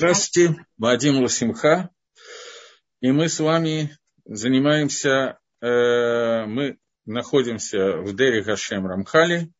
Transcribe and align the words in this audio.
Здравствуйте, 0.00 0.64
Вадим 0.78 1.20
Ласимха. 1.20 1.90
И 3.02 3.12
мы 3.12 3.28
с 3.28 3.38
вами 3.38 3.98
занимаемся, 4.24 5.38
э, 5.60 6.46
мы 6.46 6.78
находимся 7.04 7.98
в 7.98 8.16
Дери 8.16 8.40
Гашем 8.40 8.86
Рамхали 8.86 9.52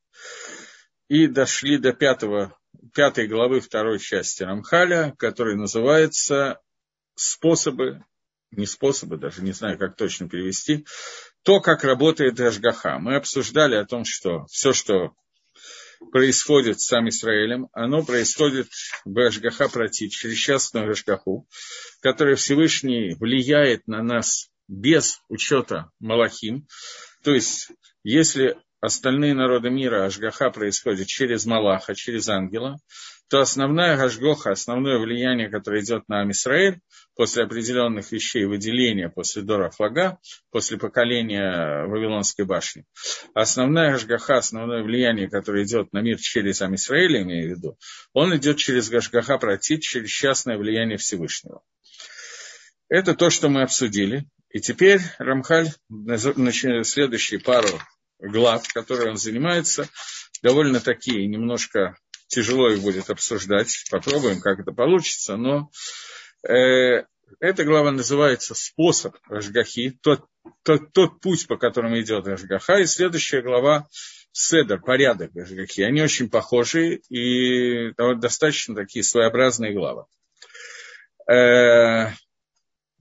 и 1.08 1.26
дошли 1.26 1.76
до 1.76 1.92
пятого, 1.92 2.56
пятой 2.94 3.28
главы 3.28 3.60
второй 3.60 3.98
части 3.98 4.42
Рамхаля, 4.42 5.14
которая 5.18 5.56
называется 5.56 6.58
«Способы», 7.16 8.02
не 8.50 8.64
способы, 8.64 9.18
даже 9.18 9.42
не 9.42 9.52
знаю, 9.52 9.76
как 9.76 9.94
точно 9.94 10.26
перевести, 10.26 10.86
то, 11.42 11.60
как 11.60 11.84
работает 11.84 12.40
Ашгаха. 12.40 12.98
Мы 12.98 13.16
обсуждали 13.16 13.74
о 13.74 13.84
том, 13.84 14.06
что 14.06 14.46
все, 14.46 14.72
что 14.72 15.12
происходит 16.12 16.80
с 16.80 16.86
сам 16.86 17.08
Израилем, 17.08 17.68
оно 17.72 18.04
происходит 18.04 18.68
в 19.04 19.18
Ашгаха 19.18 19.68
Прати, 19.68 20.08
через 20.10 20.36
частную 20.36 20.90
Ашгаху, 20.90 21.46
которая 22.00 22.36
Всевышний 22.36 23.14
влияет 23.14 23.86
на 23.86 24.02
нас 24.02 24.50
без 24.68 25.20
учета 25.28 25.90
Малахим. 25.98 26.66
То 27.22 27.32
есть, 27.32 27.68
если 28.02 28.56
остальные 28.80 29.34
народы 29.34 29.70
мира 29.70 30.04
Ашгаха 30.06 30.50
происходит 30.50 31.06
через 31.06 31.44
Малаха, 31.44 31.94
через 31.94 32.28
ангела, 32.28 32.78
то 33.30 33.38
основная 33.38 33.96
Гашгоха, 33.96 34.50
основное 34.50 34.98
влияние, 34.98 35.48
которое 35.48 35.82
идет 35.82 36.08
на 36.08 36.22
Амисраэль, 36.22 36.80
после 37.14 37.44
определенных 37.44 38.10
вещей 38.10 38.44
выделения, 38.44 39.08
после 39.08 39.42
Дора 39.42 39.70
Флага, 39.70 40.18
после 40.50 40.78
поколения 40.78 41.86
Вавилонской 41.86 42.44
башни, 42.44 42.84
основная 43.32 43.92
Гашгаха, 43.92 44.38
основное 44.38 44.82
влияние, 44.82 45.30
которое 45.30 45.64
идет 45.64 45.92
на 45.92 46.00
мир 46.00 46.18
через 46.18 46.60
Амисраэль, 46.60 47.22
имею 47.22 47.54
в 47.54 47.56
виду, 47.56 47.78
он 48.12 48.36
идет 48.36 48.56
через 48.56 48.90
Гашгаха 48.90 49.38
Протит, 49.38 49.82
через 49.82 50.10
частное 50.10 50.58
влияние 50.58 50.98
Всевышнего. 50.98 51.62
Это 52.88 53.14
то, 53.14 53.30
что 53.30 53.48
мы 53.48 53.62
обсудили. 53.62 54.26
И 54.48 54.58
теперь 54.58 55.00
Рамхаль, 55.18 55.68
следующие 55.88 57.38
пару 57.38 57.68
глав, 58.18 58.66
которые 58.72 59.10
он 59.10 59.16
занимается, 59.16 59.88
довольно 60.42 60.80
такие, 60.80 61.28
немножко 61.28 61.96
тяжело 62.30 62.70
их 62.70 62.80
будет 62.80 63.10
обсуждать. 63.10 63.84
Попробуем, 63.90 64.40
как 64.40 64.60
это 64.60 64.72
получится. 64.72 65.36
Но 65.36 65.70
э, 66.48 67.04
эта 67.40 67.64
глава 67.64 67.90
называется 67.90 68.54
«Способ 68.54 69.16
Рашгахи», 69.28 69.98
тот, 70.02 70.24
тот, 70.62 70.92
тот 70.92 71.20
путь, 71.20 71.46
по 71.46 71.56
которому 71.56 72.00
идет 72.00 72.26
Рашгаха. 72.26 72.78
И 72.78 72.86
следующая 72.86 73.42
глава 73.42 73.88
Седер, 74.32 74.80
порядок 74.80 75.32
Рашгахи. 75.34 75.82
Они 75.82 76.00
очень 76.00 76.30
похожи 76.30 77.00
и 77.08 77.92
достаточно 78.16 78.74
такие 78.74 79.02
своеобразные 79.02 79.74
главы. 79.74 80.04
Э, 81.28 82.12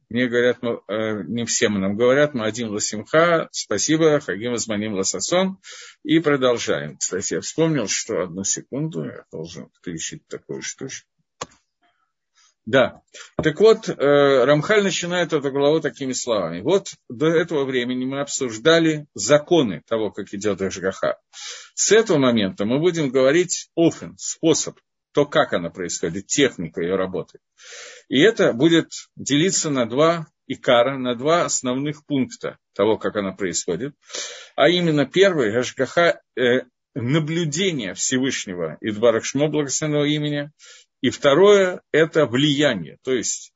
мне 0.09 0.27
говорят, 0.27 0.57
э, 0.63 1.23
не 1.27 1.45
всем 1.45 1.79
нам 1.79 1.95
говорят, 1.95 2.33
Мадим 2.33 2.69
Ласимха, 2.69 3.47
спасибо, 3.51 4.19
Хагим 4.19 4.53
Азманим 4.53 4.93
Ласасон. 4.93 5.59
И 6.03 6.19
продолжаем. 6.19 6.97
Кстати, 6.97 7.35
я 7.35 7.41
вспомнил, 7.41 7.87
что 7.87 8.21
одну 8.21 8.43
секунду 8.43 9.05
я 9.05 9.23
должен 9.31 9.69
включить 9.69 10.27
такую 10.27 10.61
штучку. 10.61 11.07
Да. 12.65 13.01
Так 13.41 13.59
вот, 13.59 13.89
э, 13.89 13.93
Рамхаль 14.45 14.83
начинает 14.83 15.33
эту 15.33 15.51
главу 15.51 15.79
такими 15.79 16.13
словами. 16.13 16.61
Вот 16.61 16.89
до 17.09 17.27
этого 17.27 17.65
времени 17.65 18.05
мы 18.05 18.21
обсуждали 18.21 19.07
законы 19.15 19.81
того, 19.87 20.11
как 20.11 20.33
идет 20.33 20.61
Ашгаха. 20.61 21.17
С 21.73 21.91
этого 21.91 22.19
момента 22.19 22.65
мы 22.65 22.79
будем 22.79 23.09
говорить 23.09 23.69
офен, 23.75 24.15
способ, 24.19 24.77
то, 25.19 25.25
как 25.25 25.51
она 25.51 25.69
происходит, 25.69 26.27
техника 26.27 26.81
ее 26.81 26.95
работы. 26.95 27.39
И 28.07 28.21
это 28.21 28.53
будет 28.53 28.87
делиться 29.17 29.69
на 29.69 29.85
два 29.85 30.27
икара, 30.47 30.97
на 30.97 31.13
два 31.13 31.43
основных 31.43 32.05
пункта 32.05 32.57
того, 32.73 32.97
как 32.97 33.17
она 33.17 33.33
происходит. 33.33 33.95
А 34.55 34.69
именно 34.69 35.05
первый, 35.05 35.51
Гашгаха, 35.51 36.21
э, 36.37 36.61
наблюдение 36.95 37.95
Всевышнего 37.95 38.77
Идбарах 38.79 39.25
Шмо, 39.25 39.49
благословенного 39.49 40.05
имени, 40.05 40.51
и 41.01 41.09
второе– 41.09 41.81
это 41.91 42.25
влияние. 42.25 42.97
То 43.03 43.11
есть 43.11 43.51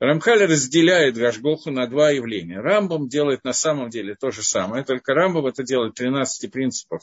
Рамхаль 0.00 0.44
разделяет 0.44 1.16
Гашгоху 1.16 1.70
на 1.70 1.86
два 1.86 2.10
явления. 2.10 2.60
Рамбам 2.60 3.08
делает 3.08 3.44
на 3.44 3.52
самом 3.52 3.90
деле 3.90 4.14
то 4.14 4.30
же 4.30 4.42
самое, 4.42 4.84
только 4.84 5.14
Рамбам 5.14 5.46
это 5.46 5.62
делает 5.62 5.94
13 5.94 6.50
принципов 6.50 7.02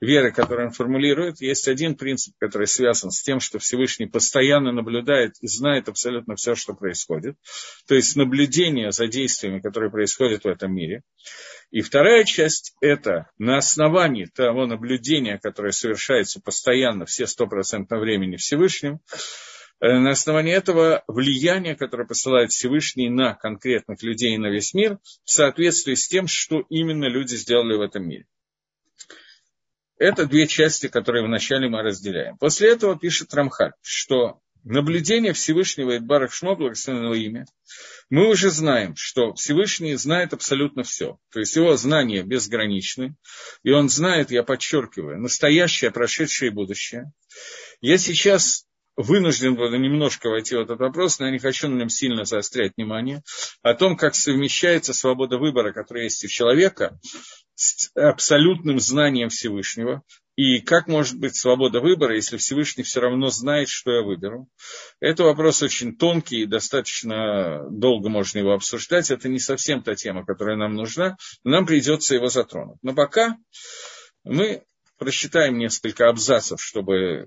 веры, 0.00 0.32
которые 0.32 0.68
он 0.68 0.72
формулирует. 0.72 1.40
Есть 1.40 1.68
один 1.68 1.96
принцип, 1.96 2.34
который 2.38 2.66
связан 2.66 3.10
с 3.10 3.22
тем, 3.22 3.40
что 3.40 3.58
Всевышний 3.58 4.06
постоянно 4.06 4.72
наблюдает 4.72 5.34
и 5.40 5.46
знает 5.46 5.88
абсолютно 5.88 6.36
все, 6.36 6.54
что 6.54 6.74
происходит. 6.74 7.36
То 7.86 7.94
есть 7.94 8.16
наблюдение 8.16 8.92
за 8.92 9.06
действиями, 9.06 9.60
которые 9.60 9.90
происходят 9.90 10.44
в 10.44 10.48
этом 10.48 10.74
мире. 10.74 11.02
И 11.70 11.82
вторая 11.82 12.24
часть– 12.24 12.74
это 12.80 13.30
на 13.38 13.58
основании 13.58 14.24
того 14.24 14.66
наблюдения, 14.66 15.38
которое 15.38 15.72
совершается 15.72 16.40
постоянно 16.40 17.06
все 17.06 17.26
сто 17.26 17.46
процентов 17.46 18.00
времени 18.00 18.36
Всевышним, 18.36 19.00
на 19.80 20.10
основании 20.10 20.54
этого 20.54 21.04
влияние, 21.08 21.74
которое 21.74 22.06
посылает 22.06 22.50
Всевышний 22.50 23.08
на 23.08 23.34
конкретных 23.34 24.02
людей 24.02 24.34
и 24.34 24.38
на 24.38 24.48
весь 24.48 24.74
мир, 24.74 24.98
в 25.24 25.30
соответствии 25.30 25.94
с 25.94 26.06
тем, 26.08 26.26
что 26.26 26.64
именно 26.68 27.06
люди 27.06 27.34
сделали 27.34 27.76
в 27.76 27.80
этом 27.80 28.06
мире. 28.06 28.26
Это 29.96 30.26
две 30.26 30.46
части, 30.46 30.88
которые 30.88 31.26
вначале 31.26 31.68
мы 31.68 31.82
разделяем. 31.82 32.38
После 32.38 32.70
этого 32.70 32.98
пишет 32.98 33.34
Рамхаль, 33.34 33.72
что 33.82 34.40
наблюдение 34.64 35.32
Всевышнего 35.32 35.96
Идбарах 35.96 36.32
Шмо, 36.32 36.56
благословенного 36.56 37.14
имя, 37.14 37.46
мы 38.08 38.28
уже 38.28 38.50
знаем, 38.50 38.94
что 38.96 39.34
Всевышний 39.34 39.94
знает 39.94 40.32
абсолютно 40.32 40.82
все. 40.82 41.18
То 41.30 41.40
есть 41.40 41.54
его 41.54 41.76
знания 41.76 42.22
безграничны, 42.22 43.14
и 43.62 43.70
он 43.70 43.88
знает, 43.88 44.30
я 44.30 44.42
подчеркиваю, 44.42 45.20
настоящее, 45.20 45.90
прошедшее 45.90 46.50
и 46.50 46.54
будущее. 46.54 47.12
Я 47.80 47.98
сейчас 47.98 48.66
вынужден 48.96 49.54
буду 49.54 49.76
немножко 49.76 50.28
войти 50.28 50.56
в 50.56 50.60
этот 50.60 50.80
вопрос, 50.80 51.18
но 51.18 51.26
я 51.26 51.32
не 51.32 51.38
хочу 51.38 51.68
на 51.68 51.78
нем 51.78 51.88
сильно 51.88 52.24
заострять 52.24 52.72
внимание, 52.76 53.22
о 53.62 53.74
том, 53.74 53.96
как 53.96 54.14
совмещается 54.14 54.92
свобода 54.92 55.38
выбора, 55.38 55.72
которая 55.72 56.04
есть 56.04 56.24
у 56.24 56.28
человека, 56.28 56.98
с 57.54 57.90
абсолютным 57.94 58.80
знанием 58.80 59.28
Всевышнего, 59.28 60.02
и 60.36 60.60
как 60.60 60.86
может 60.86 61.18
быть 61.18 61.36
свобода 61.36 61.80
выбора, 61.80 62.14
если 62.14 62.38
Всевышний 62.38 62.82
все 62.82 63.00
равно 63.00 63.28
знает, 63.28 63.68
что 63.68 63.90
я 63.90 64.02
выберу? 64.02 64.48
Это 64.98 65.24
вопрос 65.24 65.62
очень 65.62 65.98
тонкий 65.98 66.42
и 66.42 66.46
достаточно 66.46 67.66
долго 67.70 68.08
можно 68.08 68.38
его 68.38 68.54
обсуждать. 68.54 69.10
Это 69.10 69.28
не 69.28 69.38
совсем 69.38 69.82
та 69.82 69.94
тема, 69.94 70.24
которая 70.24 70.56
нам 70.56 70.74
нужна, 70.74 71.18
нам 71.44 71.66
придется 71.66 72.14
его 72.14 72.28
затронуть. 72.28 72.78
Но 72.80 72.94
пока 72.94 73.36
мы 74.24 74.62
просчитаем 74.96 75.58
несколько 75.58 76.08
абзацев, 76.08 76.58
чтобы 76.62 77.26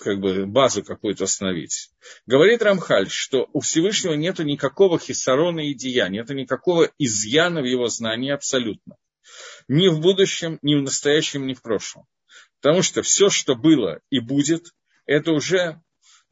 как 0.00 0.18
бы 0.18 0.46
базу 0.46 0.82
какую-то 0.82 1.24
остановить. 1.24 1.90
Говорит 2.26 2.62
Рамхаль, 2.62 3.10
что 3.10 3.48
у 3.52 3.60
Всевышнего 3.60 4.14
нет 4.14 4.38
никакого 4.38 4.98
хисарона 4.98 5.60
и 5.60 5.74
деяния, 5.74 6.20
нет 6.20 6.30
никакого 6.30 6.90
изъяна 6.98 7.60
в 7.60 7.66
его 7.66 7.86
знании 7.88 8.30
абсолютно. 8.30 8.96
Ни 9.68 9.88
в 9.88 10.00
будущем, 10.00 10.58
ни 10.62 10.74
в 10.74 10.82
настоящем, 10.82 11.46
ни 11.46 11.54
в 11.54 11.62
прошлом. 11.62 12.06
Потому 12.60 12.82
что 12.82 13.02
все, 13.02 13.30
что 13.30 13.54
было 13.54 14.00
и 14.10 14.20
будет, 14.20 14.72
это 15.06 15.32
уже 15.32 15.80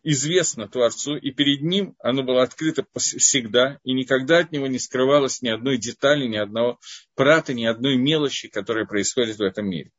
известно 0.02 0.68
Творцу, 0.68 1.16
и 1.16 1.30
перед 1.30 1.62
ним 1.62 1.94
оно 1.98 2.22
было 2.22 2.42
открыто 2.42 2.86
всегда, 2.96 3.78
и 3.82 3.92
никогда 3.92 4.38
от 4.38 4.52
него 4.52 4.66
не 4.66 4.78
скрывалось 4.78 5.42
ни 5.42 5.48
одной 5.48 5.76
детали, 5.76 6.26
ни 6.26 6.36
одного 6.36 6.78
прата, 7.14 7.52
ни 7.52 7.64
одной 7.64 7.96
мелочи, 7.96 8.48
которая 8.48 8.86
происходит 8.86 9.38
в 9.38 9.42
этом 9.42 9.68
мире. 9.68 9.90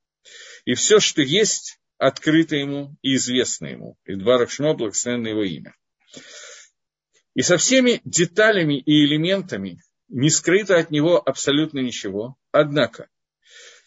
И 0.65 0.73
все, 0.73 0.99
что 0.99 1.21
есть, 1.21 1.78
открыто 1.99 2.55
ему 2.55 2.95
и 3.03 3.15
известно 3.15 3.67
ему. 3.67 3.97
И 4.05 4.15
Дварах 4.15 4.49
Шмо, 4.49 4.73
благословенно 4.73 5.27
его 5.27 5.43
имя. 5.43 5.75
И 7.35 7.41
со 7.43 7.57
всеми 7.57 8.01
деталями 8.05 8.79
и 8.79 9.05
элементами 9.05 9.81
не 10.07 10.29
скрыто 10.31 10.77
от 10.77 10.89
него 10.89 11.21
абсолютно 11.23 11.79
ничего. 11.79 12.37
Однако, 12.51 13.09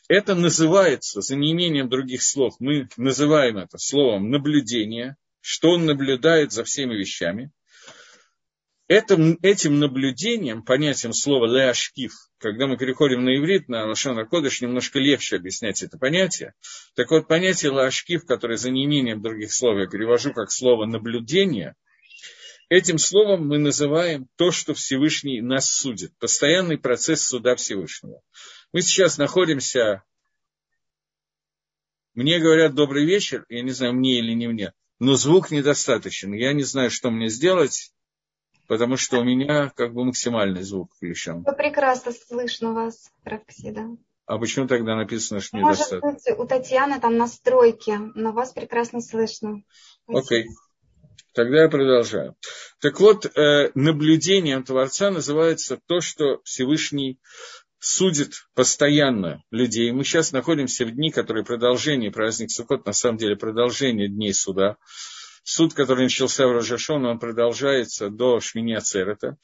это 0.08 0.34
называется, 0.34 1.22
за 1.22 1.36
неимением 1.36 1.88
других 1.88 2.22
слов, 2.22 2.54
мы 2.60 2.88
называем 2.96 3.56
это 3.56 3.78
словом 3.78 4.30
наблюдение, 4.30 5.16
что 5.40 5.70
он 5.70 5.86
наблюдает 5.86 6.52
за 6.52 6.64
всеми 6.64 6.94
вещами. 6.94 7.50
Этим, 8.92 9.38
этим 9.40 9.78
наблюдением, 9.78 10.62
понятием 10.62 11.14
слова 11.14 11.46
«леашкив», 11.46 12.12
когда 12.36 12.66
мы 12.66 12.76
переходим 12.76 13.24
на 13.24 13.34
иврит, 13.38 13.66
на 13.66 13.86
Лашон 13.86 14.22
Кодыш, 14.28 14.60
немножко 14.60 14.98
легче 14.98 15.36
объяснять 15.36 15.82
это 15.82 15.96
понятие. 15.96 16.52
Так 16.94 17.10
вот, 17.10 17.26
понятие 17.26 17.72
«леашкив», 17.72 18.26
которое 18.26 18.58
за 18.58 18.70
неимением 18.70 19.22
других 19.22 19.50
слов 19.50 19.78
я 19.78 19.86
перевожу 19.86 20.34
как 20.34 20.52
слово 20.52 20.84
«наблюдение», 20.84 21.74
этим 22.68 22.98
словом 22.98 23.48
мы 23.48 23.56
называем 23.56 24.28
то, 24.36 24.50
что 24.50 24.74
Всевышний 24.74 25.40
нас 25.40 25.70
судит, 25.70 26.12
постоянный 26.18 26.76
процесс 26.76 27.24
суда 27.24 27.56
Всевышнего. 27.56 28.20
Мы 28.74 28.82
сейчас 28.82 29.16
находимся, 29.16 30.02
мне 32.12 32.38
говорят 32.40 32.74
добрый 32.74 33.06
вечер, 33.06 33.46
я 33.48 33.62
не 33.62 33.70
знаю, 33.70 33.94
мне 33.94 34.18
или 34.18 34.34
не 34.34 34.48
мне, 34.48 34.74
но 34.98 35.14
звук 35.14 35.50
недостаточен. 35.50 36.34
Я 36.34 36.52
не 36.52 36.62
знаю, 36.62 36.90
что 36.90 37.10
мне 37.10 37.30
сделать, 37.30 37.90
потому 38.72 38.96
что 38.96 39.18
у 39.18 39.22
меня 39.22 39.70
как 39.76 39.92
бы 39.92 40.02
максимальный 40.02 40.62
звук 40.62 40.94
включен. 40.94 41.44
Прекрасно 41.44 42.10
слышно 42.10 42.72
вас, 42.72 43.10
Рафксида. 43.22 43.98
А 44.24 44.38
почему 44.38 44.66
тогда 44.66 44.96
написано, 44.96 45.40
что 45.40 45.58
Может 45.58 45.90
недостаточно? 45.90 46.32
быть, 46.32 46.38
у 46.38 46.46
Татьяны 46.46 46.98
там 46.98 47.18
настройки, 47.18 47.98
но 48.14 48.32
вас 48.32 48.54
прекрасно 48.54 49.02
слышно. 49.02 49.62
Окей. 50.06 50.44
Okay. 50.44 50.46
Тогда 51.34 51.64
я 51.64 51.68
продолжаю. 51.68 52.34
Так 52.80 52.98
вот, 52.98 53.26
э, 53.26 53.72
наблюдением 53.74 54.64
Творца 54.64 55.10
называется 55.10 55.78
то, 55.86 56.00
что 56.00 56.40
Всевышний 56.44 57.20
судит 57.78 58.46
постоянно 58.54 59.42
людей. 59.50 59.92
Мы 59.92 60.04
сейчас 60.04 60.32
находимся 60.32 60.86
в 60.86 60.92
дни, 60.92 61.10
которые 61.10 61.44
продолжение, 61.44 62.10
праздник 62.10 62.50
Суккот, 62.50 62.86
на 62.86 62.94
самом 62.94 63.18
деле 63.18 63.36
продолжение 63.36 64.08
дней 64.08 64.32
суда. 64.32 64.78
Суд, 65.44 65.74
который 65.74 66.04
начался 66.04 66.46
в 66.46 66.52
Рожашон, 66.52 67.04
он 67.04 67.18
продолжается 67.18 68.10
до 68.10 68.40
Шмини 68.40 68.74
Ацерета. 68.74 69.36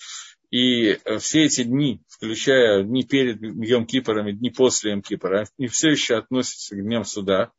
И 0.50 0.99
э, 1.05 1.19
все 1.19 1.45
эти 1.45 1.62
дни, 1.62 2.03
включая 2.09 2.83
дни 2.83 3.05
перед 3.05 3.43
Йом 3.43 3.87
Кипором 3.87 4.29
и 4.29 4.33
дни 4.33 4.50
после 4.50 4.93
Йом 4.93 5.03
Кипора, 5.03 5.47
они 5.59 5.69
все 5.69 5.91
еще 5.91 6.17
относятся 6.17 6.75
к 6.75 6.83
дням 6.83 7.05
суда. 7.05 7.53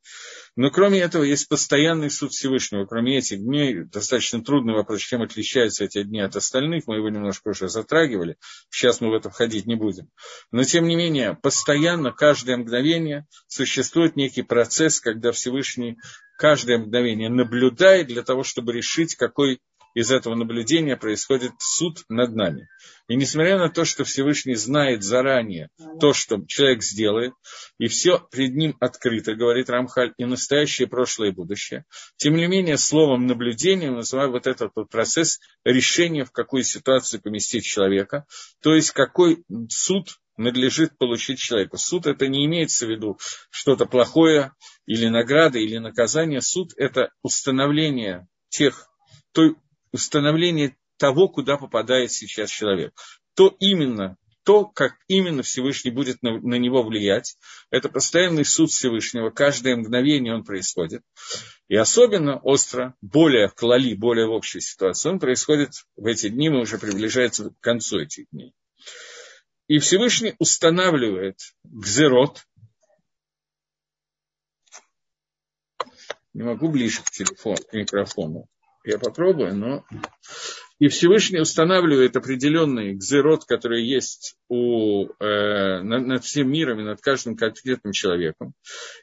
Но 0.55 0.71
кроме 0.71 0.99
этого 0.99 1.23
есть 1.23 1.47
постоянный 1.47 2.09
суд 2.09 2.31
Всевышнего. 2.31 2.85
Кроме 2.85 3.19
этих 3.19 3.39
дней 3.39 3.83
достаточно 3.83 4.43
трудный 4.43 4.73
вопрос, 4.73 5.01
чем 5.01 5.21
отличаются 5.21 5.85
эти 5.85 6.01
дни 6.03 6.19
от 6.19 6.35
остальных. 6.35 6.87
Мы 6.87 6.95
его 6.95 7.09
немножко 7.09 7.49
уже 7.49 7.69
затрагивали. 7.69 8.37
Сейчас 8.69 9.01
мы 9.01 9.11
в 9.11 9.13
это 9.13 9.29
входить 9.29 9.67
не 9.67 9.75
будем. 9.75 10.09
Но 10.51 10.63
тем 10.63 10.87
не 10.87 10.95
менее, 10.95 11.37
постоянно, 11.41 12.11
каждое 12.11 12.57
мгновение 12.57 13.27
существует 13.47 14.15
некий 14.15 14.41
процесс, 14.41 14.99
когда 14.99 15.31
Всевышний 15.31 15.97
каждое 16.39 16.79
мгновение 16.79 17.29
наблюдает 17.29 18.07
для 18.07 18.23
того, 18.23 18.43
чтобы 18.43 18.73
решить, 18.73 19.15
какой 19.15 19.59
из 19.93 20.11
этого 20.11 20.35
наблюдения 20.35 20.95
происходит 20.95 21.51
суд 21.59 22.03
над 22.09 22.35
нами. 22.35 22.67
И 23.07 23.15
несмотря 23.15 23.57
на 23.57 23.69
то, 23.69 23.85
что 23.85 24.03
Всевышний 24.03 24.55
знает 24.55 25.03
заранее 25.03 25.69
то, 25.99 26.13
что 26.13 26.43
человек 26.47 26.83
сделает, 26.83 27.33
и 27.79 27.87
все 27.87 28.27
перед 28.31 28.55
ним 28.55 28.75
открыто, 28.79 29.33
говорит 29.33 29.69
Рамхаль, 29.69 30.13
и 30.17 30.25
настоящее, 30.25 30.87
и 30.87 30.89
прошлое, 30.89 31.29
и 31.29 31.33
будущее, 31.33 31.85
тем 32.17 32.35
не 32.35 32.47
менее, 32.47 32.77
словом 32.77 33.25
наблюдения 33.25 33.89
называю 33.91 34.31
вот 34.31 34.47
этот 34.47 34.71
вот 34.75 34.89
процесс 34.89 35.39
решения, 35.63 36.23
в 36.23 36.31
какую 36.31 36.63
ситуацию 36.63 37.21
поместить 37.21 37.63
человека, 37.63 38.25
то 38.61 38.75
есть 38.75 38.91
какой 38.91 39.43
суд 39.69 40.19
надлежит 40.39 40.97
получить 40.97 41.39
человеку. 41.39 41.77
Суд 41.77 42.07
это 42.07 42.27
не 42.27 42.45
имеется 42.45 42.87
в 42.87 42.89
виду 42.89 43.19
что-то 43.51 43.85
плохое 43.85 44.53
или 44.85 45.07
награда, 45.07 45.59
или 45.59 45.77
наказание. 45.77 46.41
Суд 46.41 46.71
это 46.77 47.11
установление 47.21 48.27
тех, 48.47 48.87
той 49.33 49.55
установление 49.91 50.75
того, 50.97 51.29
куда 51.29 51.57
попадает 51.57 52.11
сейчас 52.11 52.49
человек. 52.49 52.93
То 53.33 53.55
именно, 53.59 54.17
то, 54.43 54.65
как 54.65 54.97
именно 55.07 55.43
Всевышний 55.43 55.91
будет 55.91 56.21
на, 56.21 56.39
на 56.39 56.55
него 56.55 56.83
влиять, 56.83 57.37
это 57.69 57.89
постоянный 57.89 58.45
суд 58.45 58.71
Всевышнего, 58.71 59.29
каждое 59.29 59.75
мгновение 59.75 60.33
он 60.33 60.43
происходит. 60.43 61.03
И 61.67 61.75
особенно 61.75 62.37
остро, 62.37 62.95
более 63.01 63.47
в 63.47 63.55
клали, 63.55 63.93
более 63.93 64.27
в 64.27 64.31
общей 64.31 64.59
ситуации, 64.59 65.09
он 65.09 65.19
происходит 65.19 65.71
в 65.95 66.05
эти 66.05 66.29
дни, 66.29 66.49
мы 66.49 66.61
уже 66.61 66.77
приближаемся 66.77 67.51
к 67.51 67.59
концу 67.59 67.99
этих 67.99 68.25
дней. 68.31 68.53
И 69.67 69.77
Всевышний 69.77 70.33
устанавливает 70.39 71.39
гзерот, 71.63 72.43
не 76.33 76.43
могу 76.43 76.69
ближе 76.69 77.03
к 77.03 77.11
телефону, 77.11 77.57
к 77.57 77.73
микрофону. 77.73 78.47
Я 78.83 78.97
попробую, 78.97 79.55
но... 79.55 79.85
И 80.79 80.87
Всевышний 80.87 81.41
устанавливает 81.41 82.15
определенный 82.15 82.93
гзерот, 82.93 83.43
который 83.43 83.85
есть 83.85 84.37
у, 84.47 85.07
э, 85.19 85.81
над, 85.81 86.07
над 86.07 86.23
всем 86.23 86.49
миром 86.49 86.79
и 86.79 86.83
над 86.83 87.01
каждым 87.01 87.35
конкретным 87.35 87.91
человеком. 87.91 88.53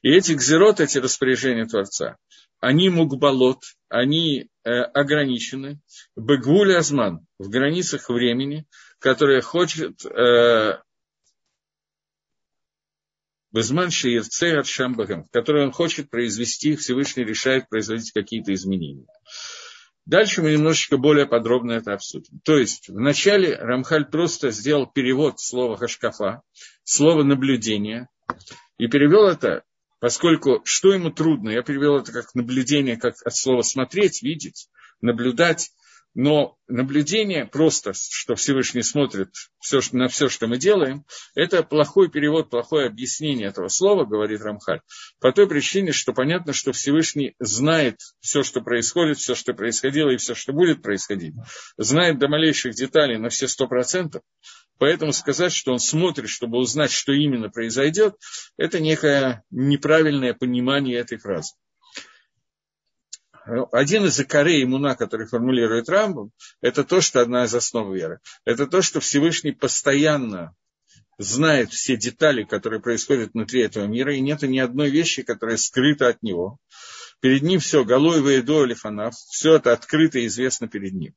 И 0.01 0.11
эти 0.11 0.33
гзерот, 0.33 0.81
эти 0.81 0.97
распоряжения 0.97 1.67
Творца, 1.67 2.17
они 2.61 2.89
мукбалот, 2.89 3.61
они 3.91 4.49
э, 4.65 4.71
ограничены. 4.71 5.79
Бегвуль 6.17 6.75
Азман, 6.75 7.27
в 7.39 7.51
границах 7.51 8.09
времени, 8.09 8.65
которое 8.99 9.43
хочет 9.43 10.03
э, 10.07 10.79
Безман 13.53 13.91
в 13.91 15.31
которой 15.31 15.65
он 15.65 15.73
хочет 15.73 16.11
произвести, 16.11 16.77
Всевышний 16.77 17.25
решает 17.25 17.69
производить 17.69 18.13
какие-то 18.13 18.53
изменения. 18.53 19.07
Дальше 20.07 20.41
мы 20.41 20.53
немножечко 20.53 20.99
более 20.99 21.27
подробно 21.27 21.73
это 21.73 21.93
обсудим. 21.93 22.41
То 22.45 22.57
есть, 22.57 22.89
вначале 22.89 23.57
Рамхаль 23.57 24.07
просто 24.07 24.53
сделал 24.53 24.87
перевод 24.87 25.41
слова 25.41 25.77
хашкафа, 25.77 26.43
слова 26.85 27.25
наблюдение, 27.25 28.09
и 28.79 28.87
перевел 28.87 29.27
это, 29.27 29.65
поскольку 29.99 30.61
что 30.65 30.93
ему 30.93 31.11
трудно, 31.11 31.51
я 31.51 31.63
перевел 31.63 31.97
это 31.97 32.13
как 32.13 32.35
наблюдение, 32.35 32.97
как 32.97 33.15
от 33.25 33.35
слова 33.35 33.63
смотреть, 33.63 34.23
видеть, 34.23 34.69
наблюдать, 35.01 35.73
но 36.17 36.57
наблюдение 36.67 37.45
просто, 37.45 37.93
что 37.95 38.37
Всевышний 38.37 38.83
смотрит 38.83 39.29
все, 39.61 39.81
на 39.93 40.09
все, 40.09 40.31
что 40.31 40.47
мы 40.47 40.57
делаем, 40.57 41.05
это 41.35 41.63
плохой 41.63 42.09
перевод, 42.09 42.49
плохое 42.49 42.87
объяснение 42.87 43.49
этого 43.49 43.69
слова, 43.69 44.07
говорит 44.07 44.41
Рамхаль, 44.41 44.81
по 45.21 45.31
той 45.31 45.47
причине, 45.47 45.93
что 45.93 46.15
понятно, 46.15 46.55
что 46.55 46.73
Всевышний 46.73 47.35
знает 47.39 47.99
все, 48.21 48.43
что 48.43 48.63
происходит, 48.63 49.19
все, 49.19 49.35
что 49.35 49.53
происходило 49.53 50.09
и 50.09 50.17
все, 50.17 50.35
что 50.35 50.55
будет 50.55 50.81
происходить, 50.81 51.35
знает 51.77 52.19
до 52.19 52.29
малейших 52.29 52.75
деталей 52.75 53.19
на 53.19 53.29
все 53.29 53.47
сто 53.47 53.69
процентов, 53.69 54.23
Поэтому 54.79 55.15
сказать, 55.15 55.53
что 55.55 55.73
он 55.73 55.79
смотрит, 55.79 56.29
чтобы 56.29 56.59
узнать, 56.59 56.91
что 56.91 57.13
именно 57.13 57.49
произойдет, 57.49 58.15
это 58.59 58.79
некое 58.79 59.43
неправильное 59.51 60.35
понимание 60.35 60.99
этой 60.99 61.17
фразы 61.17 61.55
один 63.73 64.05
из 64.07 64.19
икорей 64.21 64.65
иммуна, 64.65 64.97
который 64.97 65.27
формулирует 65.27 65.89
Рамбом, 65.89 66.33
это 66.61 66.85
то, 66.85 67.01
что 67.01 67.21
одна 67.21 67.45
из 67.45 67.55
основ 67.55 67.95
веры. 67.95 68.21
Это 68.45 68.67
то, 68.67 68.83
что 68.83 69.01
Всевышний 69.01 69.53
постоянно 69.53 70.55
знает 71.19 71.71
все 71.71 71.97
детали, 71.97 72.43
которые 72.43 72.81
происходят 72.81 73.33
внутри 73.33 73.63
этого 73.63 73.87
мира, 73.87 74.15
и 74.15 74.21
нет 74.21 74.43
ни 74.43 74.59
одной 74.59 74.91
вещи, 74.91 75.23
которая 75.23 75.57
скрыта 75.57 76.09
от 76.09 76.23
него. 76.23 76.59
Перед 77.21 77.43
ним 77.43 77.61
все, 77.61 77.85
голой 77.85 78.21
воедо 78.21 78.65
или 78.65 78.75
фанаф, 78.75 79.15
все 79.15 79.57
это 79.57 79.73
открыто 79.73 80.19
и 80.19 80.27
известно 80.27 80.69
перед 80.69 80.93
ним. 80.93 81.15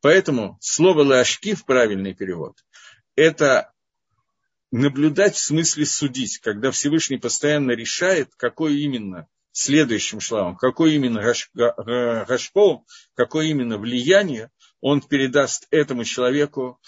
Поэтому 0.00 0.58
слово 0.60 1.04
лашки 1.04 1.54
в 1.54 1.64
правильный 1.64 2.14
перевод– 2.14 2.56
это 3.16 3.72
наблюдать 4.72 5.36
в 5.36 5.44
смысле 5.44 5.86
судить, 5.86 6.38
когда 6.38 6.70
Всевышний 6.70 7.18
постоянно 7.18 7.72
решает, 7.72 8.34
какой 8.36 8.80
именно 8.80 9.28
следующим 9.56 10.20
шлавом, 10.20 10.56
какой 10.56 10.94
именно 10.94 11.22
гашпо, 12.26 12.84
какое 13.14 13.46
именно 13.46 13.78
влияние 13.78 14.50
он 14.82 15.00
передаст 15.00 15.66
этому 15.70 16.04
человеку, 16.04 16.78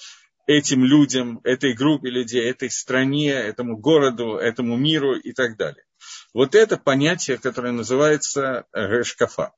этим 0.46 0.84
людям, 0.84 1.40
этой 1.44 1.72
группе 1.72 2.10
людей, 2.10 2.48
этой 2.48 2.70
стране, 2.70 3.32
этому 3.32 3.78
городу, 3.78 4.36
этому 4.36 4.76
миру 4.76 5.16
и 5.16 5.32
так 5.32 5.56
далее. 5.56 5.84
Вот 6.34 6.54
это 6.54 6.76
понятие, 6.76 7.38
которое 7.38 7.72
называется 7.72 8.66
гашкафа. 8.72 9.52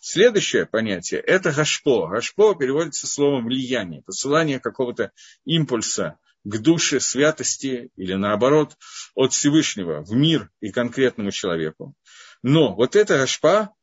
Следующее 0.00 0.64
понятие– 0.64 1.20
это 1.26 1.50
гашпо. 1.50 2.06
Гашпо 2.06 2.54
переводится 2.54 3.08
словом 3.08 3.46
влияние, 3.46 4.02
посылание 4.02 4.60
какого-то 4.60 5.10
импульса 5.44 6.18
к 6.44 6.58
душе, 6.58 7.00
святости 7.00 7.90
или 7.96 8.14
наоборот 8.14 8.76
от 9.16 9.32
Всевышнего 9.32 10.02
в 10.02 10.12
мир 10.12 10.50
и 10.60 10.70
конкретному 10.70 11.32
человеку. 11.32 11.94
Но 12.42 12.74
вот 12.74 12.96
это 12.96 13.22
ашпа, 13.22 13.74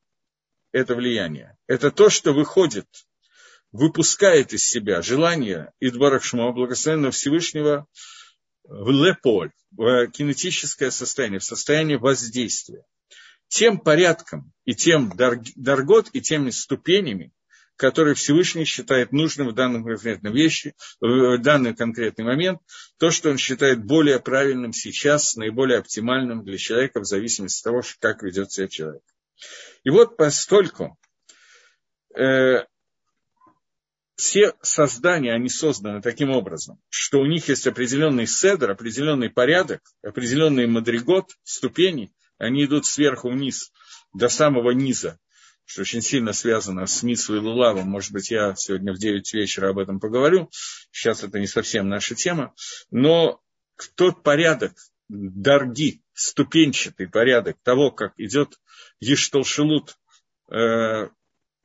это 0.71 0.95
влияние, 0.95 1.57
это 1.67 1.91
то, 1.91 2.09
что 2.09 2.33
выходит, 2.33 2.87
выпускает 3.71 4.53
из 4.53 4.67
себя 4.67 5.01
желание 5.01 5.73
Идбарахшма, 5.79 6.51
благословенного 6.53 7.11
Всевышнего, 7.11 7.87
в 8.63 8.89
леполь, 8.89 9.51
в 9.71 10.07
кинетическое 10.07 10.91
состояние, 10.91 11.39
в 11.39 11.43
состояние 11.43 11.97
воздействия. 11.97 12.85
Тем 13.47 13.79
порядком 13.79 14.53
и 14.63 14.73
тем 14.73 15.11
даргот, 15.15 16.09
и 16.13 16.21
теми 16.21 16.49
ступенями, 16.49 17.31
которые 17.75 18.15
Всевышний 18.15 18.65
считает 18.65 19.11
нужным 19.11 19.49
в 19.49 19.53
данном 19.53 19.83
конкретном 19.83 20.33
вещи, 20.33 20.73
в 20.99 21.37
данный 21.39 21.75
конкретный 21.75 22.25
момент, 22.25 22.59
то, 22.97 23.11
что 23.11 23.29
он 23.29 23.37
считает 23.37 23.83
более 23.83 24.19
правильным 24.19 24.73
сейчас, 24.73 25.35
наиболее 25.35 25.79
оптимальным 25.79 26.43
для 26.43 26.57
человека 26.57 27.01
в 27.01 27.05
зависимости 27.05 27.61
от 27.61 27.63
того, 27.63 27.81
как 27.99 28.23
ведет 28.23 28.51
себя 28.51 28.67
человек. 28.67 29.03
И 29.83 29.89
вот 29.89 30.17
постольку 30.17 30.97
э, 32.17 32.63
все 34.15 34.53
создания, 34.61 35.33
они 35.33 35.49
созданы 35.49 36.01
таким 36.01 36.31
образом, 36.31 36.79
что 36.89 37.19
у 37.19 37.25
них 37.25 37.49
есть 37.49 37.67
определенный 37.67 38.27
седр, 38.27 38.71
определенный 38.71 39.29
порядок, 39.29 39.81
определенный 40.01 40.67
мадригот, 40.67 41.31
ступени, 41.43 42.13
они 42.37 42.65
идут 42.65 42.85
сверху 42.85 43.29
вниз 43.29 43.71
до 44.13 44.29
самого 44.29 44.71
низа, 44.71 45.19
что 45.65 45.81
очень 45.81 46.01
сильно 46.01 46.31
связано 46.31 46.85
с 46.85 47.03
Митсвой 47.03 47.39
Лулавом. 47.39 47.89
Может 47.89 48.11
быть, 48.11 48.31
я 48.31 48.55
сегодня 48.55 48.93
в 48.93 48.97
9 48.97 49.33
вечера 49.33 49.69
об 49.69 49.79
этом 49.79 49.99
поговорю. 49.99 50.49
Сейчас 50.91 51.23
это 51.23 51.39
не 51.39 51.47
совсем 51.47 51.89
наша 51.89 52.15
тема. 52.15 52.53
Но 52.91 53.41
тот 53.95 54.23
порядок, 54.23 54.73
дорги, 55.09 56.01
ступенчатый 56.13 57.07
порядок 57.07 57.57
того, 57.63 57.91
как 57.91 58.13
идет 58.17 58.59
Ештолшелут, 58.99 59.97
э, 60.51 61.09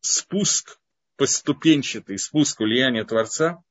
спуск, 0.01 0.79
поступенчатый 1.17 2.19
спуск 2.19 2.61
влияния 2.61 3.05
Творца, 3.05 3.63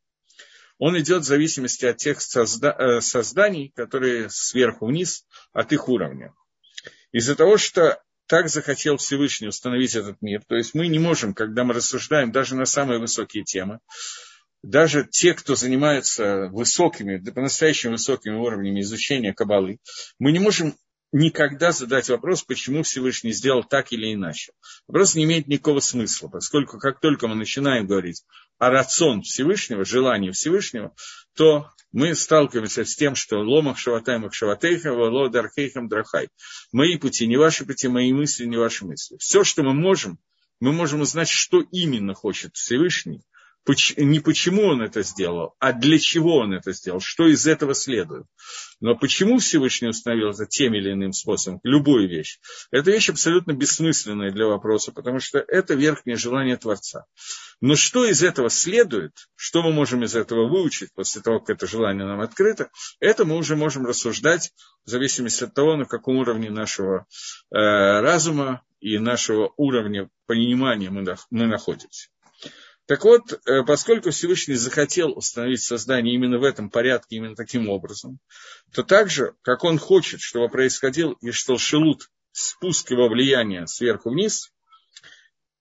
он 0.77 0.97
идет 0.97 1.23
в 1.23 1.27
зависимости 1.27 1.85
от 1.85 1.97
тех 1.97 2.19
созда- 2.19 2.75
э, 2.77 3.01
созданий, 3.01 3.73
которые 3.75 4.29
сверху 4.29 4.85
вниз, 4.85 5.25
от 5.51 5.73
их 5.73 5.89
уровня. 5.89 6.33
Из-за 7.11 7.35
того, 7.35 7.57
что 7.57 8.01
так 8.29 8.47
захотел 8.47 8.97
Всевышний 8.97 9.47
установить 9.47 9.95
этот 9.95 10.21
мир, 10.21 10.41
то 10.47 10.55
есть 10.55 10.75
мы 10.75 10.87
не 10.87 10.99
можем, 10.99 11.33
когда 11.33 11.63
мы 11.63 11.73
рассуждаем 11.73 12.31
даже 12.31 12.55
на 12.55 12.65
самые 12.65 12.99
высокие 12.99 13.43
темы, 13.43 13.79
даже 14.61 15.07
те, 15.09 15.33
кто 15.33 15.55
занимается 15.55 16.47
высокими, 16.51 17.17
по-настоящему 17.17 17.93
высокими 17.93 18.35
уровнями 18.35 18.81
изучения 18.81 19.33
Кабалы, 19.33 19.79
мы 20.19 20.31
не 20.31 20.37
можем 20.37 20.75
никогда 21.11 21.71
задать 21.71 22.07
вопрос, 22.09 22.43
почему 22.43 22.83
Всевышний 22.83 23.31
сделал 23.31 23.63
так 23.63 23.91
или 23.91 24.13
иначе. 24.13 24.51
Вопрос 24.87 25.15
не 25.15 25.23
имеет 25.23 25.47
никакого 25.47 25.79
смысла, 25.79 26.27
поскольку 26.27 26.77
как 26.77 26.99
только 26.99 27.27
мы 27.27 27.33
начинаем 27.33 27.87
говорить 27.87 28.23
о 28.59 28.69
рацион 28.69 29.23
Всевышнего, 29.23 29.85
желании 29.85 30.29
Всевышнего, 30.29 30.93
то 31.35 31.69
мы 31.91 32.13
сталкиваемся 32.13 32.85
с 32.85 32.95
тем, 32.95 33.15
что 33.15 33.39
ломах 33.39 33.79
шаватаймах 33.79 34.33
шаватейха, 34.33 34.93
вало 34.93 35.29
дархейхам 35.29 35.87
драхай. 35.87 36.29
Мои 36.71 36.97
пути 36.97 37.25
не 37.27 37.37
ваши 37.37 37.65
пути, 37.65 37.87
мои 37.87 38.13
мысли 38.13 38.45
не 38.45 38.57
ваши 38.57 38.85
мысли. 38.85 39.17
Все, 39.17 39.43
что 39.43 39.63
мы 39.63 39.73
можем, 39.73 40.19
мы 40.59 40.71
можем 40.71 41.01
узнать, 41.01 41.29
что 41.29 41.61
именно 41.71 42.13
хочет 42.13 42.55
Всевышний, 42.55 43.23
не 43.97 44.19
почему 44.19 44.63
он 44.63 44.81
это 44.81 45.03
сделал, 45.03 45.55
а 45.59 45.73
для 45.73 45.99
чего 45.99 46.37
он 46.37 46.53
это 46.53 46.71
сделал, 46.73 46.99
что 46.99 47.27
из 47.27 47.45
этого 47.47 47.73
следует. 47.73 48.25
Но 48.79 48.95
почему 48.95 49.39
Всевышний 49.39 49.89
установил 49.89 50.29
это 50.29 50.45
тем 50.45 50.73
или 50.73 50.91
иным 50.91 51.13
способом, 51.13 51.59
любую 51.63 52.07
вещь, 52.07 52.39
это 52.71 52.91
вещь 52.91 53.09
абсолютно 53.09 53.51
бессмысленная 53.51 54.31
для 54.31 54.47
вопроса, 54.47 54.91
потому 54.91 55.19
что 55.19 55.39
это 55.39 55.73
верхнее 55.73 56.15
желание 56.15 56.57
Творца. 56.57 57.05
Но 57.61 57.75
что 57.75 58.05
из 58.05 58.23
этого 58.23 58.49
следует, 58.49 59.11
что 59.35 59.61
мы 59.61 59.73
можем 59.73 60.03
из 60.03 60.15
этого 60.15 60.47
выучить 60.47 60.93
после 60.93 61.21
того, 61.21 61.39
как 61.39 61.57
это 61.57 61.67
желание 61.67 62.05
нам 62.05 62.21
открыто, 62.21 62.69
это 62.99 63.25
мы 63.25 63.35
уже 63.35 63.55
можем 63.55 63.85
рассуждать 63.85 64.51
в 64.85 64.89
зависимости 64.89 65.43
от 65.43 65.53
того, 65.53 65.75
на 65.75 65.85
каком 65.85 66.17
уровне 66.17 66.49
нашего 66.49 67.05
э, 67.51 67.55
разума 67.57 68.63
и 68.79 68.97
нашего 68.97 69.53
уровня 69.57 70.09
понимания 70.25 70.89
мы, 70.89 71.03
мы 71.31 71.47
находимся. 71.47 72.09
Так 72.89 73.03
вот, 73.03 73.33
э, 73.45 73.63
поскольку 73.67 74.09
Всевышний 74.09 74.55
захотел 74.55 75.15
установить 75.15 75.61
создание 75.61 76.15
именно 76.15 76.39
в 76.39 76.43
этом 76.43 76.71
порядке, 76.71 77.17
именно 77.17 77.35
таким 77.35 77.69
образом, 77.69 78.17
то 78.73 78.81
также, 78.81 79.35
как 79.43 79.63
он 79.63 79.77
хочет, 79.77 80.21
чтобы 80.21 80.49
происходил 80.49 81.11
и 81.21 81.29
что 81.29 81.59
шелут, 81.59 82.09
спуск 82.31 82.89
его 82.89 83.07
влияния 83.07 83.67
сверху 83.67 84.09
вниз, 84.09 84.51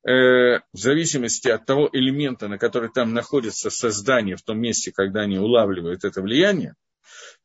э, 0.07 0.11
в 0.11 0.63
зависимости 0.73 1.49
от 1.49 1.67
того 1.67 1.91
элемента, 1.93 2.49
на 2.49 2.57
который 2.57 2.91
там 2.91 3.13
находится 3.13 3.69
создание 3.69 4.37
в 4.37 4.43
том 4.43 4.59
месте, 4.59 4.91
когда 4.91 5.21
они 5.21 5.39
улавливают 5.39 6.05
это 6.05 6.23
влияние, 6.23 6.77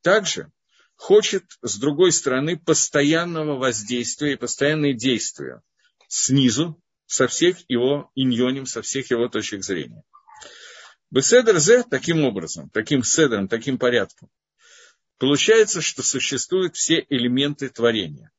также 0.02 0.50
хочет, 0.96 1.44
с 1.62 1.78
другой 1.78 2.14
стороны, 2.14 2.58
постоянного 2.58 3.58
воздействия 3.58 4.32
и 4.32 4.38
постоянные 4.38 4.94
действия 4.94 5.62
снизу, 6.08 6.82
со 7.06 7.28
всех 7.28 7.58
его 7.68 8.12
иньоним, 8.16 8.66
со 8.66 8.82
всех 8.82 9.12
его 9.12 9.28
точек 9.28 9.64
зрения. 9.64 10.04
Беседер 11.12 11.60
Зе 11.60 11.84
таким 11.84 12.24
образом, 12.24 12.70
таким 12.70 13.04
седром, 13.04 13.48
таким 13.48 13.78
порядком, 13.78 14.30
получается, 15.20 15.82
что 15.82 16.02
существуют 16.02 16.76
все 16.76 17.06
элементы 17.10 17.70
творения. 17.70 18.32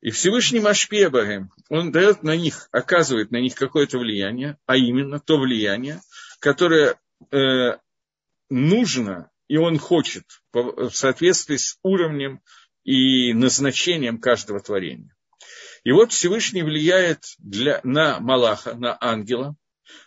И 0.00 0.10
Всевышний 0.10 0.60
Машпебаем, 0.60 1.50
он 1.70 1.90
дает 1.90 2.22
на 2.22 2.36
них, 2.36 2.68
оказывает 2.70 3.30
на 3.30 3.40
них 3.40 3.54
какое-то 3.54 3.98
влияние, 3.98 4.58
а 4.66 4.76
именно 4.76 5.18
то 5.18 5.38
влияние, 5.38 6.00
которое 6.38 7.00
э, 7.32 7.78
нужно 8.48 9.30
и 9.48 9.56
он 9.56 9.78
хочет 9.78 10.24
в 10.52 10.90
соответствии 10.90 11.56
с 11.56 11.78
уровнем 11.82 12.42
и 12.84 13.32
назначением 13.32 14.20
каждого 14.20 14.60
творения. 14.60 15.16
И 15.88 15.90
вот 15.90 16.12
Всевышний 16.12 16.62
влияет 16.62 17.24
для, 17.38 17.80
на 17.82 18.20
Малаха, 18.20 18.74
на 18.74 18.98
ангела. 19.00 19.56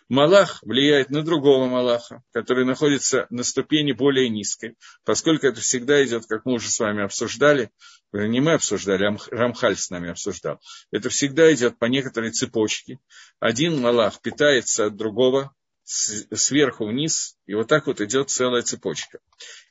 Малах 0.08 0.60
влияет 0.62 1.10
на 1.10 1.24
другого 1.24 1.66
Малаха, 1.66 2.22
который 2.32 2.64
находится 2.64 3.26
на 3.30 3.42
ступени 3.42 3.90
более 3.90 4.28
низкой, 4.28 4.76
поскольку 5.04 5.48
это 5.48 5.60
всегда 5.60 6.00
идет, 6.04 6.26
как 6.28 6.44
мы 6.44 6.52
уже 6.52 6.68
с 6.68 6.78
вами 6.78 7.02
обсуждали, 7.02 7.72
не 8.12 8.40
мы 8.40 8.52
обсуждали, 8.52 9.06
а 9.06 9.18
Рамхаль 9.32 9.76
с 9.76 9.90
нами 9.90 10.10
обсуждал. 10.10 10.60
Это 10.92 11.08
всегда 11.08 11.52
идет 11.52 11.80
по 11.80 11.86
некоторой 11.86 12.30
цепочке. 12.30 13.00
Один 13.40 13.80
Малах 13.80 14.20
питается 14.20 14.86
от 14.86 14.94
другого, 14.94 15.52
сверху 15.82 16.86
вниз, 16.86 17.36
и 17.46 17.54
вот 17.54 17.66
так 17.66 17.88
вот 17.88 18.00
идет 18.00 18.30
целая 18.30 18.62
цепочка. 18.62 19.18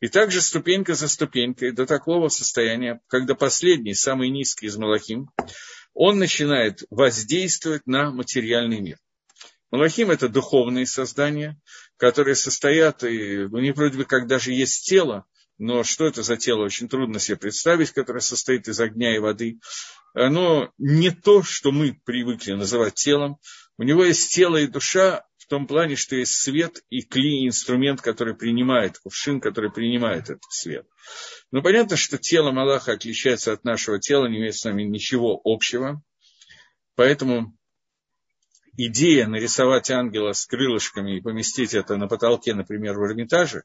И 0.01 0.09
также 0.09 0.41
ступенька 0.41 0.93
за 0.93 1.07
ступенькой 1.07 1.71
до 1.71 1.85
такого 1.85 2.27
состояния, 2.27 2.99
когда 3.07 3.33
последний, 3.33 3.93
самый 3.93 4.29
низкий 4.29 4.65
из 4.65 4.75
Малахим, 4.75 5.29
он 5.93 6.19
начинает 6.19 6.83
воздействовать 6.89 7.85
на 7.85 8.11
материальный 8.11 8.79
мир. 8.79 8.97
Малахим– 9.71 10.11
это 10.11 10.27
духовные 10.27 10.85
создания, 10.85 11.59
которые 11.97 12.35
состоят, 12.35 13.03
и 13.03 13.43
у 13.45 13.57
них 13.59 13.75
вроде 13.75 13.97
бы 13.97 14.05
как 14.05 14.27
даже 14.27 14.51
есть 14.51 14.87
тело, 14.87 15.25
но 15.57 15.83
что 15.83 16.05
это 16.05 16.23
за 16.23 16.37
тело, 16.37 16.63
очень 16.63 16.89
трудно 16.89 17.19
себе 17.19 17.37
представить, 17.37 17.91
которое 17.91 18.19
состоит 18.19 18.67
из 18.67 18.79
огня 18.79 19.15
и 19.15 19.19
воды. 19.19 19.59
Оно 20.13 20.71
не 20.77 21.11
то, 21.11 21.43
что 21.43 21.71
мы 21.71 21.99
привыкли 22.03 22.53
называть 22.53 22.95
телом. 22.95 23.37
У 23.77 23.83
него 23.83 24.03
есть 24.03 24.33
тело 24.33 24.57
и 24.57 24.67
душа, 24.67 25.23
том 25.51 25.67
плане, 25.67 25.97
что 25.97 26.15
есть 26.15 26.35
свет 26.35 26.81
и 26.89 27.01
кли, 27.01 27.45
инструмент, 27.45 27.99
который 27.99 28.37
принимает, 28.37 28.97
кувшин, 28.99 29.41
который 29.41 29.69
принимает 29.69 30.29
этот 30.29 30.49
свет. 30.49 30.87
Но 31.51 31.61
понятно, 31.61 31.97
что 31.97 32.17
тело 32.17 32.51
Малаха 32.51 32.93
отличается 32.93 33.51
от 33.51 33.65
нашего 33.65 33.99
тела, 33.99 34.27
не 34.27 34.37
имеет 34.37 34.55
с 34.55 34.63
нами 34.63 34.83
ничего 34.83 35.41
общего. 35.43 36.01
Поэтому 36.95 37.53
идея 38.77 39.27
нарисовать 39.27 39.91
ангела 39.91 40.31
с 40.31 40.45
крылышками 40.45 41.17
и 41.17 41.21
поместить 41.21 41.73
это 41.73 41.97
на 41.97 42.07
потолке, 42.07 42.53
например, 42.53 42.97
в 42.97 43.03
Эрмитаже, 43.03 43.63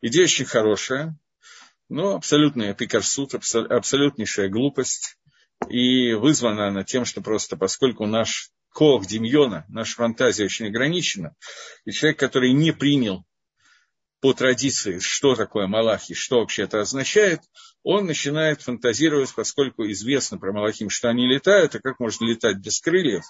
идея 0.00 0.24
очень 0.24 0.46
хорошая, 0.46 1.14
но 1.90 2.14
абсолютная 2.14 2.72
пикарсут, 2.72 3.34
абсолютнейшая 3.34 4.48
глупость. 4.48 5.18
И 5.68 6.14
вызвана 6.14 6.68
она 6.68 6.84
тем, 6.84 7.04
что 7.04 7.20
просто 7.20 7.58
поскольку 7.58 8.06
наш 8.06 8.50
Кох 8.78 9.06
Демьона, 9.06 9.64
наша 9.68 9.96
фантазия 9.96 10.44
очень 10.44 10.68
ограничена, 10.68 11.34
и 11.84 11.90
человек, 11.90 12.20
который 12.20 12.52
не 12.52 12.70
принял 12.70 13.24
по 14.20 14.32
традиции, 14.32 14.98
что 14.98 15.36
такое 15.36 15.66
Малахи, 15.66 16.14
что 16.14 16.40
вообще 16.40 16.62
это 16.64 16.80
означает, 16.80 17.40
он 17.84 18.06
начинает 18.06 18.62
фантазировать, 18.62 19.32
поскольку 19.34 19.88
известно 19.90 20.38
про 20.38 20.52
Малахим, 20.52 20.90
что 20.90 21.08
они 21.08 21.26
летают, 21.26 21.74
а 21.74 21.80
как 21.80 22.00
можно 22.00 22.24
летать 22.24 22.58
без 22.58 22.80
крыльев, 22.80 23.24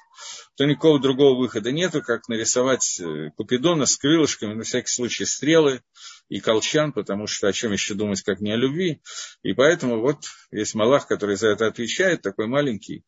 то 0.56 0.64
никакого 0.64 0.98
другого 0.98 1.38
выхода 1.38 1.70
нету, 1.70 2.02
как 2.02 2.28
нарисовать 2.28 2.98
э, 3.00 3.30
Купидона 3.36 3.84
с 3.84 3.96
крылышками, 3.96 4.54
на 4.54 4.64
всякий 4.64 4.90
случай 4.90 5.26
стрелы 5.26 5.82
и 6.28 6.40
колчан, 6.40 6.92
потому 6.92 7.26
что 7.26 7.48
о 7.48 7.52
чем 7.52 7.72
еще 7.72 7.94
думать, 7.94 8.22
как 8.22 8.40
не 8.40 8.52
о 8.52 8.56
любви. 8.56 9.02
И 9.42 9.52
поэтому 9.52 10.00
вот 10.00 10.24
есть 10.50 10.74
Малах, 10.74 11.06
который 11.06 11.36
за 11.36 11.48
это 11.48 11.66
отвечает, 11.66 12.22
такой 12.22 12.46
маленький, 12.46 13.04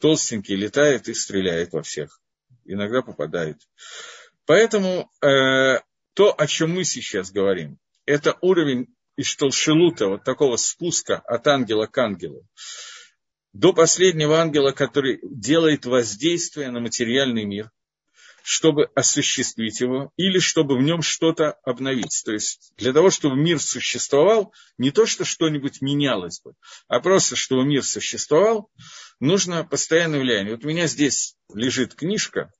толстенький, 0.00 0.54
летает 0.54 1.08
и 1.08 1.14
стреляет 1.14 1.72
во 1.72 1.82
всех. 1.82 2.20
Иногда 2.64 3.00
попадает. 3.00 3.56
Поэтому 4.44 5.10
э, 5.22 5.78
то, 6.14 6.34
о 6.36 6.46
чем 6.46 6.72
мы 6.72 6.84
сейчас 6.84 7.30
говорим, 7.30 7.78
это 8.06 8.36
уровень 8.40 8.88
Ишталшилута, 9.16 10.08
вот 10.08 10.24
такого 10.24 10.56
спуска 10.56 11.18
от 11.18 11.46
ангела 11.46 11.86
к 11.86 11.96
ангелу, 11.98 12.46
до 13.52 13.72
последнего 13.72 14.40
ангела, 14.40 14.72
который 14.72 15.20
делает 15.22 15.84
воздействие 15.84 16.70
на 16.70 16.80
материальный 16.80 17.44
мир, 17.44 17.70
чтобы 18.42 18.86
осуществить 18.94 19.80
его, 19.80 20.10
или 20.16 20.38
чтобы 20.38 20.76
в 20.76 20.82
нем 20.82 21.02
что-то 21.02 21.52
обновить. 21.62 22.22
То 22.24 22.32
есть 22.32 22.72
для 22.76 22.92
того, 22.92 23.10
чтобы 23.10 23.36
мир 23.36 23.60
существовал, 23.60 24.52
не 24.78 24.90
то, 24.90 25.06
что 25.06 25.24
что-нибудь 25.24 25.80
менялось 25.80 26.40
бы, 26.40 26.54
а 26.88 27.00
просто, 27.00 27.36
чтобы 27.36 27.64
мир 27.64 27.84
существовал, 27.84 28.70
нужно 29.20 29.64
постоянное 29.64 30.20
влияние. 30.20 30.56
Вот 30.56 30.64
у 30.64 30.68
меня 30.68 30.86
здесь 30.86 31.36
лежит 31.54 31.94
книжка, 31.94 32.52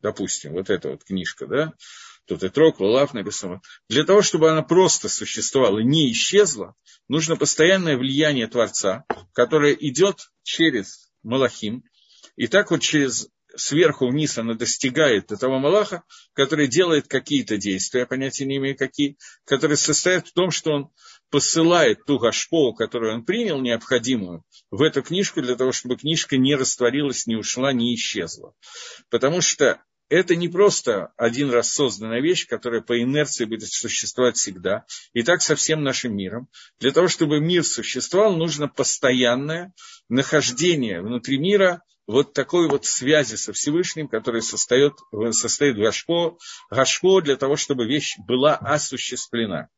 допустим, 0.00 0.52
вот 0.52 0.68
эта 0.68 0.90
вот 0.90 1.04
книжка, 1.04 1.46
да, 1.46 1.72
тут 2.26 2.42
и 2.42 2.48
трог, 2.48 2.80
лулав 2.80 3.14
написано. 3.14 3.60
Для 3.88 4.04
того, 4.04 4.22
чтобы 4.22 4.50
она 4.50 4.62
просто 4.62 5.08
существовала, 5.08 5.78
не 5.80 6.10
исчезла, 6.12 6.74
нужно 7.08 7.36
постоянное 7.36 7.96
влияние 7.96 8.46
Творца, 8.46 9.04
которое 9.32 9.72
идет 9.72 10.30
через 10.42 11.10
Малахим, 11.22 11.84
и 12.36 12.46
так 12.46 12.70
вот 12.70 12.80
через 12.80 13.28
сверху 13.56 14.08
вниз 14.08 14.38
она 14.38 14.54
достигает 14.54 15.26
до 15.26 15.36
того 15.36 15.58
Малаха, 15.58 16.04
который 16.32 16.68
делает 16.68 17.08
какие-то 17.08 17.56
действия, 17.56 18.06
понятия 18.06 18.46
не 18.46 18.56
имею 18.56 18.76
какие, 18.76 19.16
которые 19.44 19.76
состоят 19.76 20.28
в 20.28 20.32
том, 20.32 20.50
что 20.50 20.72
он 20.72 20.90
посылает 21.30 22.04
ту 22.06 22.18
гашпо, 22.18 22.72
которую 22.72 23.14
он 23.14 23.24
принял, 23.24 23.60
необходимую, 23.60 24.44
в 24.70 24.82
эту 24.82 25.02
книжку, 25.02 25.42
для 25.42 25.56
того, 25.56 25.72
чтобы 25.72 25.96
книжка 25.96 26.36
не 26.36 26.54
растворилась, 26.54 27.26
не 27.26 27.36
ушла, 27.36 27.72
не 27.72 27.94
исчезла. 27.94 28.54
Потому 29.10 29.40
что 29.40 29.82
это 30.10 30.34
не 30.34 30.48
просто 30.48 31.12
один 31.16 31.50
раз 31.50 31.72
созданная 31.72 32.20
вещь, 32.20 32.46
которая 32.46 32.82
по 32.82 33.00
инерции 33.00 33.44
будет 33.44 33.70
существовать 33.70 34.36
всегда. 34.36 34.84
И 35.12 35.22
так 35.22 35.40
со 35.40 35.54
всем 35.54 35.84
нашим 35.84 36.16
миром. 36.16 36.48
Для 36.80 36.90
того, 36.90 37.08
чтобы 37.08 37.40
мир 37.40 37.64
существовал, 37.64 38.36
нужно 38.36 38.68
постоянное 38.68 39.72
нахождение 40.08 41.00
внутри 41.00 41.38
мира 41.38 41.82
вот 42.08 42.32
такой 42.32 42.68
вот 42.68 42.84
связи 42.84 43.36
со 43.36 43.52
Всевышним, 43.52 44.08
которая 44.08 44.42
состоит, 44.42 44.94
состоит 45.30 45.76
Гашпо, 45.76 46.36
Гашпо 46.70 47.20
для 47.20 47.36
того, 47.36 47.54
чтобы 47.54 47.86
вещь 47.86 48.16
была 48.18 48.56
осуществлена. 48.56 49.68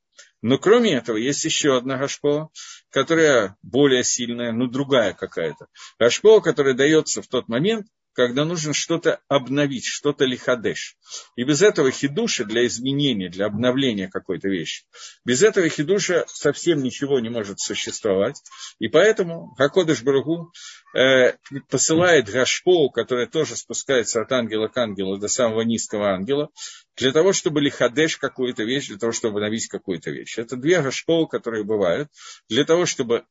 Но 0.40 0.58
кроме 0.58 0.94
этого 0.94 1.18
есть 1.18 1.44
еще 1.44 1.76
одна 1.76 1.96
гашпо, 1.98 2.50
которая 2.90 3.56
более 3.62 4.02
сильная, 4.02 4.50
ну 4.50 4.66
другая 4.66 5.12
какая-то. 5.12 5.66
Гашпо, 6.00 6.40
которая 6.40 6.74
дается 6.74 7.22
в 7.22 7.28
тот 7.28 7.48
момент, 7.48 7.86
когда 8.14 8.44
нужно 8.44 8.74
что-то 8.74 9.20
обновить, 9.28 9.84
что-то 9.86 10.24
лихадеш. 10.24 10.96
И 11.36 11.44
без 11.44 11.62
этого 11.62 11.90
хидуша 11.90 12.44
для 12.44 12.66
изменения, 12.66 13.28
для 13.28 13.46
обновления 13.46 14.08
какой-то 14.08 14.48
вещи, 14.48 14.84
без 15.24 15.42
этого 15.42 15.68
хидуша 15.68 16.24
совсем 16.28 16.82
ничего 16.82 17.20
не 17.20 17.30
может 17.30 17.60
существовать. 17.60 18.40
И 18.78 18.88
поэтому 18.88 19.54
Хакодыш 19.56 20.02
Баругу 20.02 20.52
э, 20.94 21.34
посылает 21.68 22.30
Гашпоу, 22.30 22.90
которая 22.90 23.26
тоже 23.26 23.56
спускается 23.56 24.20
от 24.20 24.32
ангела 24.32 24.68
к 24.68 24.76
ангелу 24.76 25.18
до 25.18 25.28
самого 25.28 25.62
низкого 25.62 26.10
ангела, 26.10 26.50
для 26.96 27.12
того, 27.12 27.32
чтобы 27.32 27.60
лихадеш 27.60 28.18
какую-то 28.18 28.64
вещь, 28.64 28.88
для 28.88 28.98
того, 28.98 29.12
чтобы 29.12 29.38
обновить 29.38 29.68
какую-то 29.68 30.10
вещь. 30.10 30.38
Это 30.38 30.56
две 30.56 30.82
Гашпоу, 30.82 31.26
которые 31.26 31.64
бывают, 31.64 32.08
для 32.48 32.64
того, 32.64 32.84
чтобы 32.84 33.24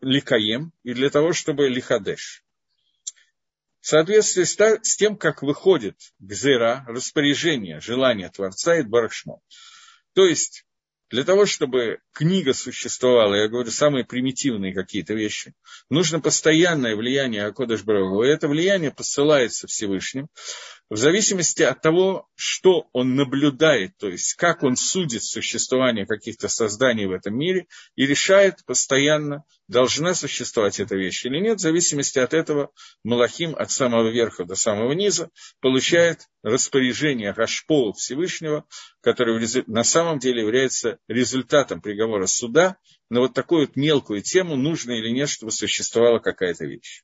ликаем 0.00 0.72
и 0.82 0.94
для 0.94 1.10
того, 1.10 1.32
чтобы 1.32 1.68
лихадеш 1.68 2.42
в 3.82 3.88
соответствии 3.88 4.44
с 4.44 4.96
тем, 4.96 5.16
как 5.16 5.42
выходит 5.42 5.96
гзера, 6.20 6.84
распоряжение, 6.86 7.80
желание 7.80 8.30
Творца 8.30 8.76
и 8.76 8.82
Барахшмо. 8.82 9.40
То 10.14 10.24
есть, 10.24 10.64
для 11.10 11.24
того, 11.24 11.46
чтобы 11.46 11.98
книга 12.12 12.54
существовала, 12.54 13.34
я 13.34 13.48
говорю, 13.48 13.72
самые 13.72 14.04
примитивные 14.04 14.72
какие-то 14.72 15.14
вещи, 15.14 15.52
нужно 15.90 16.20
постоянное 16.20 16.94
влияние 16.94 17.44
Акодыш 17.44 17.82
Барагу, 17.82 18.22
и 18.22 18.28
это 18.28 18.46
влияние 18.46 18.92
посылается 18.92 19.66
Всевышним, 19.66 20.28
в 20.92 20.98
зависимости 20.98 21.62
от 21.62 21.80
того, 21.80 22.28
что 22.34 22.90
он 22.92 23.14
наблюдает, 23.14 23.96
то 23.96 24.08
есть 24.08 24.34
как 24.34 24.62
он 24.62 24.76
судит 24.76 25.24
существование 25.24 26.04
каких-то 26.04 26.48
созданий 26.48 27.06
в 27.06 27.12
этом 27.12 27.34
мире 27.34 27.66
и 27.96 28.04
решает 28.04 28.62
постоянно, 28.66 29.44
должна 29.68 30.12
существовать 30.12 30.80
эта 30.80 30.94
вещь 30.94 31.24
или 31.24 31.38
нет, 31.38 31.56
в 31.56 31.62
зависимости 31.62 32.18
от 32.18 32.34
этого 32.34 32.72
Малахим 33.04 33.56
от 33.56 33.70
самого 33.70 34.10
верха 34.10 34.44
до 34.44 34.54
самого 34.54 34.92
низа 34.92 35.30
получает 35.62 36.28
распоряжение 36.42 37.32
Гашпола 37.32 37.94
Всевышнего, 37.94 38.66
который 39.00 39.40
на 39.68 39.84
самом 39.84 40.18
деле 40.18 40.42
является 40.42 40.98
результатом 41.08 41.80
приговора 41.80 42.26
суда 42.26 42.76
на 43.08 43.20
вот 43.20 43.32
такую 43.32 43.62
вот 43.62 43.76
мелкую 43.76 44.20
тему, 44.20 44.56
нужно 44.56 44.92
или 44.92 45.08
нет, 45.08 45.30
чтобы 45.30 45.52
существовала 45.52 46.18
какая-то 46.18 46.66
вещь. 46.66 47.02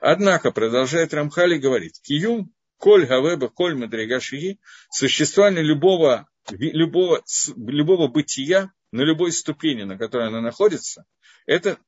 Однако, 0.00 0.52
продолжает 0.52 1.12
Рамхали, 1.12 1.58
говорит, 1.58 1.94
Киюм 2.04 2.52
Коль 2.78 3.06
Гавеба, 3.06 3.48
Коль 3.48 3.74
Мадригашии, 3.74 4.58
существование 4.90 5.62
любого, 5.62 6.28
любого, 6.50 7.22
любого 7.56 8.08
бытия 8.08 8.72
на 8.92 9.02
любой 9.02 9.32
ступени, 9.32 9.82
на 9.82 9.98
которой 9.98 10.28
она 10.28 10.40
находится, 10.40 11.04
это 11.46 11.78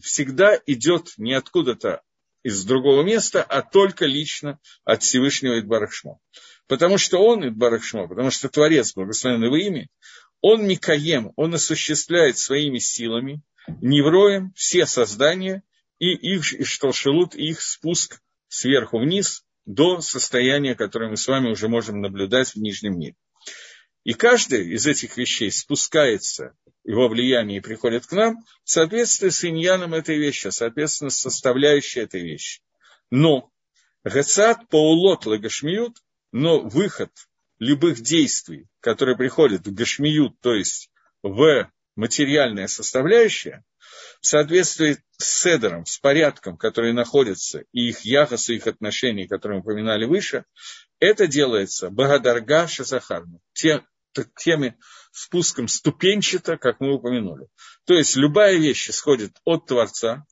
всегда 0.00 0.58
идет 0.66 1.14
не 1.16 1.34
откуда-то 1.34 2.02
из 2.44 2.64
другого 2.64 3.02
места, 3.02 3.42
а 3.42 3.62
только 3.62 4.06
лично 4.06 4.58
от 4.84 5.02
Всевышнего 5.02 5.58
Идбарахшмо. 5.58 6.20
Потому 6.68 6.98
что 6.98 7.18
он 7.18 7.46
Идбарахшмо, 7.48 8.06
потому 8.06 8.30
что 8.30 8.48
Творец, 8.48 8.94
благословенный 8.94 9.46
его 9.46 9.56
имя, 9.56 9.88
он 10.40 10.66
Микаем, 10.66 11.32
он 11.34 11.54
осуществляет 11.54 12.38
своими 12.38 12.78
силами, 12.78 13.42
невроем 13.80 14.52
все 14.54 14.86
создания 14.86 15.62
и 15.98 16.12
их 16.12 16.52
и 16.52 16.62
шталшелут, 16.62 17.34
их 17.34 17.60
спуск 17.60 18.20
сверху 18.46 18.98
вниз 19.00 19.44
до 19.68 20.00
состояния, 20.00 20.74
которое 20.74 21.10
мы 21.10 21.18
с 21.18 21.28
вами 21.28 21.50
уже 21.50 21.68
можем 21.68 22.00
наблюдать 22.00 22.54
в 22.54 22.56
нижнем 22.56 22.98
мире. 22.98 23.16
И 24.02 24.14
каждая 24.14 24.62
из 24.62 24.86
этих 24.86 25.18
вещей 25.18 25.52
спускается, 25.52 26.56
его 26.84 27.06
влияние 27.06 27.60
приходит 27.60 28.06
к 28.06 28.12
нам 28.12 28.42
в 28.64 28.70
соответствии 28.70 29.28
с 29.28 29.44
иньяном 29.44 29.92
этой 29.92 30.16
вещи, 30.16 30.48
соответственно, 30.48 31.10
с 31.10 31.20
составляющей 31.20 32.00
этой 32.00 32.22
вещи. 32.22 32.62
Но 33.10 33.50
Гацат 34.04 34.66
паулот 34.70 35.26
лагашмиют, 35.26 35.98
но 36.32 36.62
выход 36.62 37.10
любых 37.58 38.00
действий, 38.00 38.68
которые 38.80 39.18
приходят 39.18 39.66
в 39.66 39.74
гашмиют, 39.74 40.40
то 40.40 40.54
есть 40.54 40.90
в 41.22 41.70
материальная 41.98 42.68
составляющая, 42.68 43.64
в 44.20 44.26
соответствии 44.26 44.98
с 45.18 45.42
седером, 45.42 45.84
с 45.84 45.98
порядком, 45.98 46.56
который 46.56 46.92
находится, 46.92 47.64
и 47.72 47.88
их 47.88 48.00
яхос, 48.02 48.48
и 48.48 48.54
их 48.54 48.68
отношений, 48.68 49.26
которые 49.26 49.58
мы 49.58 49.62
упоминали 49.62 50.04
выше, 50.04 50.44
это 51.00 51.26
делается 51.26 51.90
Багадарга 51.90 52.68
Шасахарну, 52.68 53.40
тем, 53.52 53.84
теми 54.36 54.78
спуском 55.10 55.66
ступенчато, 55.66 56.56
как 56.56 56.78
мы 56.78 56.94
упомянули. 56.94 57.48
То 57.84 57.94
есть 57.94 58.14
любая 58.14 58.56
вещь 58.56 58.90
исходит 58.90 59.32
от 59.44 59.66
Творца, 59.66 60.24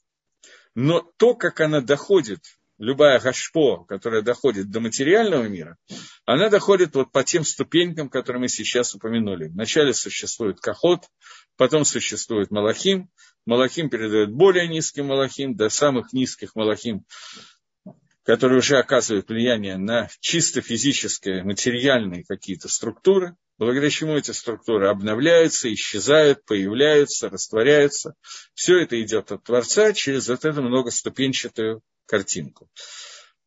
но 0.74 1.00
то, 1.16 1.34
как 1.34 1.60
она 1.60 1.80
доходит, 1.80 2.44
любая 2.78 3.20
гашпо, 3.20 3.84
которая 3.84 4.22
доходит 4.22 4.70
до 4.70 4.80
материального 4.80 5.44
мира, 5.44 5.76
она 6.24 6.48
доходит 6.48 6.94
вот 6.94 7.12
по 7.12 7.24
тем 7.24 7.44
ступенькам, 7.44 8.08
которые 8.08 8.40
мы 8.40 8.48
сейчас 8.48 8.94
упомянули. 8.94 9.48
Вначале 9.48 9.94
существует 9.94 10.60
кахот, 10.60 11.04
потом 11.56 11.84
существует 11.84 12.50
малахим, 12.50 13.10
Малахим 13.46 13.88
передает 13.88 14.32
более 14.32 14.66
низким 14.66 15.06
Малахим, 15.06 15.54
до 15.54 15.68
самых 15.68 16.12
низких 16.12 16.56
Малахим, 16.56 17.04
которые 18.24 18.58
уже 18.58 18.78
оказывают 18.78 19.28
влияние 19.28 19.76
на 19.76 20.08
чисто 20.18 20.60
физические, 20.60 21.44
материальные 21.44 22.24
какие-то 22.24 22.68
структуры, 22.68 23.36
благодаря 23.56 23.88
чему 23.88 24.16
эти 24.16 24.32
структуры 24.32 24.88
обновляются, 24.88 25.72
исчезают, 25.72 26.44
появляются, 26.44 27.28
растворяются. 27.28 28.14
Все 28.52 28.80
это 28.80 29.00
идет 29.00 29.30
от 29.30 29.44
Творца 29.44 29.92
через 29.92 30.28
вот 30.28 30.44
эту 30.44 30.62
многоступенчатую 30.62 31.82
картинку. 32.06 32.70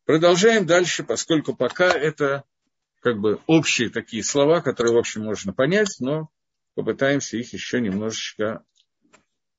Продолжаем 0.04 0.66
дальше, 0.66 1.04
поскольку 1.04 1.54
пока 1.54 1.90
это 1.90 2.44
как 3.00 3.18
бы 3.18 3.40
общие 3.46 3.90
такие 3.90 4.22
слова, 4.22 4.60
которые, 4.60 4.94
в 4.94 4.98
общем, 4.98 5.24
можно 5.24 5.52
понять, 5.52 5.96
но 6.00 6.28
попытаемся 6.74 7.36
их 7.36 7.52
еще 7.52 7.80
немножечко 7.80 8.64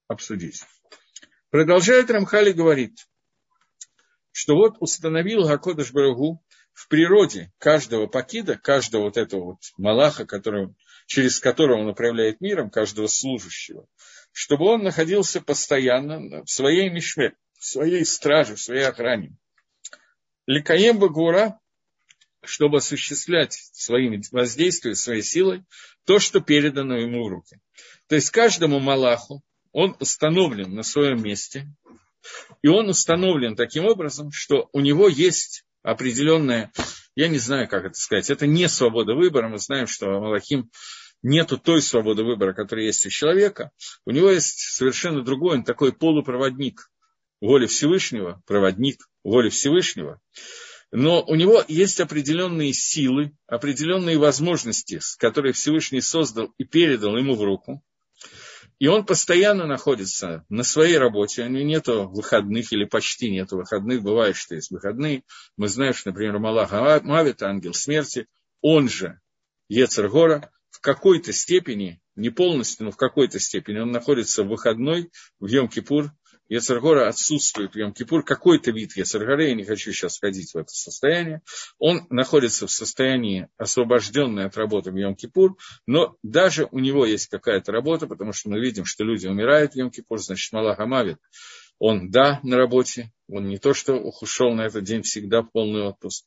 обсудить. 0.08 0.64
Продолжает 1.50 2.10
Рамхали 2.10 2.52
говорит, 2.52 3.08
что 4.32 4.56
вот 4.56 4.76
установил 4.80 5.48
Гакодыш 5.48 5.92
Барагу 5.92 6.44
в 6.74 6.88
природе 6.88 7.52
каждого 7.58 8.08
пакида, 8.08 8.58
каждого 8.58 9.04
вот 9.04 9.18
этого 9.18 9.44
вот 9.46 9.58
малаха, 9.78 10.26
который, 10.26 10.74
через 11.06 11.40
которого 11.40 11.82
он 11.82 11.90
управляет 11.90 12.40
миром, 12.40 12.70
каждого 12.70 13.08
служащего, 13.08 13.86
чтобы 14.32 14.66
он 14.66 14.84
находился 14.84 15.42
постоянно 15.42 16.44
в 16.44 16.50
своей 16.50 16.90
мишме, 16.90 17.34
в 17.62 17.66
своей 17.66 18.04
страже, 18.06 18.56
в 18.56 18.60
своей 18.60 18.86
охране. 18.86 19.38
Ликаем 20.48 20.98
Багура, 20.98 21.60
чтобы 22.44 22.78
осуществлять 22.78 23.54
своим 23.74 24.20
воздействием, 24.32 24.96
своей 24.96 25.22
силой 25.22 25.64
то, 26.06 26.18
что 26.18 26.42
передано 26.42 26.98
ему 26.98 27.24
в 27.24 27.28
руки. 27.28 27.60
То 28.08 28.16
есть 28.16 28.32
каждому 28.32 28.80
малаху 28.80 29.44
он 29.72 29.96
установлен 30.00 30.74
на 30.74 30.82
своем 30.82 31.22
месте, 31.22 31.68
и 32.64 32.68
он 32.68 32.90
установлен 32.90 33.56
таким 33.56 33.86
образом, 33.86 34.32
что 34.32 34.68
у 34.74 34.80
него 34.80 35.08
есть 35.08 35.64
определенная, 35.84 36.72
я 37.16 37.28
не 37.28 37.38
знаю, 37.38 37.68
как 37.68 37.86
это 37.86 37.94
сказать, 37.94 38.32
это 38.32 38.48
не 38.48 38.68
свобода 38.70 39.14
выбора, 39.14 39.50
мы 39.50 39.60
знаем, 39.60 39.86
что 39.86 40.08
Малахим 40.20 40.72
нету 41.22 41.60
той 41.60 41.84
свободы 41.84 42.24
выбора, 42.24 42.54
которая 42.54 42.86
есть 42.88 43.06
у 43.06 43.10
человека, 43.10 43.70
у 44.06 44.10
него 44.10 44.32
есть 44.32 44.58
совершенно 44.62 45.22
другой, 45.22 45.58
он 45.58 45.64
такой 45.64 45.94
полупроводник 45.94 46.90
воли 47.42 47.66
Всевышнего, 47.66 48.42
проводник 48.46 49.10
воли 49.24 49.50
Всевышнего, 49.50 50.22
но 50.92 51.24
у 51.24 51.36
него 51.36 51.64
есть 51.68 52.00
определенные 52.02 52.74
силы, 52.74 53.32
определенные 53.48 54.18
возможности, 54.18 55.00
которые 55.18 55.54
Всевышний 55.54 56.02
создал 56.02 56.54
и 56.58 56.66
передал 56.66 57.18
ему 57.18 57.36
в 57.36 57.44
руку, 57.44 57.82
И 58.78 58.88
он 58.88 59.06
постоянно 59.06 59.68
находится 59.68 60.44
на 60.50 60.64
своей 60.64 60.98
работе, 60.98 61.44
у 61.44 61.48
него 61.48 61.64
нет 61.64 61.88
выходных 61.88 62.74
или 62.74 62.86
почти 62.86 63.30
нет 63.30 63.52
выходных, 63.52 64.02
бывает, 64.02 64.36
что 64.36 64.56
есть 64.56 64.72
выходные. 64.72 65.24
Мы 65.56 65.68
знаем, 65.68 65.94
что, 65.94 66.10
например, 66.10 66.40
Малах 66.40 66.72
Мавит, 67.04 67.42
ангел 67.42 67.74
смерти, 67.74 68.28
он 68.62 68.90
же 68.90 69.20
Ецергора, 69.70 70.52
в 70.72 70.82
какой-то 70.82 71.32
степени, 71.32 72.02
не 72.16 72.32
полностью, 72.32 72.86
но 72.86 72.92
в 72.92 72.98
какой-то 72.98 73.40
степени, 73.40 73.80
он 73.80 73.92
находится 73.92 74.44
в 74.44 74.48
выходной, 74.48 75.12
в 75.40 75.46
Йом-Кипур, 75.46 76.10
Ецергора 76.52 77.08
отсутствует 77.08 77.76
в 77.76 77.78
Йом-Кипур, 77.78 78.24
какой-то 78.24 78.72
вид 78.72 78.98
Ецергора, 78.98 79.48
я 79.48 79.56
не 79.56 79.64
хочу 79.64 79.94
сейчас 79.94 80.18
входить 80.18 80.54
в 80.54 80.58
это 80.58 80.68
состояние, 80.74 81.42
он 81.80 82.06
находится 82.10 82.68
в 82.68 82.72
состоянии 82.72 83.48
освобожденной 83.56 84.48
от 84.48 84.58
работы 84.58 84.92
в 84.92 84.98
Йом-Кипур, 84.98 85.52
но 85.88 86.18
даже 86.24 86.68
у 86.70 86.80
него 86.80 87.06
есть 87.06 87.28
какая-то 87.28 87.72
работа, 87.72 88.06
потому 88.06 88.34
что 88.34 88.50
мы 88.50 88.60
видим, 88.60 88.84
что 88.84 89.06
люди 89.06 89.28
умирают 89.28 89.76
в 89.76 89.78
Йом-Кипур, 89.78 90.18
значит, 90.18 90.52
Малах 90.52 90.78
Амавит, 90.82 91.20
он, 91.80 92.12
да, 92.12 92.42
на 92.44 92.58
работе, 92.58 93.14
он 93.30 93.48
не 93.48 93.58
то, 93.58 93.74
что 93.74 93.94
ушел 93.94 94.54
на 94.54 94.64
этот 94.64 94.84
день 94.84 95.04
всегда 95.04 95.44
в 95.44 95.52
полный 95.52 95.84
отпуск. 95.84 96.26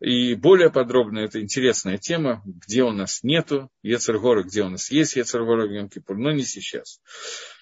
И 0.00 0.34
более 0.34 0.70
подробно, 0.70 1.20
это 1.20 1.40
интересная 1.40 1.96
тема, 1.96 2.42
где 2.44 2.82
у 2.82 2.92
нас 2.92 3.22
нету 3.22 3.70
Ецергора, 3.82 4.42
где 4.42 4.62
у 4.64 4.68
нас 4.68 4.90
есть 4.90 5.16
Ецергора 5.16 5.66
в 5.66 5.72
Йом-Кипур, 5.72 6.14
но 6.16 6.30
не 6.30 6.44
сейчас. 6.44 7.00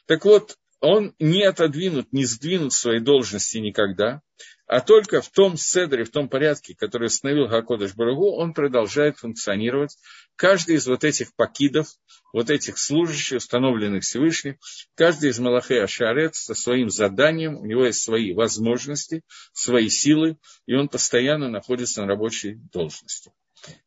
Так 0.07 0.25
вот, 0.25 0.57
он 0.81 1.15
не 1.19 1.43
отодвинут, 1.43 2.13
не 2.13 2.25
сдвинут 2.25 2.73
своей 2.73 3.01
должности 3.01 3.59
никогда, 3.59 4.23
а 4.67 4.81
только 4.81 5.21
в 5.21 5.29
том 5.29 5.57
седре, 5.57 6.05
в 6.05 6.11
том 6.11 6.29
порядке, 6.29 6.77
который 6.77 7.07
установил 7.07 7.49
Гакодыш 7.49 7.95
Барагу, 7.95 8.37
он 8.37 8.55
продолжает 8.55 9.19
функционировать. 9.19 9.97
Каждый 10.37 10.77
из 10.77 10.87
вот 10.87 11.03
этих 11.03 11.35
пакидов, 11.35 11.89
вот 12.33 12.51
этих 12.51 12.79
служащих, 12.79 13.39
установленных 13.39 14.05
Всевышним, 14.05 14.59
каждый 14.95 15.31
из 15.31 15.41
Малахей 15.41 15.83
Ашарет 15.83 16.37
со 16.37 16.55
своим 16.55 16.89
заданием, 16.89 17.57
у 17.57 17.67
него 17.67 17.85
есть 17.85 18.01
свои 18.01 18.33
возможности, 18.33 19.23
свои 19.53 19.89
силы, 19.89 20.39
и 20.67 20.75
он 20.75 20.89
постоянно 20.89 21.49
находится 21.49 22.03
на 22.03 22.07
рабочей 22.07 22.61
должности. 22.73 23.33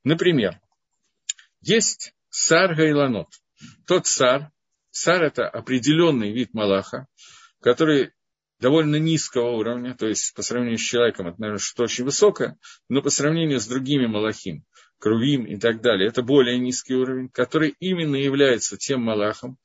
Например, 0.04 0.60
есть 1.62 2.14
сар 2.30 2.76
Гайланот, 2.76 3.30
тот 3.88 4.06
сар, 4.06 4.52
Сар– 4.94 5.24
это 5.24 5.50
определенный 5.50 6.32
вид 6.32 6.54
Малаха, 6.54 7.08
который 7.62 8.12
довольно 8.60 8.98
низкого 8.98 9.50
уровня, 9.50 9.96
то 9.96 10.08
есть 10.08 10.36
по 10.36 10.44
сравнению 10.44 10.78
с 10.78 10.84
человеком 10.84 11.28
это, 11.28 11.42
наверное, 11.42 11.60
что-то 11.60 11.86
очень 11.86 12.06
высокое, 12.06 12.60
но 12.90 13.02
по 13.02 13.10
сравнению 13.10 13.60
с 13.60 13.66
другими 13.66 14.06
Малахим, 14.06 14.64
Крувим 15.00 15.46
и 15.46 15.58
так 15.58 15.82
далее, 15.82 16.10
это 16.10 16.22
более 16.22 16.60
низкий 16.60 16.94
уровень, 16.94 17.30
который 17.30 17.76
именно 17.80 18.16
является 18.16 18.78
тем 18.78 19.02
Малахом 19.02 19.58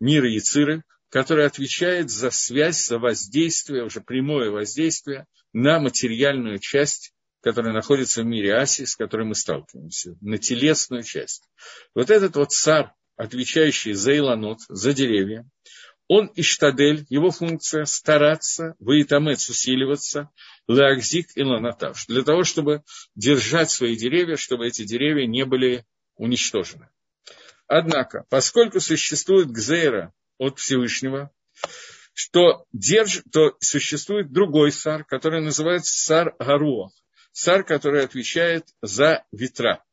мира 0.00 0.32
и 0.32 0.40
циры, 0.40 0.82
который 1.10 1.44
отвечает 1.44 2.10
за 2.10 2.30
связь, 2.30 2.86
за 2.86 2.98
воздействие, 2.98 3.84
уже 3.84 4.00
прямое 4.00 4.50
воздействие 4.50 5.26
на 5.52 5.78
материальную 5.78 6.58
часть 6.58 7.12
которая 7.42 7.72
находится 7.72 8.22
в 8.22 8.26
мире 8.26 8.54
Аси, 8.54 8.84
с 8.84 8.96
которой 8.96 9.26
мы 9.26 9.34
сталкиваемся, 9.34 10.16
на 10.20 10.36
телесную 10.38 11.02
часть. 11.02 11.48
Вот 11.94 12.10
этот 12.10 12.36
вот 12.36 12.52
царь, 12.52 12.92
отвечающий 13.20 13.92
за 13.92 14.16
Иланот, 14.16 14.60
за 14.68 14.94
деревья, 14.94 15.46
он 16.08 16.32
иштадель, 16.36 17.04
его 17.10 17.30
функция 17.30 17.84
стараться, 17.84 18.74
ваитамец 18.78 19.48
усиливаться, 19.50 20.30
лаакзик 20.66 21.28
и 21.36 21.42
ланатав, 21.42 22.02
для 22.08 22.22
того, 22.22 22.44
чтобы 22.44 22.82
держать 23.14 23.70
свои 23.70 23.94
деревья, 23.94 24.36
чтобы 24.36 24.66
эти 24.66 24.84
деревья 24.84 25.26
не 25.26 25.44
были 25.44 25.84
уничтожены. 26.16 26.88
Однако, 27.66 28.24
поскольку 28.30 28.80
существует 28.80 29.50
гзейра 29.50 30.14
от 30.38 30.58
Всевышнего, 30.58 31.30
что 32.14 32.64
держ, 32.72 33.22
то 33.30 33.54
существует 33.60 34.32
другой 34.32 34.72
сар, 34.72 35.04
который 35.04 35.42
называется 35.42 35.92
сар 35.94 36.34
Гаруах, 36.38 36.92
сар, 37.32 37.64
который 37.64 38.02
отвечает 38.02 38.64
за 38.80 39.24
ветра 39.30 39.84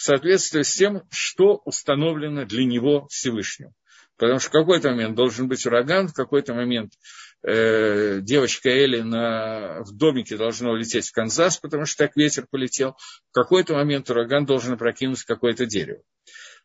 в 0.00 0.02
соответствии 0.02 0.62
с 0.62 0.74
тем, 0.76 1.02
что 1.10 1.60
установлено 1.66 2.46
для 2.46 2.64
него 2.64 3.06
Всевышним. 3.08 3.74
Потому 4.16 4.40
что 4.40 4.48
в 4.48 4.52
какой-то 4.52 4.88
момент 4.92 5.14
должен 5.14 5.46
быть 5.46 5.66
ураган, 5.66 6.08
в 6.08 6.14
какой-то 6.14 6.54
момент 6.54 6.94
э, 7.42 8.20
девочка 8.22 8.70
Эли 8.70 9.02
на, 9.02 9.82
в 9.82 9.92
домике 9.94 10.38
должна 10.38 10.70
улететь 10.70 11.06
в 11.06 11.12
Канзас, 11.12 11.58
потому 11.58 11.84
что 11.84 12.06
так 12.06 12.16
ветер 12.16 12.46
полетел. 12.50 12.96
В 13.28 13.32
какой-то 13.34 13.74
момент 13.74 14.08
ураган 14.08 14.46
должен 14.46 14.72
опрокинуть 14.72 15.22
какое-то 15.24 15.66
дерево. 15.66 16.00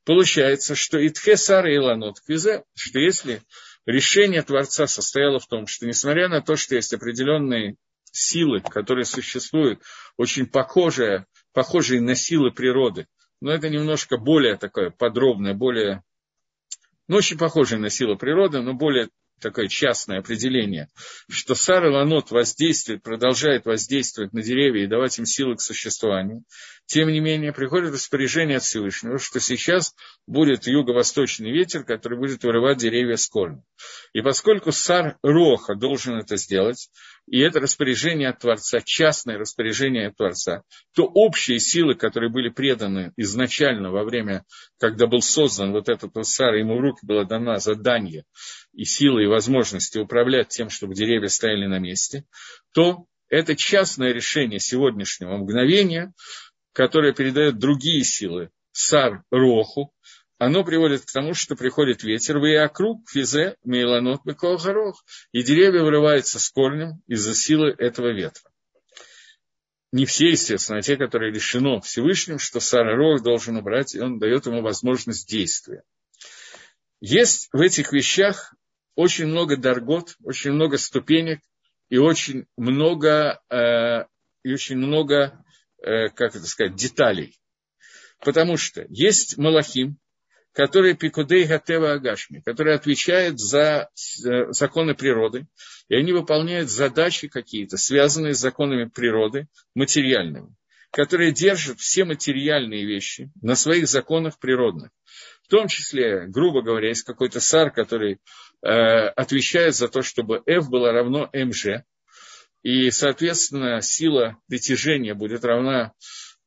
Получается, 0.06 0.74
что 0.74 1.06
Итхе 1.06 1.36
Сара 1.36 1.70
и 1.70 1.78
Ланот 1.78 2.22
Квизе, 2.26 2.64
что 2.74 3.00
если 3.00 3.42
решение 3.86 4.44
Творца 4.44 4.88
состояло 4.88 5.40
в 5.40 5.48
том, 5.48 5.68
что 5.68 5.86
несмотря 5.86 6.30
на 6.30 6.42
то, 6.42 6.56
что 6.56 6.76
есть 6.76 6.94
определенные 6.94 7.76
силы, 8.14 8.62
которые 8.62 9.04
существуют, 9.04 9.82
очень 10.16 10.46
похожие, 10.46 11.26
похожие 11.52 12.00
на 12.00 12.16
силы 12.16 12.52
природы, 12.52 13.08
но 13.42 13.52
это 13.52 13.70
немножко 13.70 14.18
более 14.18 14.58
такое 14.58 14.90
подробное, 14.90 15.54
более, 15.54 16.04
ну, 17.08 17.18
очень 17.18 17.38
похожее 17.38 17.80
на 17.80 17.90
силу 17.90 18.18
природы, 18.18 18.62
но 18.62 18.74
более 18.74 19.10
такое 19.40 19.68
частное 19.68 20.20
определение, 20.20 20.90
что 21.30 21.56
Сара 21.56 21.92
Ланот 21.92 22.32
воздействует, 22.32 23.04
продолжает 23.04 23.66
воздействовать 23.66 24.34
на 24.34 24.42
деревья 24.42 24.84
и 24.84 24.88
давать 24.88 25.20
им 25.20 25.26
силы 25.26 25.56
к 25.56 25.62
существованию, 25.62 26.44
тем 26.86 27.10
не 27.10 27.20
менее 27.20 27.52
приходит 27.52 27.94
распоряжение 27.94 28.58
от 28.58 28.64
Всевышнего, 28.64 29.20
что 29.20 29.40
сейчас 29.40 29.94
будет 30.26 30.68
юго-восточный 30.68 31.52
ветер, 31.52 31.84
который 31.84 32.18
будет 32.18 32.44
вырывать 32.44 32.78
деревья 32.78 33.18
с 33.18 33.28
корня. 33.28 33.64
И 34.14 34.22
поскольку 34.22 34.72
Сар 34.72 35.18
Роха 35.22 35.76
должен 35.76 36.16
это 36.16 36.38
сделать, 36.38 36.90
и 37.28 37.40
это 37.40 37.60
распоряжение 37.60 38.30
от 38.30 38.40
Творца, 38.40 38.82
частное 38.84 39.38
распоряжение 39.38 40.08
от 40.08 40.18
Творца, 40.18 40.64
то 40.94 41.06
общие 41.06 41.60
силы, 41.60 41.96
которые 41.96 42.30
были 42.30 42.50
преданы 42.50 43.14
изначально 43.18 43.92
во 43.92 44.04
время, 44.04 44.44
когда 44.80 45.08
был 45.08 45.22
создан 45.22 45.72
вот 45.72 45.90
этот 45.90 46.14
Сар, 46.26 46.54
ему 46.56 46.78
в 46.78 46.82
руки 46.82 47.00
было 47.04 47.26
дано 47.26 47.58
задание 47.58 48.26
и 48.74 48.86
силы, 48.86 49.24
и 49.24 49.28
возможности 49.28 49.98
управлять 49.98 50.50
тем, 50.50 50.70
чтобы 50.70 50.94
деревья 50.94 51.28
стояли 51.28 51.66
на 51.66 51.80
месте, 51.80 52.26
то 52.74 53.06
это 53.30 53.56
частное 53.56 54.12
решение 54.12 54.60
сегодняшнего 54.60 55.38
мгновения, 55.38 56.14
которое 56.74 57.14
передает 57.14 57.58
другие 57.58 58.04
силы, 58.04 58.50
Сар 58.72 59.24
Роху, 59.32 59.94
оно 60.38 60.64
приводит 60.64 61.06
к 61.06 61.12
тому, 61.12 61.34
что 61.34 61.56
приходит 61.56 62.04
ветер, 62.04 62.40
в 62.40 62.66
округ, 62.66 63.10
физе, 63.10 63.56
мейланот, 63.64 64.22
горох, 64.24 65.04
и 65.32 65.44
деревья 65.44 65.82
вырываются 65.82 66.40
с 66.40 66.50
корнем 66.50 67.02
из-за 67.08 67.34
силы 67.34 67.74
этого 67.78 68.14
ветра. 68.14 68.52
Не 69.92 70.06
все, 70.06 70.32
естественно, 70.32 70.80
а 70.80 70.82
те, 70.82 70.98
которые 70.98 71.32
решено 71.32 71.80
Всевышним, 71.80 72.38
что 72.38 72.60
Сара 72.60 72.96
Рох 72.96 73.24
должен 73.24 73.56
убрать, 73.56 73.96
и 73.96 74.02
он 74.02 74.20
дает 74.20 74.46
ему 74.46 74.62
возможность 74.62 75.30
действия. 75.30 75.84
Есть 77.00 77.48
в 77.54 77.62
этих 77.62 77.94
вещах 77.94 78.54
очень 78.96 79.28
много 79.28 79.56
даргот, 79.56 80.16
очень 80.24 80.52
много 80.52 80.78
ступенек 80.78 81.40
и 81.90 81.98
очень 81.98 82.46
много, 82.58 83.42
э, 83.50 84.06
и 84.44 84.52
очень 84.52 84.78
много 84.78 85.46
э, 85.86 86.10
как 86.10 86.36
это 86.36 86.46
сказать, 86.46 86.76
деталей. 86.76 87.40
Потому 88.20 88.58
что 88.58 88.86
есть 88.90 89.38
Малахим, 89.38 89.98
которые 90.56 90.96
Пикудей 90.96 91.46
Гатева 91.46 91.92
Агашми, 91.92 92.40
которые 92.40 92.78
отвечают 92.78 93.40
за 93.40 93.90
э, 94.26 94.52
законы 94.52 94.96
природы, 94.96 95.48
и 95.90 95.96
они 95.96 96.14
выполняют 96.14 96.70
задачи 96.70 97.28
какие-то, 97.28 97.76
связанные 97.76 98.34
с 98.34 98.40
законами 98.40 98.86
природы, 98.86 99.48
материальными, 99.76 100.56
которые 100.92 101.34
держат 101.34 101.80
все 101.82 102.06
материальные 102.06 102.86
вещи 102.86 103.30
на 103.42 103.56
своих 103.56 103.90
законах 103.90 104.40
природных. 104.40 104.92
В 105.44 105.50
том 105.50 105.68
числе, 105.68 106.26
грубо 106.26 106.62
говоря, 106.62 106.88
есть 106.88 107.04
какой-то 107.04 107.42
сар, 107.42 107.72
который 107.72 108.20
э, 108.64 108.70
отвечает 108.70 109.76
за 109.76 109.90
то, 109.90 110.04
чтобы 110.04 110.42
F 110.46 110.70
было 110.70 110.94
равно 110.94 111.30
МЖ, 111.34 111.84
и, 112.64 112.90
соответственно, 112.92 113.82
сила 113.82 114.38
притяжения 114.48 115.14
будет 115.16 115.44
равна 115.44 115.92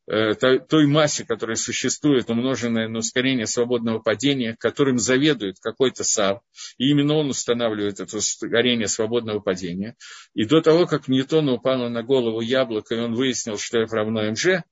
той 0.09 0.87
массе, 0.87 1.25
которая 1.25 1.57
существует, 1.57 2.31
умноженная 2.31 2.89
на 2.89 3.01
ускорение 3.01 3.47
свободного 3.47 3.99
падения, 3.99 4.57
которым 4.59 4.99
заведует 4.99 5.57
какой-то 5.61 6.03
САР, 6.03 6.41
и 6.79 6.91
именно 6.91 7.15
он 7.15 7.29
устанавливает 7.29 8.01
это 8.01 8.17
ускорение 8.17 8.89
свободного 8.89 9.41
падения. 9.41 9.97
И 10.35 10.45
до 10.45 10.63
того, 10.63 10.87
как 10.87 11.09
Ньютону 11.09 11.55
упало 11.55 11.89
на 11.89 12.03
голову 12.03 12.41
яблоко, 12.41 12.95
и 12.95 13.01
он 13.01 13.15
выяснил, 13.15 13.59
что 13.59 13.81
F 13.81 13.93
равно 13.93 14.23
МЖ, 14.31 14.63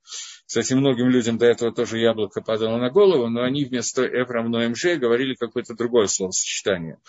кстати, 0.47 0.73
многим 0.73 1.09
людям 1.09 1.37
до 1.37 1.45
этого 1.45 1.73
тоже 1.73 1.99
яблоко 1.99 2.41
падало 2.41 2.77
на 2.77 2.89
голову, 2.89 3.27
но 3.27 3.43
они 3.43 3.65
вместо 3.65 4.03
F 4.03 4.29
равно 4.29 4.67
МЖ 4.69 4.95
говорили 4.95 5.35
какое-то 5.35 5.75
другое 5.75 6.07
словосочетание. 6.07 6.99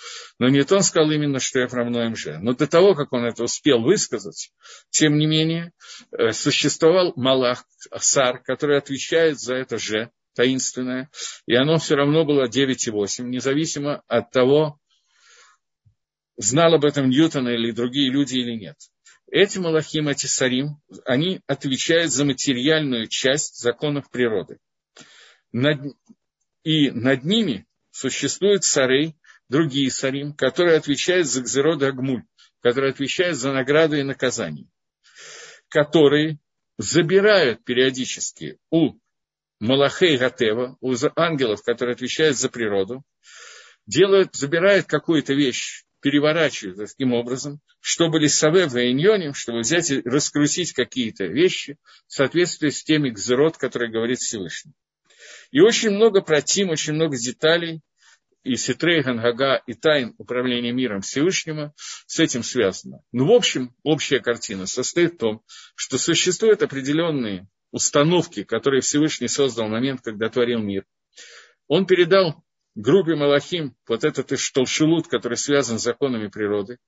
Но 0.41 0.49
Ньютон 0.49 0.83
сказал 0.83 1.13
именно, 1.13 1.39
что 1.39 1.61
F 1.61 1.73
равно 1.73 2.11
МЖ. 2.11 2.39
Но 2.41 2.55
до 2.55 2.67
того, 2.67 2.97
как 2.97 3.13
он 3.13 3.25
это 3.25 3.45
успел 3.45 3.81
высказать, 3.81 4.51
тем 4.91 5.19
не 5.19 5.27
менее, 5.27 5.73
э, 6.11 6.33
существовал 6.33 7.13
Малах, 7.15 7.65
Сар, 7.97 8.43
который 8.43 8.77
отвечает 8.77 9.39
за 9.39 9.55
это 9.55 9.79
Ж, 9.79 10.11
таинственное, 10.35 11.09
и 11.47 11.55
оно 11.55 11.79
все 11.79 11.95
равно 11.95 12.25
было 12.25 12.49
9,8, 12.49 13.23
независимо 13.23 14.03
от 14.09 14.33
того, 14.33 14.81
знал 16.37 16.75
об 16.75 16.85
этом 16.85 17.09
Ньютон 17.09 17.49
или 17.49 17.71
другие 17.71 18.11
люди 18.11 18.39
или 18.39 18.57
нет. 18.57 18.77
Эти 19.31 19.59
Малахим, 19.59 20.09
эти 20.09 20.27
Сарим, 20.27 20.81
они 21.05 21.43
отвечают 21.47 22.13
за 22.13 22.25
материальную 22.25 23.09
часть 23.09 23.61
законов 23.61 24.11
природы. 24.11 24.59
Над, 25.53 25.81
и 26.63 26.91
над 26.91 27.25
ними 27.25 27.67
существует 27.91 28.65
Сарей, 28.65 29.17
другие 29.49 29.91
Сарим, 29.91 30.33
которые 30.33 30.79
отвечают 30.79 31.27
за 31.27 31.43
Гзерод 31.43 31.83
Агмуль, 31.83 32.25
которые 32.61 32.91
отвечают 32.91 33.37
за 33.37 33.53
награды 33.53 34.01
и 34.01 34.03
наказания, 34.03 34.69
которые 35.69 36.39
забирают 36.79 37.65
периодически 37.65 38.59
у 38.71 38.99
Малахей 39.61 40.17
Гатева, 40.17 40.77
у 40.81 40.95
ангелов, 41.17 41.63
которые 41.63 41.95
отвечают 41.95 42.39
за 42.39 42.49
природу, 42.49 43.03
делают, 43.87 44.35
забирают 44.35 44.87
какую-то 44.87 45.35
вещь, 45.35 45.85
переворачивают 46.01 46.79
таким 46.79 47.13
образом, 47.13 47.61
чтобы 47.81 48.21
лисаве 48.21 48.67
в 48.67 48.77
иньоним, 48.77 49.35
чтобы 49.35 49.61
взять 49.61 49.91
и 49.91 50.01
раскрутить 50.03 50.73
какие-то 50.73 51.25
вещи 51.27 51.77
в 52.07 52.15
соответствии 52.15 52.71
с 52.71 52.85
теми 52.85 53.11
гзерот, 53.11 53.57
которые 53.57 53.91
говорит 53.91 54.19
Всевышний. 54.19 54.73
И 55.51 55.61
очень 55.61 55.91
много 55.91 56.21
протим, 56.21 56.71
очень 56.71 56.95
много 56.95 57.17
деталей, 57.17 57.81
и 58.45 58.57
Ситрей, 58.57 59.03
Гангага, 59.03 59.63
и 59.67 59.75
тайн 59.75 60.15
управления 60.17 60.73
миром 60.73 61.03
Всевышнего 61.03 61.75
с 62.07 62.19
этим 62.19 62.43
связано. 62.43 63.03
Но, 63.13 63.27
в 63.27 63.33
общем, 63.33 63.75
общая 63.83 64.21
картина 64.21 64.67
состоит 64.67 65.15
в 65.15 65.19
том, 65.19 65.43
что 65.75 65.99
существуют 65.99 66.63
определенные 66.63 67.49
установки, 67.73 68.45
которые 68.45 68.81
Всевышний 68.81 69.29
создал 69.29 69.67
в 69.67 69.71
момент, 69.71 70.01
когда 70.03 70.29
творил 70.31 70.61
мир. 70.61 70.87
Он 71.67 71.87
передал 71.87 72.43
группе 72.75 73.15
Малахим 73.15 73.75
вот 73.87 74.05
этот 74.05 74.33
Иштолшилут, 74.33 75.09
который 75.09 75.37
связан 75.37 75.79
с 75.79 75.85
законами 75.85 76.29
природы. 76.29 76.79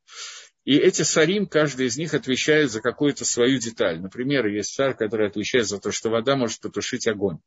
И 0.65 0.77
эти 0.77 1.03
сарим, 1.03 1.47
каждый 1.47 1.87
из 1.87 1.97
них 1.97 2.15
отвечает 2.15 2.71
за 2.71 2.81
какую-то 2.81 3.25
свою 3.25 3.59
деталь. 3.59 4.01
Например, 4.01 4.47
есть 4.47 4.75
царь, 4.75 4.95
который 4.95 5.29
отвечает 5.29 5.67
за 5.67 5.79
то, 5.79 5.91
что 5.91 6.11
вода 6.11 6.37
может 6.37 6.61
потушить 6.61 7.09
огонь 7.09 7.39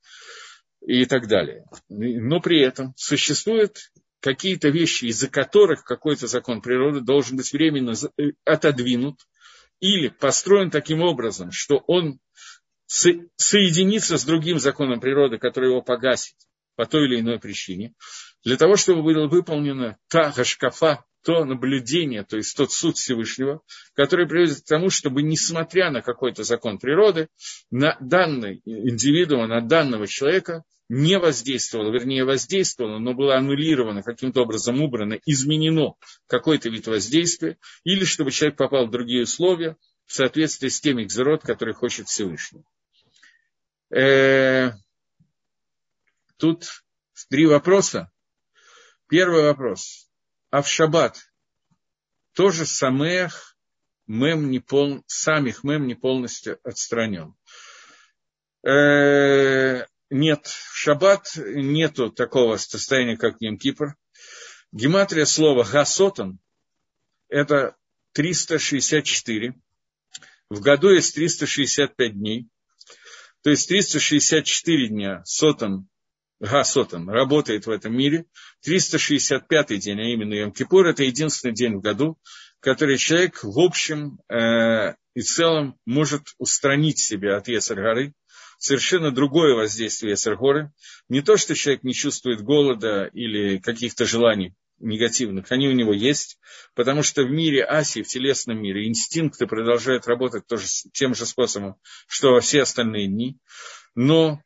и 0.86 1.06
так 1.06 1.28
далее. 1.28 1.66
Но 1.90 2.42
при 2.42 2.62
этом 2.62 2.94
существуют 2.98 3.92
какие-то 4.20 4.70
вещи, 4.70 5.06
из-за 5.06 5.30
которых 5.30 5.84
какой-то 5.84 6.28
закон 6.28 6.62
природы 6.62 7.02
должен 7.02 7.38
быть 7.38 7.52
временно 7.52 7.94
э, 8.18 8.32
отодвинут 8.46 9.20
или 9.80 10.08
построен 10.08 10.72
таким 10.72 11.02
образом, 11.02 11.52
что 11.52 11.84
он 11.88 12.20
соединится 12.86 14.18
с 14.18 14.24
другим 14.24 14.60
законом 14.60 15.00
природы, 15.00 15.38
который 15.38 15.70
его 15.70 15.82
погасит 15.82 16.36
по 16.76 16.86
той 16.86 17.06
или 17.06 17.20
иной 17.20 17.40
причине, 17.40 17.94
для 18.44 18.58
того, 18.58 18.76
чтобы 18.76 19.04
была 19.04 19.28
выполнена 19.28 19.98
та 20.10 20.32
гашкафа, 20.32 21.06
то 21.24 21.46
наблюдение, 21.46 22.24
то 22.24 22.36
есть 22.36 22.56
тот 22.56 22.72
суд 22.72 22.98
Всевышнего, 22.98 23.62
который 23.94 24.28
приводит 24.28 24.60
к 24.60 24.68
тому, 24.68 24.90
чтобы, 24.90 25.24
несмотря 25.24 25.90
на 25.90 26.02
какой-то 26.02 26.44
закон 26.44 26.78
природы, 26.78 27.30
на 27.72 27.98
данный 28.02 28.62
индивидуум, 28.66 29.48
на 29.48 29.62
данного 29.62 30.06
человека 30.06 30.64
не 30.90 31.18
воздействовало, 31.18 31.94
вернее, 31.94 32.26
воздействовало, 32.26 33.00
но 33.00 33.14
было 33.14 33.38
аннулировано, 33.38 34.04
каким-то 34.04 34.42
образом 34.42 34.82
убрано, 34.82 35.18
изменено 35.26 35.94
какой-то 36.28 36.70
вид 36.70 36.88
воздействия, 36.88 37.58
или 37.86 38.04
чтобы 38.04 38.32
человек 38.32 38.58
попал 38.58 38.88
в 38.88 38.92
другие 38.92 39.24
условия 39.24 39.78
в 40.06 40.14
соответствии 40.14 40.68
с 40.68 40.82
теми 40.82 41.04
экзерот, 41.04 41.42
которые 41.44 41.74
хочет 41.74 42.08
Всевышний. 42.08 42.64
Тут 46.44 46.84
три 47.30 47.46
вопроса. 47.46 48.12
Первый 49.08 49.44
вопрос. 49.44 50.10
А 50.50 50.62
в 50.62 50.68
шаббат 50.68 51.18
тоже 52.34 52.66
самех 52.66 53.56
мем 54.08 54.52
не 54.52 54.60
пол, 54.60 55.06
самих 55.08 55.64
мем 55.64 55.88
не 55.88 55.96
полностью 55.96 56.60
отстранен. 56.66 57.34
Э, 58.62 59.86
нет, 60.10 60.48
в 60.48 60.76
шаббат 60.76 61.32
нету 61.38 62.12
такого 62.12 62.58
состояния, 62.58 63.16
как 63.16 63.42
Йом-Кипр. 63.42 63.94
Гематрия 64.74 65.24
слова 65.24 65.64
«гасотан»– 65.64 66.40
это 67.30 67.78
364. 68.12 69.54
В 70.50 70.60
году 70.60 70.90
есть 70.90 71.16
365 71.16 72.14
дней. 72.14 72.50
То 73.44 73.50
есть 73.50 73.70
364 73.70 74.90
дня 74.90 75.24
сотан, 75.24 75.88
гасотан 76.40 77.10
работает 77.10 77.66
в 77.66 77.70
этом 77.70 77.96
мире. 77.96 78.26
365 78.64 79.80
день, 79.80 80.00
а 80.00 80.06
именно 80.06 80.34
Йом-Кипур, 80.34 80.86
это 80.86 81.04
единственный 81.04 81.54
день 81.54 81.76
в 81.76 81.82
году, 81.82 82.18
который 82.60 82.98
человек 82.98 83.44
в 83.44 83.60
общем 83.60 84.20
э, 84.30 84.96
и 85.16 85.22
целом 85.22 85.78
может 85.86 86.30
устранить 86.38 87.00
себя 87.00 87.38
от 87.38 87.48
Есар-горы, 87.48 88.14
совершенно 88.58 89.12
другое 89.12 89.56
воздействие 89.56 90.14
Эсергоры. 90.14 90.72
Не 91.10 91.22
то, 91.22 91.38
что 91.38 91.54
человек 91.54 91.84
не 91.84 91.94
чувствует 91.94 92.42
голода 92.42 93.10
или 93.14 93.58
каких-то 93.58 94.06
желаний 94.06 94.54
негативных, 94.80 95.52
они 95.52 95.68
у 95.68 95.74
него 95.74 95.94
есть, 95.94 96.40
потому 96.74 97.04
что 97.04 97.24
в 97.24 97.30
мире 97.30 97.64
Асии, 97.64 98.02
в 98.02 98.08
телесном 98.08 98.62
мире, 98.62 98.88
инстинкты 98.88 99.48
продолжают 99.48 100.08
работать 100.08 100.48
тоже 100.48 100.66
тем 100.94 101.14
же 101.14 101.26
способом, 101.26 101.76
что 102.08 102.32
во 102.32 102.40
все 102.40 102.62
остальные 102.62 103.08
дни. 103.08 103.38
Но 103.96 104.42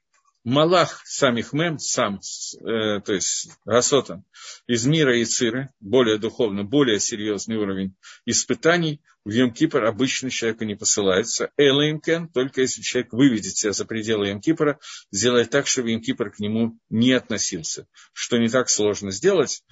Малах 0.48 1.02
самих 1.06 1.52
мем, 1.52 1.78
сам, 1.78 2.22
э, 2.62 3.02
то 3.02 3.12
есть 3.12 3.50
Расотан, 3.66 4.24
из 4.66 4.86
мира 4.86 5.22
Ициры, 5.22 5.72
более 5.82 6.18
духовно, 6.20 6.64
более 6.64 7.02
серьезный 7.02 7.58
уровень 7.58 7.98
испытаний, 8.26 9.02
в 9.26 9.30
Йом-Кипр 9.30 9.84
обычно 9.84 10.30
человеку 10.30 10.64
не 10.64 10.76
посылается. 10.76 11.52
Элэймкен, 11.58 12.30
только 12.30 12.62
если 12.62 12.82
человек 12.82 13.12
выведет 13.12 13.58
себя 13.58 13.74
за 13.74 13.84
пределы 13.84 14.30
Йом-Кипра, 14.30 14.78
сделает 15.12 15.50
так, 15.50 15.68
чтобы 15.68 15.92
Йом-Кипр 15.92 16.30
к 16.30 16.40
нему 16.40 16.80
не 16.90 17.12
относился, 17.12 17.86
что 18.14 18.38
не 18.38 18.48
так 18.48 18.70
сложно 18.70 19.12
сделать, 19.12 19.64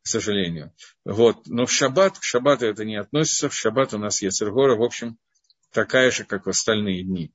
к 0.00 0.06
сожалению. 0.06 0.72
Вот. 1.04 1.46
Но 1.46 1.66
в 1.66 1.70
шаббат, 1.70 2.18
к 2.18 2.22
шаббату 2.22 2.64
это 2.64 2.86
не 2.86 2.96
относится, 2.96 3.50
в 3.50 3.54
шаббат 3.54 3.92
у 3.92 3.98
нас 3.98 4.22
есть 4.22 4.40
Иргора, 4.40 4.76
в 4.76 4.82
общем, 4.82 5.18
такая 5.74 6.10
же, 6.10 6.24
как 6.24 6.46
в 6.46 6.48
остальные 6.48 7.02
дни. 7.02 7.34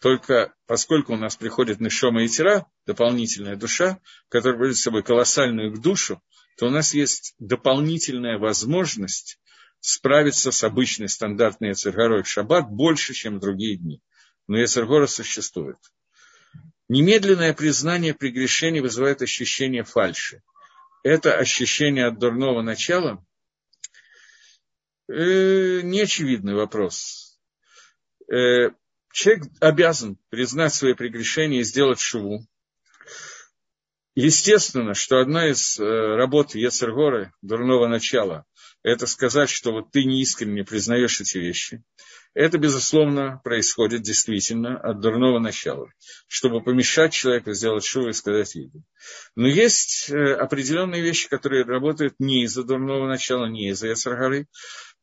Только 0.00 0.54
поскольку 0.66 1.12
у 1.12 1.16
нас 1.16 1.36
приходит 1.36 1.78
Нишома 1.78 2.24
и 2.24 2.28
Тира, 2.28 2.66
дополнительная 2.86 3.56
душа, 3.56 4.00
которая 4.28 4.56
приводит 4.56 4.78
с 4.78 4.82
собой 4.82 5.02
колоссальную 5.02 5.78
душу, 5.78 6.22
то 6.56 6.66
у 6.66 6.70
нас 6.70 6.94
есть 6.94 7.34
дополнительная 7.38 8.38
возможность 8.38 9.38
справиться 9.80 10.52
с 10.52 10.64
обычной 10.64 11.08
стандартной 11.08 11.72
Эцергорой 11.72 12.22
в 12.22 12.28
шаббат 12.28 12.70
больше, 12.70 13.12
чем 13.12 13.40
другие 13.40 13.76
дни. 13.76 14.02
Но 14.48 14.62
Эцергора 14.62 15.06
существует. 15.06 15.78
Немедленное 16.88 17.52
признание 17.52 18.14
прегрешений 18.14 18.80
вызывает 18.80 19.20
ощущение 19.20 19.84
фальши. 19.84 20.42
Это 21.02 21.36
ощущение 21.36 22.06
от 22.06 22.18
дурного 22.18 22.62
начала 22.62 23.24
э, 25.08 25.82
неочевидный 25.82 26.54
вопрос. 26.54 27.38
Человек 29.12 29.44
обязан 29.60 30.18
признать 30.28 30.74
свои 30.74 30.94
прегрешения 30.94 31.60
и 31.60 31.64
сделать 31.64 32.00
шуву. 32.00 32.46
Естественно, 34.14 34.94
что 34.94 35.18
одна 35.18 35.48
из 35.48 35.78
э, 35.78 35.84
работ 35.84 36.54
Ецергоры, 36.54 37.32
дурного 37.42 37.86
начала, 37.86 38.44
это 38.82 39.06
сказать, 39.06 39.50
что 39.50 39.72
вот 39.72 39.90
ты 39.92 40.04
неискренне 40.04 40.64
признаешь 40.64 41.20
эти 41.20 41.38
вещи. 41.38 41.82
Это, 42.32 42.58
безусловно, 42.58 43.40
происходит 43.42 44.02
действительно 44.02 44.78
от 44.78 45.00
дурного 45.00 45.40
начала, 45.40 45.88
чтобы 46.28 46.62
помешать 46.62 47.12
человеку 47.12 47.52
сделать 47.52 47.84
шуву 47.84 48.08
и 48.08 48.12
сказать 48.12 48.54
виду. 48.54 48.84
Но 49.34 49.48
есть 49.48 50.10
э, 50.10 50.34
определенные 50.34 51.02
вещи, 51.02 51.28
которые 51.28 51.64
работают 51.64 52.14
не 52.20 52.44
из-за 52.44 52.62
дурного 52.62 53.08
начала, 53.08 53.46
не 53.46 53.70
из-за 53.70 53.88
Яцергары, 53.88 54.46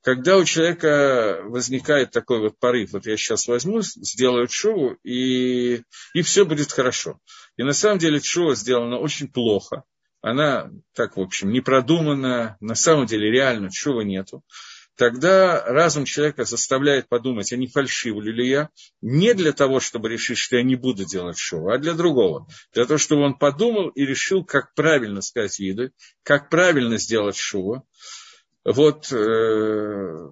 когда 0.02 0.38
у 0.38 0.46
человека 0.46 1.42
возникает 1.46 2.12
такой 2.12 2.40
вот 2.40 2.60
порыв, 2.60 2.94
вот 2.94 3.06
я 3.06 3.18
сейчас 3.18 3.48
возьму, 3.48 3.82
сделаю 3.82 4.48
шуву, 4.50 4.98
и, 5.04 5.82
и 6.14 6.22
все 6.22 6.46
будет 6.46 6.72
хорошо. 6.72 7.20
И 7.58 7.64
на 7.64 7.74
самом 7.74 7.98
деле 7.98 8.22
шува 8.22 8.56
сделана 8.56 8.98
очень 8.98 9.28
плохо. 9.28 9.84
Она, 10.22 10.72
так, 10.94 11.18
в 11.18 11.22
общем, 11.22 11.52
не 11.52 11.62
продумана, 11.62 12.58
на 12.60 12.76
самом 12.76 13.06
деле 13.06 13.32
реально 13.32 13.70
шува 13.72 14.02
нету. 14.02 14.44
Тогда 14.98 15.64
разум 15.64 16.06
человека 16.06 16.44
заставляет 16.44 17.08
подумать, 17.08 17.54
а 17.54 17.56
не 17.56 17.68
фальшивлю 17.68 18.34
ли 18.34 18.50
я, 18.50 18.70
не 19.02 19.36
для 19.36 19.54
того, 19.54 19.80
чтобы 19.80 20.10
решить, 20.10 20.40
что 20.40 20.58
я 20.58 20.64
не 20.64 20.76
буду 20.76 21.06
делать 21.06 21.38
шоу, 21.38 21.70
а 21.70 21.78
для 21.78 21.94
другого. 21.94 22.48
Для 22.74 22.86
того, 22.86 22.98
чтобы 22.98 23.22
он 23.22 23.36
подумал 23.36 23.90
и 23.90 24.06
решил, 24.06 24.44
как 24.44 24.74
правильно 24.74 25.22
сказать 25.22 25.60
виды, 25.60 25.92
как 26.24 26.50
правильно 26.50 26.98
сделать 26.98 27.38
шоу. 27.38 27.88
Вот 28.68 29.14
э, 29.14 30.30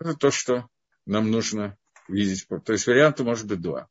это 0.00 0.14
то, 0.18 0.32
что 0.32 0.66
нам 1.06 1.30
нужно 1.30 1.76
видеть. 2.08 2.44
То 2.64 2.72
есть 2.72 2.88
вариантов 2.88 3.24
может 3.24 3.46
быть 3.46 3.60
два. 3.60 3.86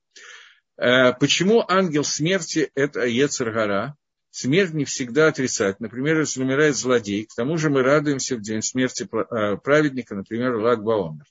Э, 0.76 1.14
почему 1.14 1.64
ангел 1.66 2.04
смерти– 2.04 2.70
это 2.76 3.06
Ецергара? 3.06 3.96
Смерть 4.30 4.74
не 4.74 4.84
всегда 4.84 5.30
отрицать. 5.30 5.80
Например, 5.80 6.20
если 6.20 6.44
умирает 6.44 6.76
злодей, 6.76 7.28
к 7.28 7.34
тому 7.34 7.58
же 7.58 7.70
мы 7.70 7.82
радуемся 7.82 8.36
в 8.36 8.42
день 8.42 8.62
смерти 8.62 9.08
э, 9.10 9.56
праведника, 9.56 10.16
например, 10.16 10.56
Лак 10.56 10.84
Баомер. 10.84 11.24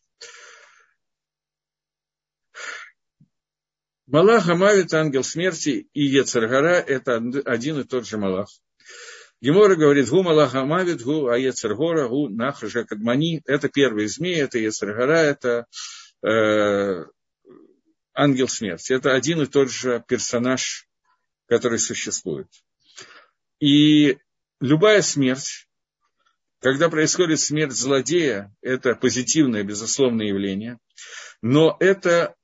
Малах 4.07 4.49
Амавит, 4.49 4.95
ангел 4.95 5.25
смерти, 5.25 5.91
и 5.93 6.05
Ецергара– 6.05 6.77
это 6.87 7.17
один 7.45 7.81
и 7.81 7.85
тот 7.85 8.07
же 8.07 8.17
Малах. 8.17 8.49
Гемора 9.41 9.77
говорит, 9.77 10.09
гу 10.09 10.23
Малах 10.23 10.55
Амавит, 10.55 11.03
гу 11.03 11.29
Аецергора, 11.29 12.09
гу 12.09 12.29
Нахажа 12.29 12.85
Кадмани. 12.85 13.43
Это 13.47 13.69
первый 13.69 14.07
змей, 14.07 14.41
это 14.41 14.59
Ецергара, 14.59 15.19
это 15.19 15.67
э, 16.23 17.05
ангел 18.15 18.49
смерти. 18.49 18.93
Это 18.93 19.15
один 19.15 19.43
и 19.43 19.47
тот 19.47 19.71
же 19.71 20.03
персонаж, 20.09 20.89
который 21.47 21.79
существует. 21.79 22.49
И 23.61 24.19
любая 24.61 25.03
смерть, 25.03 25.69
когда 26.61 26.89
происходит 26.89 27.41
смерть 27.41 27.73
злодея, 27.73 28.55
это 28.63 28.95
позитивное, 28.95 29.63
безусловное 29.65 30.27
явление, 30.27 30.79
но 31.43 31.77
это 31.79 32.35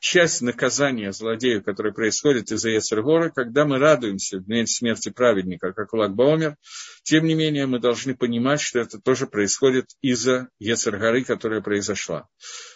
часть 0.00 0.42
наказания 0.42 1.12
злодею, 1.12 1.62
которое 1.62 1.92
происходит 1.92 2.50
из-за 2.52 2.70
Ецергора, 2.70 3.30
когда 3.30 3.64
мы 3.64 3.78
радуемся 3.78 4.42
смерти 4.66 5.10
праведника, 5.10 5.72
как 5.72 5.92
Лагбаумер, 5.92 6.56
тем 7.02 7.24
не 7.24 7.34
менее 7.34 7.66
мы 7.66 7.80
должны 7.80 8.14
понимать, 8.14 8.60
что 8.60 8.78
это 8.78 9.00
тоже 9.00 9.26
происходит 9.26 9.86
из-за 10.00 10.48
Ецергоры, 10.58 11.24
которая 11.24 11.60
произошла. 11.60 12.28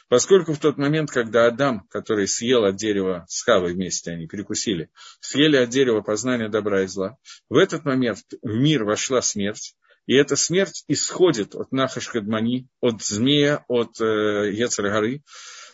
Поскольку 0.09 0.53
в 0.53 0.59
тот 0.59 0.76
момент, 0.76 1.11
когда 1.11 1.46
Адам, 1.46 1.87
который 1.88 2.26
съел 2.26 2.64
от 2.64 2.76
дерева 2.76 3.24
с 3.29 3.42
Хавой 3.44 3.74
вместе, 3.74 4.11
они 4.11 4.26
перекусили, 4.26 4.90
съели 5.20 5.57
от 5.57 5.70
дерева 5.70 6.00
познания 6.00 6.48
добра 6.48 6.83
и 6.83 6.87
зла, 6.87 7.16
в 7.48 7.57
этот 7.57 7.85
момент 7.85 8.18
в 8.42 8.55
мир 8.55 8.85
вошла 8.85 9.22
смерть, 9.22 9.76
и 10.07 10.14
эта 10.14 10.35
смерть 10.35 10.85
исходит 10.88 11.55
от 11.55 11.70
Нахашкадмани, 11.70 12.66
от 12.81 13.03
змея, 13.03 13.64
от 13.68 14.00
э, 14.00 14.50
Ецергоры, 14.53 15.22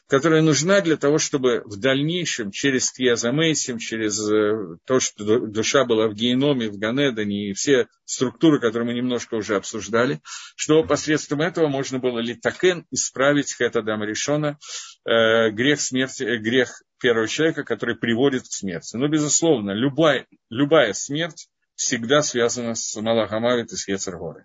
которая 0.09 0.41
нужна 0.41 0.81
для 0.81 0.97
того, 0.97 1.19
чтобы 1.19 1.63
в 1.65 1.79
дальнейшем 1.79 2.51
через 2.51 2.93
Тьязамейсим, 2.93 3.79
через 3.79 4.21
э, 4.31 4.77
то, 4.85 5.01
что 5.01 5.41
душа 5.41 5.85
была 5.85 6.09
в 6.09 6.15
геноме, 6.15 6.69
в 6.69 6.79
Ганедане 6.79 7.51
и 7.51 7.53
все 7.55 7.89
структуры, 8.05 8.61
которые 8.61 8.87
мы 8.87 8.95
немножко 8.95 9.35
уже 9.35 9.57
обсуждали, 9.57 10.21
что 10.55 10.85
посредством 10.85 11.41
этого 11.41 11.69
можно 11.69 11.99
было 11.99 12.21
литакен 12.21 12.87
исправить 12.91 13.55
Хетадама 13.57 14.07
Решона 14.07 14.59
э, 15.05 15.51
грех 15.51 15.81
смерти, 15.81 16.23
э, 16.23 16.39
грех 16.39 16.83
первого 17.01 17.27
человека, 17.27 17.65
который 17.65 17.97
приводит 17.97 18.45
к 18.45 18.53
смерти. 18.53 18.97
Но, 18.97 19.09
безусловно, 19.09 19.73
любая, 19.73 20.27
любая 20.51 20.93
смерть 20.93 21.49
всегда 21.75 22.23
связана 22.23 22.75
с 22.75 22.95
Малахамавит 23.01 23.73
и 23.73 23.77
с 23.77 23.89
Ецергорой 23.89 24.45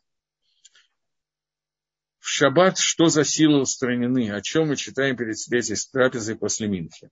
в 2.21 2.29
шаббат 2.29 2.77
что 2.77 3.07
за 3.07 3.25
силы 3.25 3.61
устранены, 3.61 4.31
о 4.31 4.41
чем 4.41 4.67
мы 4.67 4.75
читаем 4.77 5.17
перед 5.17 5.35
третьей 5.49 5.75
трапезой 5.91 6.37
после 6.37 6.67
Минхи. 6.67 7.09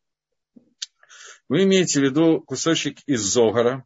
Вы 1.50 1.64
имеете 1.64 2.00
в 2.00 2.04
виду 2.04 2.42
кусочек 2.42 3.00
из 3.08 3.22
Зогара, 3.22 3.84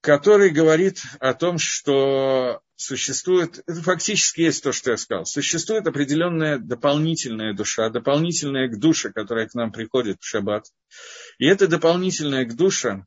который 0.00 0.48
говорит 0.48 1.02
о 1.20 1.34
том, 1.34 1.58
что 1.58 2.62
существует, 2.74 3.58
это 3.66 3.82
фактически 3.82 4.40
есть 4.40 4.64
то, 4.64 4.72
что 4.72 4.92
я 4.92 4.96
сказал, 4.96 5.26
существует 5.26 5.86
определенная 5.86 6.58
дополнительная 6.58 7.54
душа, 7.54 7.90
дополнительная 7.90 8.68
к 8.68 8.78
душе, 8.78 9.12
которая 9.12 9.46
к 9.46 9.54
нам 9.54 9.72
приходит 9.72 10.20
в 10.20 10.26
шаббат. 10.26 10.64
И 11.38 11.46
эта 11.46 11.68
дополнительная 11.68 12.46
к 12.46 12.56
душа, 12.56 13.06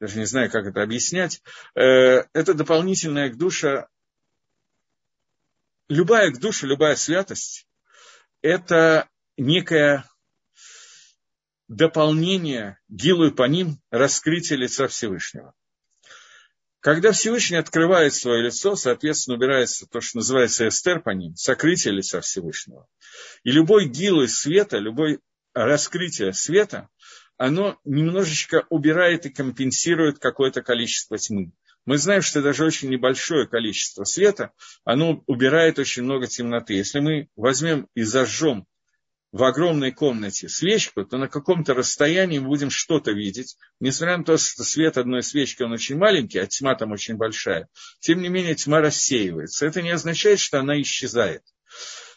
даже 0.00 0.18
не 0.18 0.24
знаю, 0.24 0.50
как 0.50 0.66
это 0.66 0.82
объяснять, 0.82 1.42
э, 1.74 2.24
это 2.32 2.54
дополнительная 2.54 3.28
к 3.28 3.36
душа 3.36 3.88
любая 5.88 6.32
душа, 6.32 6.66
любая 6.66 6.96
святость– 6.96 7.66
это 8.42 9.08
некое 9.36 10.04
дополнение 11.68 12.78
гилу 12.88 13.32
по 13.32 13.44
ним 13.44 13.80
раскрытия 13.90 14.56
лица 14.56 14.88
Всевышнего. 14.88 15.54
Когда 16.80 17.10
Всевышний 17.10 17.56
открывает 17.56 18.14
свое 18.14 18.44
лицо, 18.44 18.76
соответственно, 18.76 19.36
убирается 19.36 19.86
то, 19.88 20.00
что 20.00 20.18
называется 20.18 20.68
эстер 20.68 21.00
по 21.00 21.10
ним, 21.10 21.34
сокрытие 21.34 21.92
лица 21.92 22.20
Всевышнего. 22.20 22.86
И 23.42 23.50
любой 23.50 23.86
гилу 23.88 24.28
света, 24.28 24.78
любое 24.78 25.18
раскрытие 25.52 26.32
света, 26.32 26.88
оно 27.36 27.80
немножечко 27.84 28.66
убирает 28.70 29.26
и 29.26 29.30
компенсирует 29.30 30.20
какое-то 30.20 30.62
количество 30.62 31.18
тьмы. 31.18 31.50
Мы 31.86 31.98
знаем, 31.98 32.20
что 32.20 32.42
даже 32.42 32.64
очень 32.64 32.90
небольшое 32.90 33.46
количество 33.46 34.04
света, 34.04 34.52
оно 34.84 35.22
убирает 35.26 35.78
очень 35.78 36.02
много 36.02 36.26
темноты. 36.26 36.74
Если 36.74 36.98
мы 36.98 37.28
возьмем 37.36 37.88
и 37.94 38.02
зажжем 38.02 38.66
в 39.30 39.44
огромной 39.44 39.92
комнате 39.92 40.48
свечку, 40.48 41.04
то 41.04 41.16
на 41.16 41.28
каком-то 41.28 41.74
расстоянии 41.74 42.40
мы 42.40 42.48
будем 42.48 42.70
что-то 42.70 43.12
видеть. 43.12 43.56
Несмотря 43.78 44.18
на 44.18 44.24
то, 44.24 44.36
что 44.36 44.64
свет 44.64 44.98
одной 44.98 45.22
свечки, 45.22 45.62
он 45.62 45.72
очень 45.72 45.96
маленький, 45.96 46.38
а 46.38 46.46
тьма 46.46 46.74
там 46.74 46.90
очень 46.90 47.16
большая, 47.16 47.68
тем 48.00 48.20
не 48.20 48.28
менее 48.28 48.56
тьма 48.56 48.80
рассеивается. 48.80 49.66
Это 49.66 49.80
не 49.80 49.90
означает, 49.90 50.40
что 50.40 50.58
она 50.58 50.80
исчезает. 50.80 51.42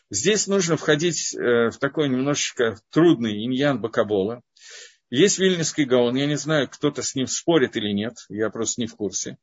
Здесь 0.10 0.47
нужно 0.47 0.77
входить 0.77 1.36
э, 1.36 1.69
в 1.69 1.77
такой 1.77 2.10
немножечко 2.10 2.79
трудный 2.89 3.45
иньян 3.45 3.79
Бакабола. 3.79 4.41
Есть 5.09 5.39
Вильнюсский 5.39 5.85
Гаон, 5.85 6.15
я 6.15 6.27
не 6.27 6.37
знаю, 6.37 6.69
кто-то 6.69 7.01
с 7.01 7.15
ним 7.15 7.25
спорит 7.25 7.75
или 7.75 7.91
нет, 7.91 8.17
я 8.29 8.49
просто 8.51 8.81
не 8.81 8.87
в 8.87 8.95
курсе. 8.95 9.37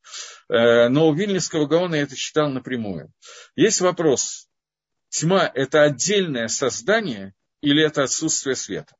Э, 0.49 0.89
но 0.89 1.09
у 1.09 1.15
Вильнюсского 1.15 1.67
Гаона 1.67 1.97
я 1.97 2.03
это 2.03 2.15
читал 2.15 2.51
напрямую. 2.51 3.13
Есть 3.57 3.81
вопрос, 3.81 4.49
тьма– 5.09 5.51
это 5.55 5.83
отдельное 5.83 6.47
создание 6.47 7.35
или 7.63 7.83
это 7.83 8.05
отсутствие 8.05 8.55
света? 8.55 8.95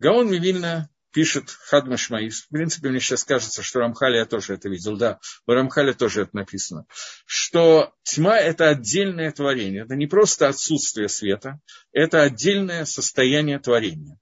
Гаон 0.00 0.28
Мивильна 0.28 0.90
пишет 1.12 1.50
Хадмашмаис. 1.50 2.42
В 2.42 2.48
принципе, 2.48 2.88
мне 2.88 2.98
сейчас 2.98 3.24
кажется, 3.24 3.62
что 3.62 3.78
Рамхали 3.78 4.16
я 4.16 4.26
тоже 4.26 4.54
это 4.54 4.68
видел. 4.68 4.96
Да, 4.96 5.20
в 5.46 5.50
Рамхале 5.50 5.94
тоже 5.94 6.22
это 6.22 6.34
написано. 6.36 6.86
Что 7.26 7.94
тьма– 8.02 8.36
это 8.38 8.68
отдельное 8.68 9.30
творение. 9.30 9.84
Это 9.84 9.94
не 9.94 10.08
просто 10.08 10.48
отсутствие 10.48 11.08
света, 11.08 11.60
это 11.92 12.22
отдельное 12.22 12.84
состояние 12.84 13.60
творения 13.60 14.18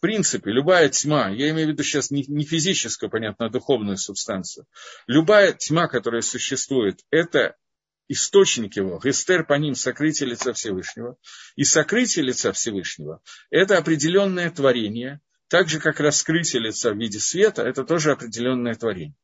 в 0.00 0.02
принципе, 0.02 0.50
любая 0.50 0.88
тьма, 0.88 1.28
я 1.28 1.50
имею 1.50 1.68
в 1.68 1.70
виду 1.72 1.82
сейчас 1.82 2.10
не, 2.10 2.24
не 2.26 2.46
физическую, 2.46 3.10
понятно, 3.10 3.46
а 3.46 3.50
духовную 3.50 3.98
субстанцию, 3.98 4.64
любая 5.06 5.52
тьма, 5.52 5.88
которая 5.88 6.22
существует, 6.22 7.00
это 7.10 7.56
источник 8.08 8.76
его, 8.76 8.98
гестер 8.98 9.44
по 9.44 9.52
ним, 9.58 9.74
сокрытие 9.74 10.30
лица 10.30 10.54
Всевышнего. 10.54 11.18
И 11.54 11.64
сокрытие 11.64 12.24
лица 12.24 12.50
Всевышнего– 12.52 13.20
это 13.50 13.76
определенное 13.76 14.50
творение, 14.50 15.20
так 15.48 15.68
же, 15.68 15.78
как 15.78 16.00
раскрытие 16.00 16.62
лица 16.62 16.92
в 16.92 16.96
виде 16.96 17.18
света– 17.18 17.60
это 17.68 17.84
тоже 17.84 18.12
определенное 18.12 18.76
творение. 18.76 19.14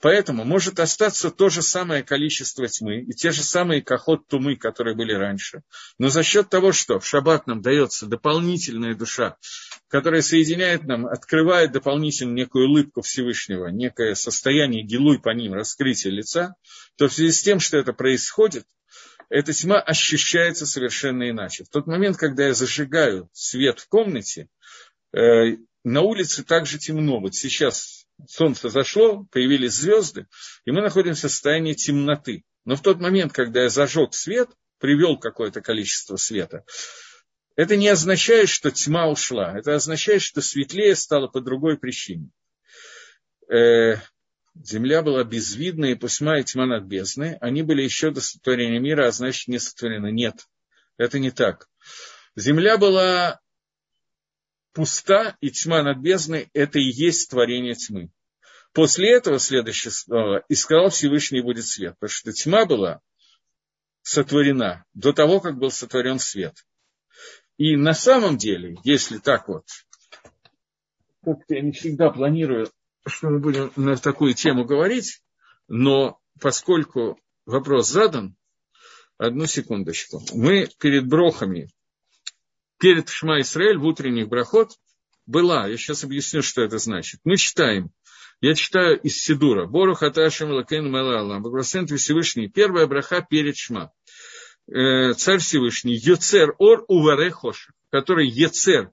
Поэтому 0.00 0.44
может 0.44 0.78
остаться 0.78 1.30
то 1.30 1.48
же 1.48 1.62
самое 1.62 2.04
количество 2.04 2.68
тьмы 2.68 3.00
и 3.00 3.12
те 3.12 3.32
же 3.32 3.42
самые 3.42 3.82
кохот 3.82 4.28
тумы, 4.28 4.56
которые 4.56 4.94
были 4.94 5.12
раньше. 5.12 5.62
Но 5.98 6.08
за 6.08 6.22
счет 6.22 6.48
того, 6.48 6.72
что 6.72 7.00
в 7.00 7.06
шаббат 7.06 7.46
нам 7.46 7.60
дается 7.60 8.06
дополнительная 8.06 8.94
душа, 8.94 9.36
которая 9.88 10.22
соединяет 10.22 10.84
нам, 10.84 11.06
открывает 11.06 11.72
дополнительно 11.72 12.34
некую 12.34 12.68
улыбку 12.68 13.02
Всевышнего, 13.02 13.68
некое 13.68 14.14
состояние 14.14 14.84
гилуй 14.84 15.20
по 15.20 15.30
ним, 15.30 15.54
раскрытие 15.54 16.12
лица, 16.12 16.54
то 16.96 17.08
в 17.08 17.12
связи 17.12 17.32
с 17.32 17.42
тем, 17.42 17.58
что 17.58 17.78
это 17.78 17.92
происходит, 17.92 18.66
эта 19.30 19.52
тьма 19.52 19.80
ощущается 19.80 20.66
совершенно 20.66 21.28
иначе. 21.28 21.64
В 21.64 21.68
тот 21.68 21.86
момент, 21.86 22.16
когда 22.16 22.46
я 22.46 22.54
зажигаю 22.54 23.28
свет 23.32 23.80
в 23.80 23.88
комнате, 23.88 24.48
э, 25.12 25.56
на 25.84 26.02
улице 26.02 26.44
также 26.44 26.78
темно. 26.78 27.20
Вот 27.20 27.34
сейчас 27.34 28.06
солнце 28.26 28.68
зашло, 28.68 29.26
появились 29.30 29.74
звезды, 29.74 30.26
и 30.64 30.70
мы 30.70 30.82
находимся 30.82 31.28
в 31.28 31.30
состоянии 31.30 31.74
темноты. 31.74 32.44
Но 32.64 32.76
в 32.76 32.82
тот 32.82 33.00
момент, 33.00 33.32
когда 33.32 33.62
я 33.62 33.68
зажег 33.68 34.14
свет, 34.14 34.50
привел 34.78 35.18
какое-то 35.18 35.60
количество 35.60 36.16
света, 36.16 36.64
это 37.58 37.74
не 37.74 37.88
означает, 37.88 38.48
что 38.48 38.70
тьма 38.70 39.08
ушла. 39.08 39.58
Это 39.58 39.74
означает, 39.74 40.22
что 40.22 40.40
светлее 40.40 40.94
стало 40.94 41.26
по 41.26 41.40
другой 41.40 41.76
причине. 41.76 42.30
Э, 43.52 43.96
земля 44.54 45.02
была 45.02 45.24
безвидна, 45.24 45.86
и 45.86 45.96
пусьма 45.96 46.38
и 46.38 46.44
тьма 46.44 46.66
над 46.66 46.84
бездной. 46.84 47.36
Они 47.38 47.62
были 47.62 47.82
еще 47.82 48.12
до 48.12 48.20
сотворения 48.20 48.78
мира, 48.78 49.08
а 49.08 49.10
значит, 49.10 49.48
не 49.48 49.58
сотворены. 49.58 50.12
Нет, 50.12 50.46
это 50.98 51.18
не 51.18 51.32
так. 51.32 51.68
Земля 52.36 52.78
была 52.78 53.40
пуста 54.72 55.36
и 55.40 55.50
тьма 55.50 55.82
над 55.82 55.98
бездной– 55.98 56.50
это 56.52 56.78
и 56.78 56.84
есть 56.84 57.28
творение 57.28 57.74
тьмы. 57.74 58.12
После 58.72 59.10
этого 59.10 59.40
следующее 59.40 59.90
слово 59.90 60.44
«И 60.48 60.54
сказал 60.54 60.90
Всевышний 60.90 61.40
будет 61.40 61.66
свет», 61.66 61.96
потому 61.98 62.14
что 62.14 62.32
тьма 62.32 62.66
была 62.66 63.00
сотворена 64.02 64.84
до 64.94 65.12
того, 65.12 65.40
как 65.40 65.58
был 65.58 65.72
сотворен 65.72 66.20
свет. 66.20 66.54
И 67.58 67.76
на 67.76 67.92
самом 67.92 68.38
деле, 68.38 68.78
если 68.84 69.18
так 69.18 69.48
вот, 69.48 69.66
как-то 71.24 71.54
я 71.54 71.60
не 71.60 71.72
всегда 71.72 72.10
планирую, 72.10 72.70
что 73.06 73.30
мы 73.30 73.40
будем 73.40 73.72
на 73.76 73.96
такую 73.96 74.34
тему 74.34 74.64
говорить, 74.64 75.22
но 75.66 76.20
поскольку 76.40 77.18
вопрос 77.46 77.88
задан, 77.88 78.36
одну 79.18 79.46
секундочку. 79.46 80.22
Мы 80.32 80.68
перед 80.78 81.08
брохами, 81.08 81.68
перед 82.78 83.08
Шма 83.08 83.40
Исраэль 83.40 83.76
в 83.76 83.84
утренних 83.84 84.28
брахот 84.28 84.70
была, 85.26 85.66
я 85.66 85.76
сейчас 85.76 86.04
объясню, 86.04 86.42
что 86.42 86.62
это 86.62 86.78
значит. 86.78 87.20
Мы 87.24 87.36
читаем, 87.36 87.90
я 88.40 88.54
читаю 88.54 89.00
из 89.00 89.20
Сидура, 89.20 89.66
Бору 89.66 89.94
Хаташем 89.94 90.52
Лакен 90.52 90.88
Мелалам, 90.88 91.42
Благословен 91.42 91.88
Всевышний, 91.88 92.48
первая 92.48 92.86
браха 92.86 93.20
перед 93.20 93.56
Шма. 93.56 93.92
Э, 94.70 95.14
царь 95.14 95.38
Всевышний, 95.38 95.96
Йоцер 95.96 96.54
Ор 96.58 96.84
Уваре 96.88 97.30
Хоша, 97.30 97.72
который 97.90 98.28
Ецер, 98.28 98.92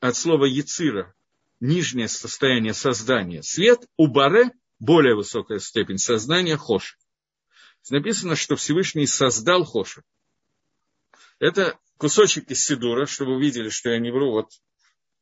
от 0.00 0.16
слова 0.16 0.46
Ецира, 0.46 1.14
нижнее 1.60 2.08
состояние 2.08 2.74
создания, 2.74 3.42
свет, 3.42 3.86
Убаре, 3.96 4.50
более 4.80 5.14
высокая 5.14 5.60
степень 5.60 5.98
сознания, 5.98 6.56
Хоша. 6.56 6.96
Написано, 7.88 8.34
что 8.34 8.56
Всевышний 8.56 9.06
создал 9.06 9.64
Хоша. 9.64 10.02
Это 11.38 11.78
кусочек 11.98 12.50
из 12.50 12.64
Сидура, 12.64 13.06
чтобы 13.06 13.36
вы 13.36 13.42
видели, 13.42 13.68
что 13.68 13.90
я 13.90 14.00
не 14.00 14.10
вру, 14.10 14.32
вот 14.32 14.50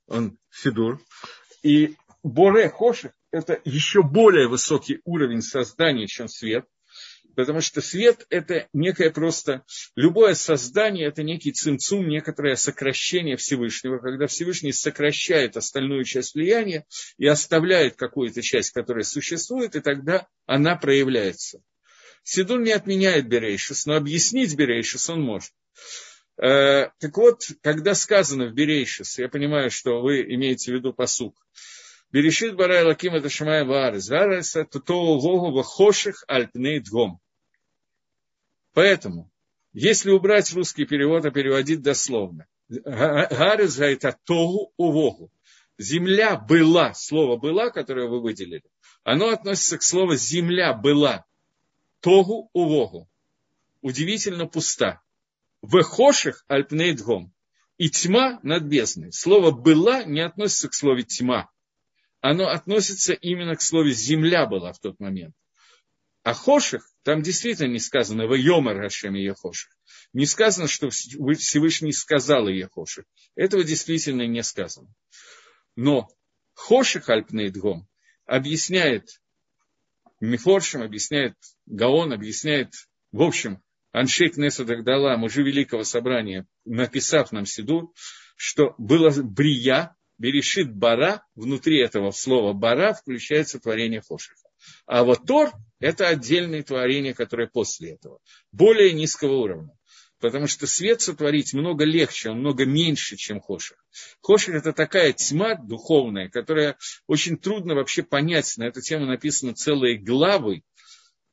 он 0.07 0.39
Сидур. 0.51 0.99
И 1.63 1.97
Боре 2.23 2.71
Хоших– 2.71 3.13
это 3.31 3.61
еще 3.67 4.03
более 4.03 4.49
высокий 4.49 5.03
уровень 5.05 5.43
создания, 5.43 6.07
чем 6.07 6.27
свет. 6.29 6.67
Потому 7.35 7.61
что 7.61 7.81
свет– 7.81 8.27
это 8.31 8.69
некое 8.73 9.11
просто... 9.11 9.65
Любое 9.97 10.35
создание– 10.35 11.07
это 11.09 11.23
некий 11.23 11.53
цинцум, 11.53 12.09
некоторое 12.09 12.57
сокращение 12.57 13.37
Всевышнего, 13.37 13.99
когда 13.99 14.27
Всевышний 14.27 14.73
сокращает 14.73 15.57
остальную 15.57 16.05
часть 16.05 16.35
влияния 16.35 16.87
и 17.19 17.27
оставляет 17.27 17.97
какую-то 17.97 18.43
часть, 18.43 18.71
которая 18.71 19.05
существует, 19.05 19.77
и 19.77 19.81
тогда 19.81 20.29
она 20.47 20.77
проявляется. 20.77 21.61
Сидур 22.23 22.61
не 22.61 22.73
отменяет 22.73 23.29
Берейшис, 23.29 23.87
но 23.87 23.97
объяснить 23.97 24.57
Берейшис 24.57 25.11
он 25.11 25.23
может. 25.23 25.53
Э, 26.41 26.89
так 26.99 27.17
вот, 27.17 27.43
когда 27.63 27.95
сказано 27.95 28.47
в 28.47 28.55
Берейшис, 28.55 29.19
я 29.19 29.29
понимаю, 29.29 29.71
что 29.71 30.01
вы 30.01 30.23
имеете 30.23 30.73
в 30.73 30.75
виду 30.75 30.93
посук, 30.93 31.37
Берешит 32.15 32.55
барай 32.55 32.85
лаким 32.85 33.17
это 33.17 33.29
шамай 33.29 33.65
варес, 33.65 34.09
варес 34.09 34.55
это 34.55 34.79
то 34.79 35.19
вогу 35.19 35.51
вахоших 35.51 36.23
альпней 36.29 36.79
двом. 36.79 37.19
Поэтому, 38.75 39.31
если 39.73 40.11
убрать 40.11 40.53
русский 40.53 40.85
перевод, 40.85 41.25
а 41.25 41.31
переводить 41.31 41.81
дословно, 41.81 42.47
Гарес 42.69 43.79
это 43.79 44.19
тогу 44.25 44.73
увогу. 44.77 45.33
Земля 45.79 46.37
была, 46.37 46.93
слово 46.95 47.37
была, 47.37 47.71
которое 47.71 48.09
вы 48.09 48.21
выделили, 48.21 48.65
оно 49.03 49.29
относится 49.29 49.79
к 49.79 49.83
слову 49.83 50.17
земля 50.17 50.73
была. 50.73 51.25
Тогу 52.01 52.51
увогу. 52.53 53.09
Удивительно 53.81 54.47
пуста. 54.47 55.03
Вехоших 55.63 56.45
альпнейдгом. 56.49 57.33
И 57.77 57.91
тьма 57.91 58.39
над 58.43 58.65
бездной. 58.65 59.13
Слово 59.13 59.51
«была» 59.51 60.05
не 60.05 60.21
относится 60.21 60.69
к 60.69 60.75
слову 60.75 61.03
«тьма». 61.03 61.51
Оно 62.21 62.49
относится 62.49 63.15
именно 63.15 63.57
к 63.57 63.63
слову 63.63 63.91
«земля 63.91 64.47
была» 64.47 64.73
в 64.73 64.79
тот 64.79 65.01
момент. 65.01 65.35
А 66.23 66.35
Хоших, 66.35 66.94
там 67.05 67.23
действительно 67.23 67.69
не 67.69 67.79
сказано 67.79 68.27
«Вайомар 68.27 68.81
Хашем 68.81 69.15
Ехоших». 69.15 69.71
Не 70.15 70.27
сказано, 70.27 70.69
что 70.69 70.89
Всевышний 70.89 71.93
сказал 71.93 72.49
Ехоших. 72.49 73.05
Этого 73.37 73.63
действительно 73.63 74.27
не 74.27 74.43
сказано. 74.43 74.89
Но 75.77 76.09
Хоших 76.55 77.09
Альпнейдгом 77.09 77.87
объясняет 78.25 79.21
Мифоршим, 80.21 80.83
объясняет 80.83 81.35
Гаон, 81.67 82.13
объясняет, 82.13 82.73
в 83.13 83.23
общем, 83.23 83.63
Аншейк 83.93 84.39
Неса 84.39 84.65
Дагдала, 84.65 85.17
мужи 85.19 85.43
Великого 85.43 85.85
Собрания, 85.85 86.47
написав 86.65 87.33
нам 87.33 87.45
Сидур, 87.45 87.93
что 88.37 88.75
было 88.79 89.11
Брия, 89.11 89.95
Берешит 90.17 90.75
Бара, 90.75 91.27
внутри 91.35 91.81
этого 91.81 92.13
слова 92.13 92.55
Бара 92.55 92.95
включается 92.95 93.61
творение 93.61 94.01
Хошиха. 94.01 94.44
А 94.87 95.05
вот 95.05 95.27
Тор– 95.27 95.53
это 95.81 96.09
отдельное 96.09 96.63
творение, 96.63 97.15
которое 97.15 97.49
после 97.49 97.93
этого, 97.93 98.19
более 98.53 98.93
низкого 98.93 99.37
уровня 99.37 99.71
потому 100.25 100.47
что 100.47 100.67
свет 100.67 101.03
сотворить 101.03 101.53
много 101.53 101.85
легче, 101.85 102.31
он 102.31 102.39
много 102.39 102.65
меньше, 102.65 103.15
чем 103.15 103.43
Хоших. 103.43 103.77
Хоших– 104.23 104.55
это 104.57 104.73
такая 104.73 105.13
тьма 105.13 105.55
духовная, 105.55 106.31
которая 106.31 106.79
очень 107.07 107.37
трудно 107.37 107.75
вообще 107.75 108.03
понять. 108.03 108.55
На 108.57 108.65
эту 108.65 108.81
тему 108.81 109.05
написаны 109.05 109.53
целые 109.53 109.99
главы. 109.99 110.63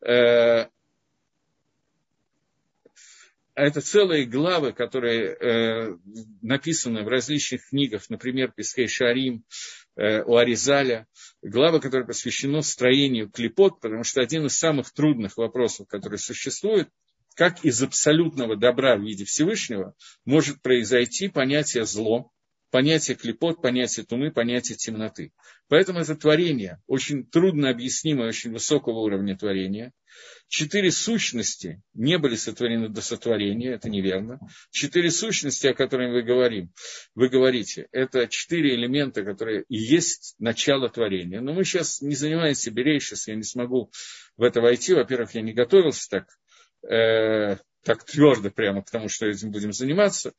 Э, 0.06 0.66
это 3.56 3.80
целые 3.80 4.26
главы, 4.26 4.74
которые 4.74 5.36
э, 5.36 5.98
написаны 6.42 7.04
в 7.04 7.08
различных 7.08 7.70
книгах, 7.70 8.10
например, 8.10 8.52
Пискей 8.52 8.90
Шарим, 8.90 9.46
у 9.96 10.36
Аризаля, 10.36 11.08
главы, 11.42 11.80
которые 11.80 12.08
посвящены 12.08 12.64
строению 12.64 13.30
клепот, 13.30 13.80
потому 13.82 14.04
что 14.04 14.22
один 14.22 14.46
из 14.46 14.58
самых 14.58 14.92
трудных 14.94 15.38
вопросов, 15.38 15.88
который 15.88 16.18
существует, 16.18 16.90
как 17.36 17.64
из 17.64 17.82
абсолютного 17.82 18.56
добра 18.56 18.96
в 18.98 19.02
виде 19.02 19.26
Всевышнего 19.26 19.96
может 20.26 20.62
произойти 20.62 21.28
понятие 21.28 21.86
зло, 21.86 22.32
понятие 22.72 23.16
клепот, 23.16 23.62
понятие 23.62 24.06
тумы, 24.06 24.32
понятие 24.32 24.78
темноты. 24.78 25.32
Поэтому 25.68 26.00
это 26.00 26.16
творение, 26.16 26.82
очень 26.88 27.26
трудно 27.26 27.70
объяснимое, 27.70 28.30
очень 28.30 28.52
высокого 28.52 29.00
уровня 29.00 29.38
творения. 29.38 29.94
Четыре 30.48 30.92
сущности 30.92 31.82
не 31.94 32.18
были 32.18 32.36
сотворены 32.36 32.90
до 32.90 33.02
сотворения, 33.02 33.74
это 33.74 33.90
неверно. 33.90 34.40
Четыре 34.70 35.10
сущности, 35.10 35.68
о 35.68 35.74
которых 35.74 36.12
вы, 36.12 36.24
говорим, 36.24 36.74
вы 37.16 37.30
говорите, 37.30 37.88
это 37.92 38.28
четыре 38.28 38.76
элемента, 38.76 39.24
которые 39.24 39.64
и 39.70 39.78
есть 39.78 40.36
начало 40.40 40.90
творения. 40.90 41.40
Но 41.40 41.54
мы 41.54 41.64
сейчас 41.64 42.02
не 42.02 42.16
занимаемся 42.16 42.72
берейшис, 42.72 43.28
я 43.28 43.36
не 43.36 43.44
смогу 43.44 43.92
в 44.36 44.44
это 44.44 44.60
войти. 44.60 44.94
Во-первых, 44.94 45.36
я 45.36 45.42
не 45.42 45.54
готовился 45.54 46.10
так 46.10 46.28
э, 46.84 47.58
так 47.84 48.04
твердо 48.04 48.52
прямо 48.52 48.84
к 48.84 48.92
тому, 48.92 49.10
что 49.10 49.26
этим 49.26 49.52
будем 49.52 49.74
заниматься, 49.74 50.34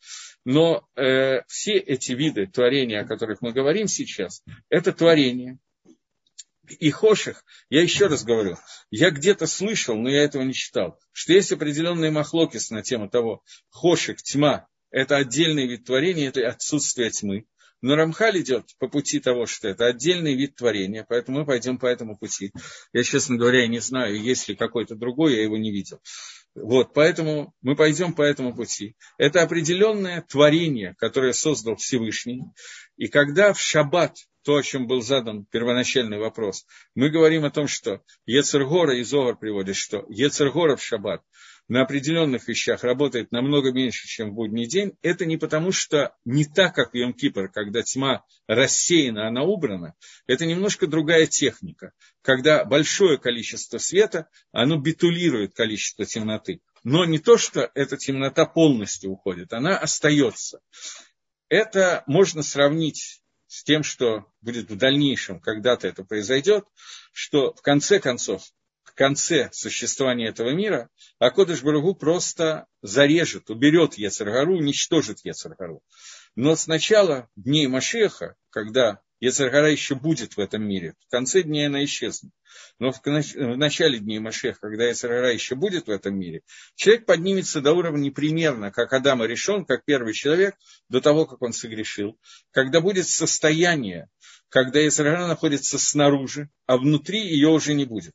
но 0.45 0.87
э, 0.97 1.43
все 1.47 1.75
эти 1.75 2.13
виды 2.13 2.47
творения, 2.47 3.01
о 3.01 3.07
которых 3.07 3.43
мы 3.43 3.53
говорим 3.53 3.89
сейчас, 3.89 4.43
это 4.69 4.93
творение. 4.93 5.59
И 6.79 6.91
Хоших, 6.91 7.45
я 7.71 7.83
еще 7.83 8.07
раз 8.07 8.25
говорю, 8.25 8.57
я 8.91 9.11
где-то 9.11 9.47
слышал, 9.47 9.97
но 9.97 10.09
я 10.09 10.23
этого 10.23 10.43
не 10.43 10.55
читал, 10.55 10.99
что 11.11 11.33
есть 11.33 11.53
определенные 11.53 12.13
махлокис 12.13 12.71
на 12.71 12.83
тему 12.83 13.11
того, 13.11 13.43
Хоших, 13.71 14.23
тьма, 14.23 14.69
это 14.91 15.17
отдельный 15.17 15.67
вид 15.67 15.85
творения, 15.85 16.29
это 16.29 16.47
отсутствие 16.47 17.11
тьмы. 17.11 17.47
Но 17.83 17.97
Рамхаль 17.97 18.41
идет 18.41 18.69
по 18.79 18.89
пути 18.89 19.19
того, 19.19 19.47
что 19.47 19.69
это 19.69 19.87
отдельный 19.87 20.35
вид 20.35 20.55
творения, 20.55 21.05
поэтому 21.07 21.41
мы 21.41 21.45
пойдем 21.45 21.79
по 21.79 21.87
этому 21.87 22.17
пути. 22.17 22.53
Я, 22.93 23.03
честно 23.03 23.37
говоря, 23.37 23.67
не 23.67 23.81
знаю, 23.81 24.21
есть 24.21 24.49
ли 24.49 24.55
какой-то 24.55 24.95
другой, 24.95 25.35
я 25.35 25.43
его 25.43 25.59
не 25.59 25.73
видел. 25.73 26.01
Вот, 26.55 26.95
поэтому 26.95 27.55
мы 27.61 27.75
пойдем 27.75 28.13
по 28.13 28.23
этому 28.23 28.55
пути. 28.55 28.95
Это 29.19 29.43
определенное 29.43 30.23
творение, 30.23 30.95
которое 30.99 31.33
создал 31.33 31.77
Всевышний. 31.77 32.43
И 32.97 33.09
когда 33.09 33.53
в 33.53 33.61
шаббат, 33.61 34.17
то, 34.45 34.57
о 34.57 34.63
чем 34.63 34.87
был 34.87 35.03
задан 35.03 35.47
первоначальный 35.47 36.19
вопрос, 36.19 36.67
мы 36.95 37.11
говорим 37.11 37.45
о 37.45 37.51
том, 37.51 37.67
что 37.67 38.03
Ецергора 38.27 38.97
и 38.97 39.03
Зогар 39.03 39.37
приводит, 39.37 39.77
что 39.77 40.05
Ецергора 40.09 40.77
в 40.77 40.83
шаббат 40.83 41.23
на 41.73 41.81
определенных 41.81 42.49
вещах 42.49 42.85
работает 42.85 43.33
намного 43.33 43.73
меньше, 43.73 44.07
чем 44.07 44.33
в 44.33 44.35
будний 44.35 44.67
день, 44.67 44.93
это 45.01 45.25
не 45.25 45.39
потому, 45.39 45.73
что 45.73 46.15
не 46.27 46.45
так, 46.45 46.75
как 46.75 46.93
в 46.93 46.95
Йом-Кипр, 46.95 47.49
когда 47.49 47.81
тьма 47.81 48.27
рассеяна, 48.47 49.27
она 49.27 49.45
убрана. 49.45 49.95
Это 50.27 50.45
немножко 50.45 50.87
другая 50.87 51.27
техника, 51.27 51.93
когда 52.21 52.67
большое 52.67 53.17
количество 53.17 53.79
света, 53.79 54.29
оно 54.53 54.77
битулирует 54.77 55.55
количество 55.55 56.05
темноты. 56.05 56.61
Но 56.85 57.07
не 57.07 57.19
то, 57.19 57.39
что 57.39 57.71
эта 57.75 57.97
темнота 57.97 58.45
полностью 58.45 59.11
уходит, 59.11 59.55
она 59.55 59.79
остается. 59.79 60.61
Это 61.49 62.05
можно 62.07 62.43
сравнить 62.43 63.23
с 63.47 63.65
тем, 63.65 63.83
что 63.83 64.27
будет 64.43 64.69
в 64.69 64.77
дальнейшем, 64.77 65.41
когда-то 65.41 65.89
это 65.89 66.05
произойдет, 66.05 66.67
что 67.15 67.55
в 67.55 67.63
конце 67.63 67.99
концов 67.99 68.43
в 68.93 68.95
конце 68.95 69.49
существования 69.53 70.29
этого 70.29 70.51
мира, 70.51 70.91
а 71.19 71.31
Кодыш 71.31 71.63
Барагу 71.63 71.95
просто 71.95 72.67
зарежет, 72.83 73.49
уберет 73.49 73.95
Ецаргару, 73.95 74.59
уничтожит 74.59 75.21
Ецаргару. 75.25 75.83
Но 76.37 76.57
сначала, 76.57 77.29
дней 77.35 77.69
Машеха, 77.69 78.35
когда 78.51 79.01
Ецаргара 79.19 79.71
еще 79.71 79.95
будет 79.95 80.37
в 80.37 80.41
этом 80.41 80.65
мире. 80.65 80.95
В 81.07 81.11
конце 81.11 81.43
дней 81.43 81.69
она 81.69 81.85
исчезнет. 81.85 82.33
Но 82.79 82.93
в 82.93 83.01
начале 83.57 83.99
дней 83.99 84.19
Машех, 84.19 84.61
когда 84.61 84.85
Ецаргара 84.85 85.33
еще 85.33 85.55
будет 85.55 85.87
в 85.87 85.91
этом 85.91 86.19
мире, 86.19 86.43
человек 86.75 87.07
поднимется 87.07 87.63
до 87.63 87.73
уровня 87.73 88.13
примерно, 88.13 88.71
как 88.73 88.93
Адама 88.93 89.25
решен, 89.25 89.65
как 89.65 89.87
первый 89.87 90.13
человек, 90.13 90.57
до 90.89 91.01
того, 91.01 91.25
как 91.25 91.41
он 91.41 91.55
согрешил. 91.55 92.19
Когда 92.51 92.83
будет 92.83 93.09
состояние, 93.09 94.11
когда 94.49 94.81
Ецаргара 94.81 95.29
находится 95.29 95.79
снаружи, 95.79 96.51
а 96.67 96.77
внутри 96.77 97.21
ее 97.21 97.49
уже 97.49 97.73
не 97.73 97.87
будет. 97.87 98.15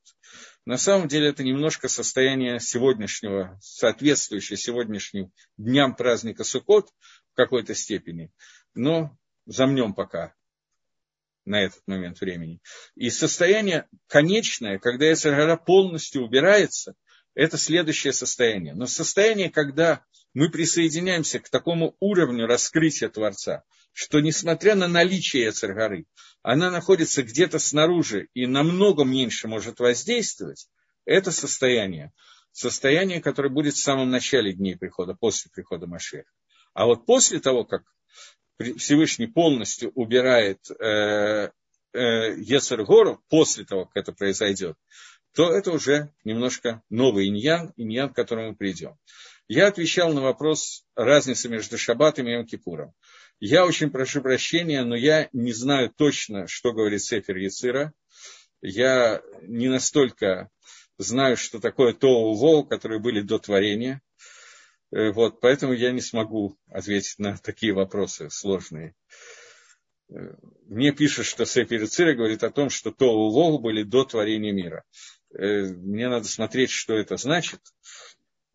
На 0.68 0.78
самом 0.78 1.08
деле 1.08 1.30
это 1.30 1.46
немножко 1.46 1.88
состояние 1.88 2.60
сегодняшнего, 2.60 3.58
соответствующее 3.62 4.58
сегодняшним 4.58 5.32
дням 5.56 5.96
праздника 5.96 6.44
Суккот 6.44 6.90
в 7.32 7.36
какой-то 7.38 7.74
степени. 7.74 8.34
Но 8.74 9.18
замнем 9.46 9.94
пока 9.94 10.34
на 11.46 11.62
этот 11.62 11.82
момент 11.88 12.20
времени. 12.20 12.60
И 12.96 13.10
состояние 13.10 13.88
конечное, 14.08 14.78
когда 14.78 15.14
Эцергара 15.14 15.56
полностью 15.56 16.26
убирается, 16.26 16.96
это 17.34 17.58
следующее 17.58 18.12
состояние. 18.12 18.74
Но 18.74 18.88
состояние, 18.88 19.50
когда 19.50 20.04
мы 20.34 20.52
присоединяемся 20.52 21.40
к 21.40 21.48
такому 21.48 21.96
уровню 22.02 22.46
раскрытия 22.46 23.08
Творца, 23.08 23.64
что 23.98 24.20
несмотря 24.20 24.76
на 24.76 24.88
наличие 24.88 25.50
Эцергары, 25.50 26.06
она 26.44 26.70
находится 26.70 27.24
где-то 27.24 27.58
снаружи 27.58 28.28
и 28.36 28.46
намного 28.46 29.04
меньше 29.04 29.48
может 29.48 29.80
воздействовать, 29.80 30.70
это 31.06 31.32
состояние. 31.32 32.12
Состояние, 32.52 33.24
которое 33.24 33.50
будет 33.50 33.74
в 33.74 33.82
самом 33.82 34.12
начале 34.12 34.54
дней 34.54 34.78
прихода, 34.78 35.16
после 35.16 35.50
прихода 35.52 35.88
Машеха. 35.88 36.30
А 36.76 36.86
вот 36.86 37.08
после 37.08 37.40
того, 37.40 37.66
как 37.66 37.86
Всевышний 38.78 39.26
полностью 39.26 39.92
убирает 39.96 40.60
э, 40.70 41.50
э, 41.94 42.36
Ецергору, 42.38 43.24
после 43.30 43.66
того, 43.66 43.86
как 43.86 44.04
это 44.04 44.12
произойдет, 44.12 44.78
то 45.34 45.52
это 45.52 45.72
уже 45.72 46.14
немножко 46.24 46.84
новый 46.92 47.30
иньян, 47.30 47.74
иньян, 47.78 48.14
к 48.14 48.16
которому 48.16 48.50
мы 48.50 48.56
придем. 48.56 48.96
Я 49.48 49.68
отвечал 49.68 50.14
на 50.14 50.22
вопрос 50.22 50.86
разницы 50.96 51.50
между 51.50 51.80
Шаббатом 51.80 52.28
и 52.28 52.36
Йом-Кипуром. 52.36 52.92
Я 53.40 53.66
очень 53.66 53.92
прошу 53.92 54.22
прощения, 54.22 54.84
но 54.84 54.96
я 54.96 55.30
не 55.32 55.54
знаю 55.54 55.94
точно, 55.96 56.48
что 56.48 56.74
говорит 56.74 57.04
Сефер 57.04 57.38
Яцира. 57.38 57.94
Я 58.62 59.22
не 59.44 59.68
настолько 59.68 60.50
знаю, 60.98 61.38
что 61.38 61.60
такое 61.60 61.94
Тоу 61.94 62.34
Воу, 62.34 62.66
которые 62.66 63.00
были 63.00 63.22
до 63.22 63.38
творения. 63.38 64.02
Э, 64.92 65.12
вот, 65.12 65.40
поэтому 65.40 65.74
я 65.74 65.92
не 65.92 66.02
смогу 66.02 66.58
ответить 66.68 67.20
на 67.20 67.38
такие 67.38 67.74
вопросы 67.74 68.32
сложные. 68.32 68.96
Э, 70.10 70.34
мне 70.66 70.92
пишут, 70.92 71.28
что 71.28 71.46
Сефер 71.46 71.88
Цира 71.88 72.16
говорит 72.16 72.44
о 72.44 72.50
том, 72.50 72.72
что 72.72 72.92
Тоу 72.92 73.32
Вогу 73.32 73.60
были 73.60 73.84
до 73.84 74.04
творения 74.04 74.52
мира. 74.52 74.84
Э, 75.32 75.68
мне 75.68 76.10
надо 76.10 76.28
смотреть, 76.28 76.72
что 76.72 76.96
это 76.96 77.18
значит. 77.18 77.62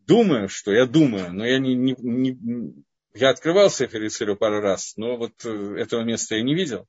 Думаю, 0.01 0.49
что 0.49 0.73
я 0.73 0.87
думаю, 0.87 1.33
но 1.33 1.47
я 1.47 1.61
не, 1.61 1.75
не, 1.75 1.95
не 2.01 2.85
я 3.15 3.31
открывал 3.31 3.71
Сефер 3.71 4.11
Циру 4.11 4.37
пару 4.37 4.61
раз, 4.61 4.95
но 4.97 5.17
вот 5.17 5.45
этого 5.45 6.03
места 6.03 6.37
я 6.37 6.43
не 6.43 6.55
видел. 6.55 6.87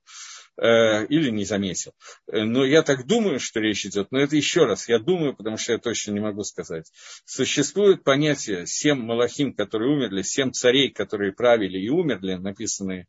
Э, 0.56 1.04
или 1.06 1.30
не 1.30 1.44
заметил. 1.44 1.94
Э, 2.30 2.44
но 2.44 2.64
я 2.64 2.82
так 2.82 3.06
думаю, 3.06 3.40
что 3.40 3.58
речь 3.58 3.84
идет, 3.86 4.12
но 4.12 4.20
это 4.20 4.36
еще 4.36 4.66
раз, 4.66 4.88
я 4.88 5.00
думаю, 5.00 5.34
потому 5.34 5.56
что 5.56 5.72
я 5.72 5.78
точно 5.78 6.12
не 6.12 6.20
могу 6.20 6.44
сказать. 6.44 6.92
Существует 7.24 8.04
понятие 8.04 8.64
семь 8.64 9.00
малахим, 9.00 9.52
которые 9.52 9.90
умерли, 9.90 10.22
семь 10.22 10.52
царей, 10.52 10.92
которые 10.92 11.32
правили 11.32 11.78
и 11.80 11.88
умерли, 11.88 12.34
написанные 12.34 13.08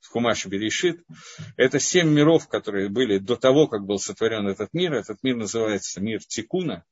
в 0.00 0.08
Хумаше 0.08 0.48
Берешит. 0.48 1.02
Это 1.58 1.78
семь 1.78 2.08
миров, 2.08 2.48
которые 2.48 2.88
были 2.88 3.18
до 3.18 3.36
того, 3.36 3.66
как 3.66 3.84
был 3.84 3.98
сотворен 3.98 4.48
этот 4.48 4.72
мир. 4.72 4.94
Этот 4.94 5.22
мир 5.22 5.36
называется 5.36 6.00
мир 6.00 6.20
Тикуна. 6.20 6.84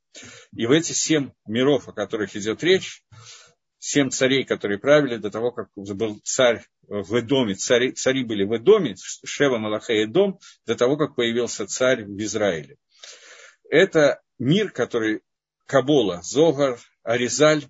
И 0.54 0.66
в 0.66 0.72
эти 0.72 0.92
семь 0.92 1.30
миров, 1.46 1.88
о 1.88 1.92
которых 1.92 2.36
идет 2.36 2.62
речь, 2.62 3.02
семь 3.86 4.10
царей, 4.10 4.44
которые 4.44 4.78
правили 4.80 5.16
до 5.16 5.30
того, 5.30 5.52
как 5.52 5.68
был 5.76 6.20
царь 6.24 6.64
в 6.88 7.20
Эдоме, 7.20 7.54
цари, 7.54 7.92
цари 7.92 8.24
были 8.24 8.42
в 8.42 8.56
Эдоме, 8.56 8.96
Шева 9.24 9.58
Малаха 9.58 9.92
Эдом, 9.92 10.40
до 10.66 10.74
того, 10.74 10.96
как 10.96 11.14
появился 11.14 11.68
царь 11.68 12.04
в 12.04 12.18
Израиле. 12.18 12.78
Это 13.70 14.20
мир, 14.40 14.72
который 14.72 15.22
Кабола, 15.66 16.20
Зогар, 16.22 16.80
Аризаль 17.04 17.64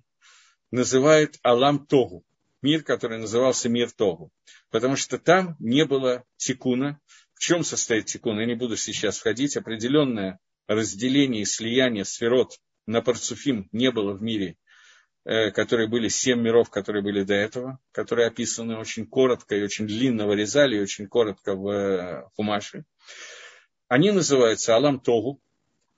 называет 0.71 1.37
Алам 1.43 1.85
Тогу. 1.85 2.23
Мир, 2.63 2.81
который 2.81 3.19
назывался 3.19 3.69
мир 3.69 3.91
Тогу. 3.91 4.31
Потому 4.71 4.95
что 4.95 5.19
там 5.19 5.55
не 5.59 5.85
было 5.85 6.23
тикуна. 6.37 6.99
В 7.35 7.39
чем 7.39 7.63
состоит 7.63 8.05
тикун? 8.05 8.39
Я 8.39 8.47
не 8.47 8.55
буду 8.55 8.75
сейчас 8.75 9.19
входить. 9.19 9.55
Определенное 9.55 10.39
разделение 10.65 11.43
и 11.43 11.45
слияние 11.45 12.05
сферот 12.05 12.57
на 12.87 13.03
парцуфим 13.03 13.69
не 13.71 13.91
было 13.91 14.13
в 14.13 14.23
мире 14.23 14.57
которые 15.51 15.89
были 15.89 16.07
семь 16.07 16.39
миров, 16.41 16.69
которые 16.69 17.03
были 17.03 17.23
до 17.23 17.33
этого, 17.33 17.79
которые 17.91 18.27
описаны 18.27 18.77
очень 18.77 19.05
коротко 19.05 19.55
и 19.55 19.61
очень 19.61 19.85
длинно 19.85 20.25
вырезали, 20.25 20.77
и 20.77 20.81
очень 20.81 21.07
коротко 21.07 21.53
в 21.53 21.67
э, 21.69 22.29
Хумаше. 22.35 22.85
Они 23.89 24.11
называются 24.11 24.75
Алам 24.75 25.01
Тогу 25.01 25.41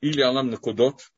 или 0.02 0.22
Алам 0.22 0.50
Накудот. 0.50 1.12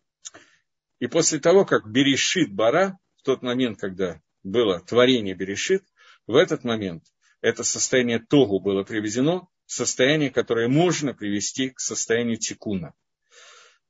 И 1.00 1.08
после 1.08 1.40
того, 1.40 1.64
как 1.64 1.90
Берешит 1.90 2.54
Бара, 2.54 3.00
в 3.16 3.24
тот 3.24 3.44
момент, 3.44 3.80
когда 3.80 4.22
было 4.44 4.82
творение 4.82 5.34
Берешит, 5.34 5.86
в 6.28 6.36
этот 6.36 6.66
момент 6.66 7.06
это 7.40 7.64
состояние 7.64 8.20
Тогу 8.20 8.60
было 8.60 8.84
приведено 8.84 9.50
состояние, 9.66 10.32
которое 10.32 10.68
можно 10.68 11.14
привести 11.14 11.70
к 11.70 11.80
состоянию 11.80 12.36
Тикуна. 12.36 12.94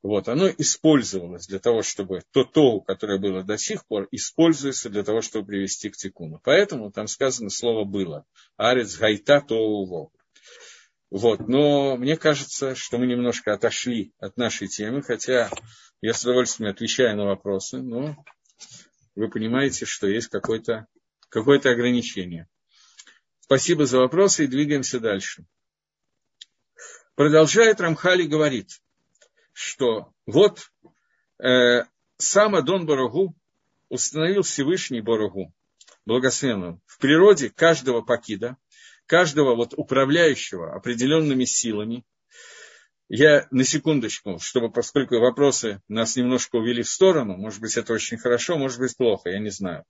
Вот, 0.04 0.28
оно 0.30 0.50
использовалось 0.50 1.46
для 1.46 1.60
того, 1.60 1.84
чтобы 1.84 2.24
то 2.32 2.44
то, 2.44 2.82
которое 2.82 3.20
было 3.20 3.44
до 3.44 3.58
сих 3.58 3.86
пор, 3.86 4.08
используется 4.10 4.90
для 4.90 5.04
того, 5.04 5.22
чтобы 5.22 5.46
привести 5.46 5.92
к 5.92 5.96
тикуну. 5.96 6.42
Поэтому 6.44 6.92
там 6.92 7.06
сказано 7.08 7.52
слово 7.52 7.84
было. 7.84 8.26
Арец 8.58 8.98
гайта 8.98 9.42
тоуво. 9.42 10.10
Вот, 11.12 11.48
но 11.48 11.98
мне 11.98 12.18
кажется, 12.18 12.74
что 12.74 12.98
мы 12.98 13.06
немножко 13.06 13.54
отошли 13.54 14.12
от 14.18 14.38
нашей 14.38 14.68
темы, 14.68 15.04
хотя 15.04 15.52
я 16.02 16.14
с 16.14 16.24
удовольствием 16.24 16.72
отвечаю 16.72 17.16
на 17.16 17.26
вопросы, 17.26 17.78
но 17.78 18.16
вы 19.14 19.30
понимаете, 19.30 19.86
что 19.86 20.08
есть 20.08 20.30
какое-то 20.30 20.88
какое 21.30 21.60
ограничение. 21.60 22.48
Спасибо 23.42 23.86
за 23.86 24.00
вопросы 24.00 24.46
и 24.46 24.48
двигаемся 24.48 25.00
дальше. 25.00 25.46
Продолжает 27.14 27.82
Рамхали 27.82 28.24
говорит– 28.24 28.82
что 29.54 30.12
вот 30.26 30.72
э, 31.44 31.84
сам 32.18 32.56
Адон 32.56 32.86
Барагу 32.86 33.36
установил 33.90 34.44
Всевышний 34.44 35.02
Барагу, 35.02 35.54
благословенным, 36.06 36.82
в 36.86 36.98
природе 37.00 37.50
каждого 37.50 38.02
пакида, 38.02 38.58
каждого 39.06 39.56
вот 39.56 39.74
управляющего 39.76 40.74
определенными 40.74 41.44
силами. 41.44 42.06
Я 43.10 43.48
на 43.52 43.66
секундочку, 43.66 44.40
чтобы, 44.40 44.72
поскольку 44.72 45.20
вопросы 45.20 45.82
нас 45.90 46.16
немножко 46.16 46.56
увели 46.56 46.82
в 46.82 46.88
сторону, 46.88 47.36
может 47.36 47.60
быть, 47.60 47.76
это 47.76 47.92
очень 47.92 48.18
хорошо, 48.18 48.58
может 48.58 48.80
быть, 48.80 48.96
плохо, 48.96 49.30
я 49.30 49.40
не 49.40 49.50
знаю. 49.50 49.84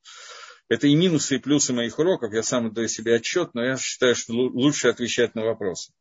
Это 0.72 0.88
и 0.88 0.96
минусы, 0.96 1.36
и 1.36 1.38
плюсы 1.38 1.74
моих 1.74 2.00
уроков, 2.00 2.32
я 2.32 2.44
сам 2.44 2.72
даю 2.74 2.88
себе 2.88 3.16
отчет, 3.16 3.50
но 3.54 3.62
я 3.62 3.76
считаю, 3.76 4.16
что 4.16 4.32
лучше 4.32 4.88
отвечать 4.88 5.36
на 5.36 5.44
вопросы. 5.44 5.92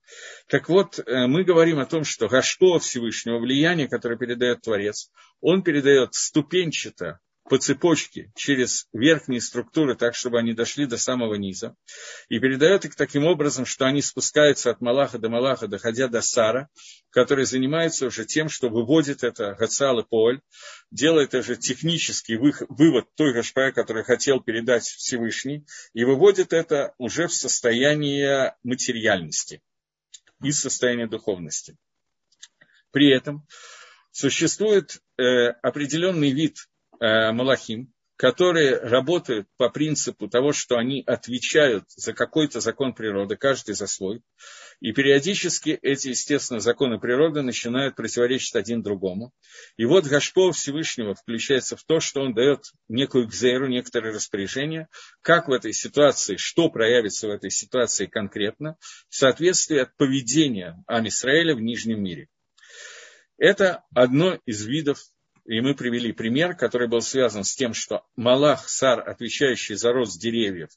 Так 0.47 0.69
вот, 0.69 1.01
э, 1.01 1.27
мы 1.27 1.43
говорим 1.43 1.81
о 1.81 1.87
том, 1.87 2.05
что 2.05 2.29
Гашко 2.29 2.79
Всевышнего 2.79 3.41
влияния, 3.41 3.89
которое 3.89 4.17
передает 4.17 4.61
Творец, 4.61 5.11
он 5.41 5.65
передает 5.65 6.15
ступенчато 6.15 7.19
по 7.51 7.59
цепочке 7.59 8.31
через 8.37 8.87
верхние 8.93 9.41
структуры, 9.41 9.97
так, 9.97 10.15
чтобы 10.15 10.39
они 10.39 10.55
дошли 10.55 10.87
до 10.87 10.97
самого 10.97 11.35
низа, 11.35 11.75
и 12.29 12.39
передает 12.39 12.85
их 12.85 12.95
таким 12.95 13.25
образом, 13.25 13.67
что 13.67 13.87
они 13.87 14.03
спускаются 14.03 14.71
от 14.71 14.81
Малаха 14.81 15.19
до 15.19 15.31
Малаха, 15.31 15.67
доходя 15.67 16.07
до 16.07 16.23
Сара, 16.23 16.69
который 17.11 17.45
занимается 17.47 18.07
уже 18.07 18.25
тем, 18.25 18.49
что 18.49 18.69
выводит 18.69 19.25
это 19.25 19.57
Гацал 19.59 19.99
и 19.99 20.05
Поль, 20.09 20.41
делает 20.93 21.35
уже 21.35 21.57
технический 21.57 22.37
вывод 22.37 23.07
той 23.17 23.35
Гашпая, 23.35 23.73
который 23.73 24.05
хотел 24.05 24.39
передать 24.41 24.85
Всевышний, 24.85 25.67
и 25.93 26.05
выводит 26.05 26.53
это 26.53 26.95
уже 26.99 27.27
в 27.27 27.35
состояние 27.35 28.55
материальности, 28.63 29.61
из 30.41 30.61
состояния 30.61 31.09
духовности. 31.09 31.77
При 32.93 33.11
этом 33.13 33.45
существует 34.13 35.03
э, 35.19 35.49
определенный 35.63 36.31
вид 36.31 36.70
э, 37.01 37.33
Малахим, 37.33 37.93
которые 38.21 38.77
работают 38.77 39.49
по 39.57 39.71
принципу 39.71 40.29
того, 40.29 40.53
что 40.53 40.77
они 40.77 41.03
отвечают 41.07 41.85
за 41.89 42.13
какой-то 42.13 42.61
закон 42.61 42.93
природы, 42.93 43.37
каждый 43.37 43.75
за 43.75 43.87
свой. 43.87 44.21
И 44.81 44.93
периодически 44.93 45.79
эти, 45.81 46.09
естественно, 46.09 46.61
законы 46.61 47.01
природы 47.01 47.41
начинают 47.41 47.97
противоречить 47.97 48.57
один 48.57 48.83
другому. 48.83 49.33
И 49.79 49.87
вот 49.87 50.05
Гашпо 50.05 50.53
Всевышнего 50.53 51.15
включается 51.15 51.79
в 51.79 51.85
то, 51.85 52.01
что 52.01 52.21
он 52.21 52.35
дает 52.35 52.65
некую 52.89 53.27
гзейру, 53.27 53.69
некоторые 53.69 54.15
распоряжения, 54.15 54.91
как 55.23 55.49
в 55.49 55.53
этой 55.53 55.73
ситуации, 55.73 56.37
что 56.37 56.69
проявится 56.69 57.27
в 57.27 57.31
этой 57.31 57.51
ситуации 57.51 58.05
конкретно, 58.05 58.77
в 59.09 59.15
соответствии 59.17 59.79
от 59.79 59.97
поведения 59.97 60.77
Амисраэля 60.87 61.55
в 61.55 61.63
Нижнем 61.63 62.03
мире. 62.03 62.29
Это 63.39 63.85
одно 63.95 64.39
из 64.45 64.67
видов 64.67 65.01
и 65.45 65.61
мы 65.61 65.75
привели 65.75 66.13
пример, 66.13 66.55
который 66.55 66.89
был 66.89 67.01
связан 67.01 67.45
с 67.45 67.55
тем, 67.55 67.75
что 67.75 68.05
Малах, 68.17 68.69
сар, 68.69 69.09
отвечающий 69.09 69.75
за 69.75 69.93
рост 69.93 70.21
деревьев, 70.21 70.71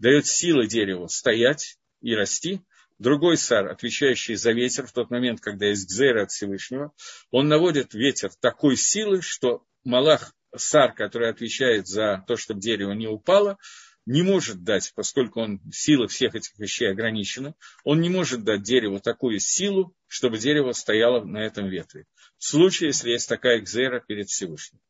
дает 0.00 0.26
силы 0.26 0.66
дереву 0.66 1.08
стоять 1.08 1.78
и 2.00 2.14
расти. 2.14 2.60
Другой 2.98 3.36
сар, 3.36 3.68
отвечающий 3.68 4.36
за 4.36 4.52
ветер, 4.52 4.86
в 4.86 4.92
тот 4.92 5.10
момент, 5.10 5.40
когда 5.40 5.66
есть 5.66 5.88
гзера 5.88 6.22
от 6.22 6.30
Всевышнего, 6.30 6.92
он 7.30 7.48
наводит 7.48 7.92
ветер 7.92 8.30
такой 8.40 8.76
силы, 8.76 9.20
что 9.20 9.64
Малах, 9.84 10.32
сар, 10.56 10.94
который 10.94 11.30
отвечает 11.30 11.86
за 11.86 12.24
то, 12.26 12.36
чтобы 12.36 12.60
дерево 12.60 12.92
не 12.92 13.06
упало, 13.06 13.58
не 14.06 14.22
может 14.22 14.62
дать, 14.62 14.92
поскольку 14.94 15.40
он, 15.40 15.60
сила 15.72 16.06
всех 16.06 16.36
этих 16.36 16.56
вещей 16.58 16.90
ограничена, 16.90 17.54
он 17.84 18.00
не 18.00 18.08
может 18.08 18.44
дать 18.44 18.62
дереву 18.62 19.00
такую 19.00 19.40
силу, 19.40 19.94
чтобы 20.06 20.38
дерево 20.38 20.72
стояло 20.72 21.24
на 21.24 21.38
этом 21.38 21.68
ветве. 21.68 22.06
В 22.38 22.44
случае, 22.44 22.88
если 22.88 23.10
есть 23.10 23.28
такая 23.28 23.58
экзера 23.58 24.00
перед 24.00 24.28
Всевышним. 24.28 24.80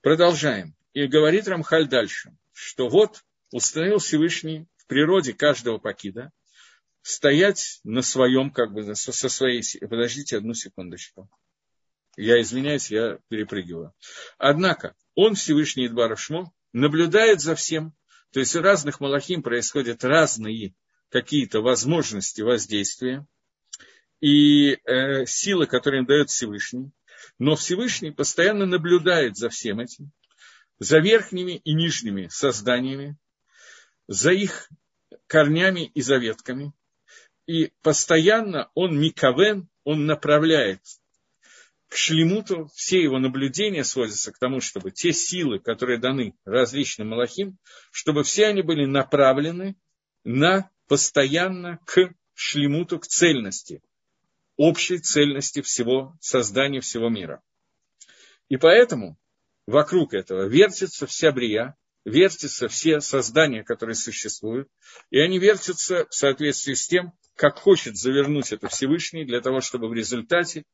Продолжаем. 0.00 0.74
И 0.94 1.06
говорит 1.06 1.46
Рамхаль 1.46 1.88
дальше, 1.88 2.34
что 2.52 2.88
вот 2.88 3.22
установил 3.52 3.98
Всевышний 3.98 4.66
в 4.78 4.86
природе 4.86 5.34
каждого 5.34 5.78
пакида 5.78 6.32
стоять 7.02 7.80
на 7.84 8.00
своем, 8.00 8.50
как 8.50 8.72
бы, 8.72 8.94
со 8.94 9.28
своей... 9.28 9.62
Подождите 9.80 10.38
одну 10.38 10.54
секундочку. 10.54 11.28
Я 12.16 12.40
извиняюсь, 12.40 12.90
я 12.90 13.18
перепрыгиваю. 13.28 13.92
Однако, 14.38 14.94
он, 15.14 15.34
Всевышний 15.34 15.86
Идбарашмо, 15.86 16.50
наблюдает 16.72 17.40
за 17.40 17.54
всем, 17.54 17.94
то 18.36 18.40
есть 18.40 18.54
у 18.54 18.60
разных 18.60 19.00
малахим 19.00 19.42
происходят 19.42 20.04
разные 20.04 20.74
какие-то 21.08 21.62
возможности 21.62 22.42
воздействия 22.42 23.26
и 24.20 24.72
э, 24.72 25.24
силы, 25.24 25.66
которые 25.66 26.00
им 26.00 26.06
дает 26.06 26.28
Всевышний. 26.28 26.90
Но 27.38 27.56
Всевышний 27.56 28.10
постоянно 28.10 28.66
наблюдает 28.66 29.38
за 29.38 29.48
всем 29.48 29.80
этим, 29.80 30.12
за 30.78 30.98
верхними 30.98 31.62
и 31.64 31.72
нижними 31.72 32.28
созданиями, 32.28 33.16
за 34.06 34.32
их 34.32 34.68
корнями 35.26 35.90
и 35.94 36.02
заветками. 36.02 36.74
И 37.46 37.72
постоянно 37.80 38.70
он 38.74 39.00
микавен, 39.00 39.66
он 39.82 40.04
направляет 40.04 40.82
к 41.88 41.96
шлемуту 41.96 42.68
все 42.74 43.02
его 43.02 43.18
наблюдения 43.18 43.84
сводятся 43.84 44.32
к 44.32 44.38
тому, 44.38 44.60
чтобы 44.60 44.90
те 44.90 45.12
силы, 45.12 45.60
которые 45.60 45.98
даны 45.98 46.34
различным 46.44 47.08
малахим, 47.08 47.58
чтобы 47.92 48.24
все 48.24 48.46
они 48.46 48.62
были 48.62 48.86
направлены 48.86 49.76
на 50.24 50.70
постоянно 50.88 51.78
к 51.84 52.12
шлемуту, 52.34 52.98
к 52.98 53.06
цельности, 53.06 53.82
общей 54.56 54.98
цельности 54.98 55.62
всего 55.62 56.16
создания 56.20 56.80
всего 56.80 57.08
мира. 57.08 57.42
И 58.48 58.56
поэтому 58.56 59.18
вокруг 59.66 60.14
этого 60.14 60.46
вертится 60.46 61.06
вся 61.06 61.32
брия, 61.32 61.76
вертятся 62.04 62.68
все 62.68 63.00
создания, 63.00 63.64
которые 63.64 63.96
существуют, 63.96 64.68
и 65.10 65.18
они 65.18 65.38
вертятся 65.38 66.06
в 66.08 66.14
соответствии 66.14 66.74
с 66.74 66.86
тем, 66.86 67.12
как 67.34 67.58
хочет 67.58 67.96
завернуть 67.96 68.52
это 68.52 68.68
Всевышний, 68.68 69.24
для 69.24 69.40
того, 69.40 69.60
чтобы 69.60 69.88
в 69.88 69.94
результате 69.94 70.64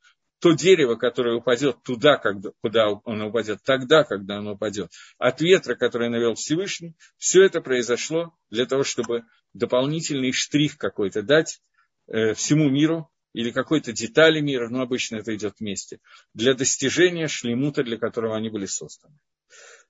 то 0.42 0.54
дерево, 0.54 0.96
которое 0.96 1.36
упадет 1.36 1.84
туда, 1.84 2.16
когда, 2.16 2.50
куда 2.60 3.00
оно 3.04 3.28
упадет, 3.28 3.60
тогда, 3.62 4.02
когда 4.02 4.38
оно 4.38 4.54
упадет, 4.54 4.90
от 5.16 5.40
ветра, 5.40 5.76
который 5.76 6.08
навел 6.08 6.34
Всевышний, 6.34 6.96
все 7.16 7.44
это 7.44 7.60
произошло 7.60 8.34
для 8.50 8.66
того, 8.66 8.82
чтобы 8.82 9.22
дополнительный 9.54 10.32
штрих 10.32 10.78
какой-то 10.78 11.22
дать 11.22 11.60
э, 12.08 12.34
всему 12.34 12.68
миру 12.68 13.08
или 13.32 13.52
какой-то 13.52 13.92
детали 13.92 14.40
мира, 14.40 14.68
но 14.68 14.82
обычно 14.82 15.16
это 15.16 15.32
идет 15.32 15.60
вместе, 15.60 16.00
для 16.34 16.54
достижения 16.54 17.28
шлемута, 17.28 17.84
для 17.84 17.96
которого 17.96 18.36
они 18.36 18.50
были 18.50 18.66
созданы. 18.66 19.16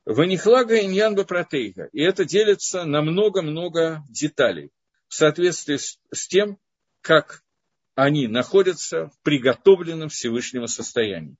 Ванихлага 0.04 0.80
иньян 0.84 1.16
протейга. 1.24 1.88
И 1.92 2.02
это 2.02 2.26
делится 2.26 2.84
на 2.84 3.00
много-много 3.00 4.02
деталей 4.10 4.70
в 5.08 5.14
соответствии 5.14 5.76
с 5.76 6.28
тем, 6.28 6.58
как 7.00 7.42
они 7.94 8.26
находятся 8.26 9.08
в 9.08 9.20
приготовленном 9.22 10.08
Всевышнего 10.08 10.66
состоянии. 10.66 11.36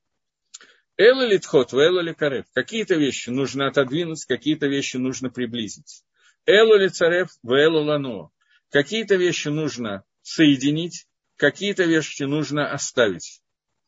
Эла 0.97 1.27
литхот, 1.27 1.73
эла 1.73 2.01
ликарев. 2.01 2.45
Какие-то 2.53 2.97
вещи 2.97 3.31
нужно 3.31 3.69
отодвинуть, 3.69 4.27
какие-то 4.27 4.67
вещи 4.67 4.99
нужно 4.99 5.31
приблизить. 5.31 6.05
Эла 6.45 6.77
лицарев, 6.77 7.31
эла 7.45 7.81
лано. 7.81 8.31
Какие-то 8.71 9.17
вещи 9.17 9.49
нужно 9.49 10.05
соединить, 10.23 11.07
какие-то 11.37 11.85
вещи 11.85 12.25
нужно 12.25 12.71
оставить 12.71 13.43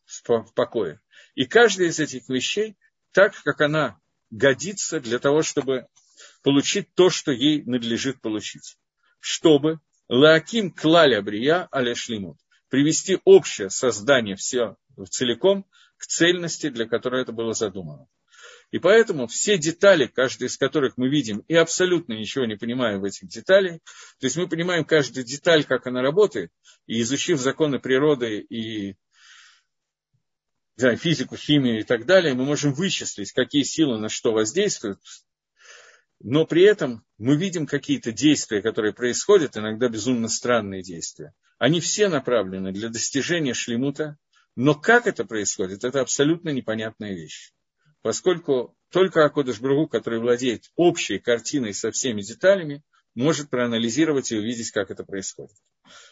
в 0.05 0.53
покое. 0.53 0.99
И 1.35 1.45
каждая 1.45 1.89
из 1.89 1.99
этих 1.99 2.27
вещей, 2.29 2.75
так 3.11 3.35
как 3.43 3.61
она 3.61 3.99
годится 4.31 4.99
для 4.99 5.19
того, 5.19 5.43
чтобы 5.43 5.87
получить 6.41 6.93
то, 6.95 7.09
что 7.09 7.31
ей 7.31 7.63
надлежит 7.63 8.21
получить. 8.21 8.77
Чтобы 9.19 9.79
лааким 10.07 10.71
клаля 10.71 11.21
брия 11.21 11.67
аля 11.71 11.95
шлимут 11.95 12.37
привести 12.75 13.19
общее 13.23 13.69
создание 13.69 14.35
все 14.35 14.75
целиком 15.09 15.65
к 15.95 16.05
цельности, 16.07 16.67
для 16.67 16.85
которой 16.85 17.21
это 17.21 17.31
было 17.31 17.53
задумано. 17.53 18.09
И 18.69 18.79
поэтому 18.79 19.27
все 19.27 19.57
детали, 19.57 20.07
каждая 20.07 20.49
из 20.49 20.57
которых 20.57 20.97
мы 20.97 21.07
видим, 21.07 21.39
и 21.47 21.55
абсолютно 21.55 22.11
ничего 22.11 22.43
не 22.43 22.57
понимаем 22.57 22.99
в 22.99 23.05
этих 23.05 23.29
деталях, 23.29 23.79
то 24.19 24.25
есть 24.25 24.35
мы 24.35 24.49
понимаем 24.49 24.83
каждую 24.83 25.25
деталь, 25.25 25.63
как 25.63 25.87
она 25.87 26.01
работает, 26.01 26.51
и 26.85 26.99
изучив 26.99 27.39
законы 27.39 27.79
природы 27.79 28.39
и 28.39 28.97
да, 30.75 30.97
физику, 30.97 31.37
химию 31.37 31.79
и 31.79 31.83
так 31.83 32.05
далее, 32.05 32.33
мы 32.33 32.43
можем 32.43 32.73
вычислить, 32.73 33.31
какие 33.31 33.63
силы 33.63 33.99
на 33.99 34.09
что 34.09 34.33
воздействуют, 34.33 34.99
но 36.19 36.45
при 36.45 36.63
этом 36.63 37.05
мы 37.17 37.37
видим 37.37 37.67
какие-то 37.67 38.11
действия, 38.11 38.61
которые 38.61 38.91
происходят, 38.91 39.55
иногда 39.55 39.87
безумно 39.87 40.27
странные 40.27 40.83
действия. 40.83 41.33
Они 41.57 41.79
все 41.79 42.09
направлены 42.09 42.71
для 42.71 42.89
достижения 42.89 43.53
шлемута, 43.53 44.17
но 44.55 44.75
как 44.75 45.07
это 45.07 45.25
происходит, 45.25 45.83
это 45.83 46.01
абсолютно 46.01 46.49
непонятная 46.49 47.13
вещь. 47.13 47.53
Поскольку 48.01 48.75
только 48.91 49.25
Акодыш 49.25 49.59
Бругу, 49.59 49.87
который 49.87 50.19
владеет 50.19 50.71
общей 50.75 51.19
картиной 51.19 51.73
со 51.73 51.91
всеми 51.91 52.21
деталями, 52.21 52.83
может 53.15 53.49
проанализировать 53.49 54.31
и 54.31 54.37
увидеть, 54.37 54.71
как 54.71 54.91
это 54.91 55.03
происходит. 55.03 55.55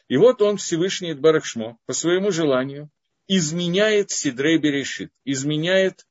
И 0.07 0.17
вот 0.17 0.41
он, 0.41 0.57
Всевышний 0.57 1.13
Барахшмо, 1.13 1.77
по 1.85 1.93
своему 1.93 2.31
желанию, 2.31 2.89
изменяет 3.27 4.11
Сидрей 4.11 4.57
Берешит, 4.57 5.11
изменяет 5.25 6.05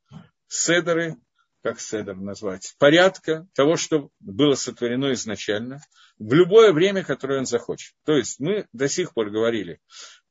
седеры 0.48 1.16
как 1.62 1.80
седер 1.80 2.16
назвать, 2.16 2.74
порядка 2.78 3.46
того, 3.54 3.76
что 3.76 4.10
было 4.18 4.54
сотворено 4.54 5.12
изначально, 5.12 5.80
в 6.18 6.32
любое 6.32 6.72
время, 6.72 7.02
которое 7.04 7.40
он 7.40 7.46
захочет. 7.46 7.94
То 8.04 8.16
есть 8.16 8.40
мы 8.40 8.66
до 8.72 8.88
сих 8.88 9.14
пор 9.14 9.30
говорили 9.30 9.80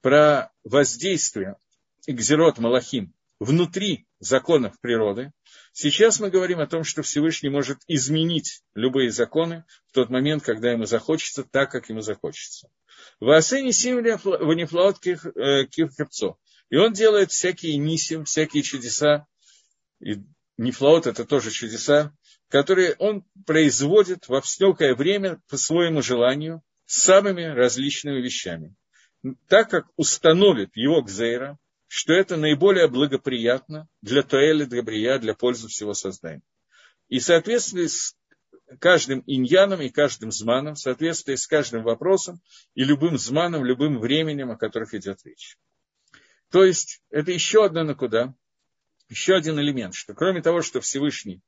про 0.02 0.52
воздействие 0.64 1.58
Игзерот 2.08 2.58
Малахим 2.58 3.14
внутри 3.40 4.06
законов 4.20 4.80
природы. 4.82 5.32
Сейчас 5.74 6.20
мы 6.20 6.30
говорим 6.30 6.60
о 6.60 6.68
том, 6.68 6.84
что 6.84 7.02
Всевышний 7.02 7.50
может 7.50 7.80
изменить 7.88 8.62
любые 8.76 9.12
законы 9.12 9.66
в 9.88 9.94
тот 9.94 10.10
момент, 10.10 10.44
когда 10.44 10.72
ему 10.72 10.86
захочется, 10.86 11.44
так, 11.44 11.72
как 11.72 11.90
ему 11.90 12.02
захочется. 12.02 12.70
В 13.20 13.30
Асене 13.30 13.72
Симля 13.72 14.18
в 14.18 14.54
Нефлаот 14.54 15.00
Кирхепцо. 15.00 16.38
И 16.70 16.78
он 16.78 16.94
делает 16.94 17.32
всякие 17.32 17.78
нисим, 17.78 18.26
всякие 18.26 18.64
чудеса, 18.64 19.26
и 20.00 20.22
Нефлаот– 20.58 21.06
это 21.08 21.26
тоже 21.26 21.50
чудеса, 21.50 22.14
которые 22.52 22.96
он 23.00 23.24
производит 23.48 24.28
во 24.28 24.42
всякое 24.42 24.94
время 24.94 25.42
по 25.50 25.56
своему 25.56 26.02
желанию 26.02 26.62
самыми 26.86 27.44
различными 27.44 28.20
вещами. 28.20 28.76
Так 29.48 29.70
как 29.70 29.88
установит 29.96 30.76
его 30.76 31.02
Гзейра, 31.02 31.58
что 31.88 32.14
это 32.14 32.36
наиболее 32.36 32.90
благоприятно 32.90 33.88
для 34.02 34.22
Туэля, 34.22 34.66
для 34.66 34.84
Брия, 34.84 35.18
для 35.18 35.34
пользы 35.34 35.70
всего 35.70 35.94
создания. 35.94 36.42
И 37.08 37.20
в 37.20 37.24
соответствии 37.24 37.88
с 37.88 38.16
каждым 38.80 39.24
иньяном 39.28 39.82
и 39.82 39.90
каждым 39.90 40.32
зманом, 40.32 40.76
в 40.76 40.80
соответствии 40.80 41.36
с 41.36 41.48
каждым 41.48 41.84
вопросом 41.84 42.42
и 42.76 42.84
любым 42.84 43.18
зманом, 43.18 43.64
любым 43.64 43.98
временем, 44.00 44.52
о 44.52 44.58
которых 44.58 44.94
идет 44.94 45.20
речь. 45.24 45.58
То 46.50 46.66
есть, 46.66 47.02
это 47.10 47.32
еще 47.32 47.64
одна 47.64 47.84
накуда, 47.86 48.34
еще 49.12 49.36
один 49.36 49.60
элемент, 49.60 49.94
что 49.94 50.14
кроме 50.14 50.42
того, 50.42 50.62
что 50.62 50.80
Всевышний 50.80 51.42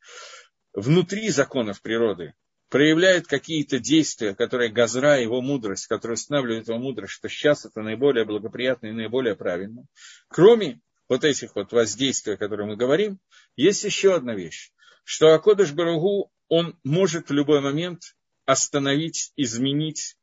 внутри 0.73 1.29
законов 1.29 1.81
природы 1.81 2.33
проявляет 2.69 3.27
какие-то 3.27 3.79
действия, 3.79 4.33
которые 4.33 4.71
Газра, 4.71 5.19
его 5.19 5.41
мудрость, 5.41 5.87
которые 5.87 6.15
устанавливают 6.15 6.67
его 6.67 6.79
мудрость, 6.79 7.13
что 7.13 7.29
сейчас 7.29 7.65
это 7.65 7.81
наиболее 7.81 8.25
благоприятно 8.25 8.87
и 8.87 8.91
наиболее 8.91 9.35
правильно. 9.35 9.85
Кроме 10.27 10.81
вот 11.07 11.23
этих 11.23 11.55
вот 11.55 11.71
воздействий, 11.71 12.33
о 12.33 12.37
которых 12.37 12.67
мы 12.67 12.75
говорим, 12.75 13.19
есть 13.55 13.83
еще 13.83 14.15
одна 14.15 14.33
вещь, 14.33 14.71
что 15.03 15.33
Акодыш 15.33 15.71
Барагу, 15.73 16.31
он 16.47 16.79
может 16.83 17.29
в 17.29 17.33
любой 17.33 17.61
момент 17.61 18.15
остановить, 18.45 19.31
изменить, 19.35 20.17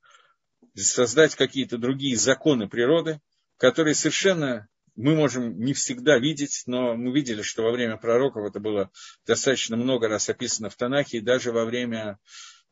создать 0.74 1.36
какие-то 1.36 1.78
другие 1.78 2.16
законы 2.16 2.68
природы, 2.68 3.20
которые 3.57 3.94
совершенно 3.94 4.68
мы 4.97 5.14
можем 5.14 5.59
не 5.59 5.72
всегда 5.72 6.18
видеть, 6.18 6.62
но 6.66 6.97
мы 6.97 7.12
видели, 7.12 7.43
что 7.43 7.62
во 7.62 7.70
время 7.70 7.97
пророков 7.97 8.47
это 8.47 8.61
было 8.61 8.91
достаточно 9.26 9.76
много 9.76 10.09
раз 10.09 10.28
описано 10.28 10.70
в 10.70 10.76
Танахе, 10.76 11.18
и 11.18 11.22
даже 11.22 11.53
во 11.53 11.64
время 11.64 12.18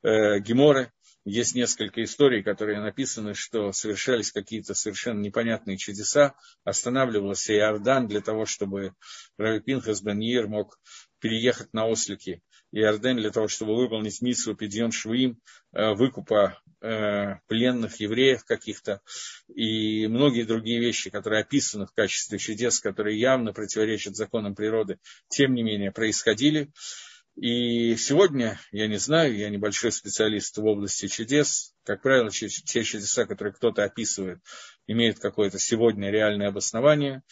э, 0.02 0.38
Геморы 0.40 0.92
есть 1.24 1.54
несколько 1.54 2.02
историй, 2.02 2.42
которые 2.42 2.80
написаны, 2.80 3.34
что 3.34 3.72
совершались 3.72 4.32
какие-то 4.32 4.74
совершенно 4.74 5.20
непонятные 5.20 5.76
чудеса, 5.76 6.34
останавливался 6.64 7.54
Иордан 7.54 8.08
для 8.08 8.20
того, 8.20 8.46
чтобы 8.46 8.94
Рави 9.36 9.60
Пинхас 9.60 10.00
Бен 10.00 10.20
мог 10.48 10.80
переехать 11.20 11.72
на 11.74 11.86
ослики. 11.86 12.42
Иорден 12.70 13.16
для 13.16 13.30
того, 13.30 13.48
чтобы 13.48 13.76
выполнить 13.76 14.20
миссию 14.20 14.56
Педион 14.56 14.92
Швуим, 14.92 15.40
э, 15.72 15.94
выкупа 15.94 16.60
пленных 16.80 18.00
евреев 18.00 18.44
каких-то 18.44 19.00
и 19.52 20.06
многие 20.06 20.44
другие 20.44 20.80
вещи, 20.80 21.10
которые 21.10 21.42
описаны 21.42 21.86
в 21.86 21.92
качестве 21.92 22.38
чудес, 22.38 22.80
которые 22.80 23.18
явно 23.18 23.52
противоречат 23.52 24.16
законам 24.16 24.54
природы, 24.54 24.98
тем 25.28 25.54
не 25.54 25.62
менее 25.62 25.90
происходили. 25.90 26.70
И 27.36 27.94
сегодня, 27.96 28.60
я 28.72 28.88
не 28.88 28.98
знаю, 28.98 29.36
я 29.36 29.48
небольшой 29.48 29.92
специалист 29.92 30.56
в 30.56 30.64
области 30.64 31.06
чудес. 31.06 31.72
Как 31.84 32.02
правило, 32.02 32.30
те 32.30 32.82
чудеса, 32.82 33.26
которые 33.26 33.54
кто-то 33.54 33.84
описывает, 33.84 34.40
имеют 34.86 35.20
какое-то 35.20 35.58
сегодня 35.58 36.10
реальное 36.10 36.48
обоснование 36.48 37.22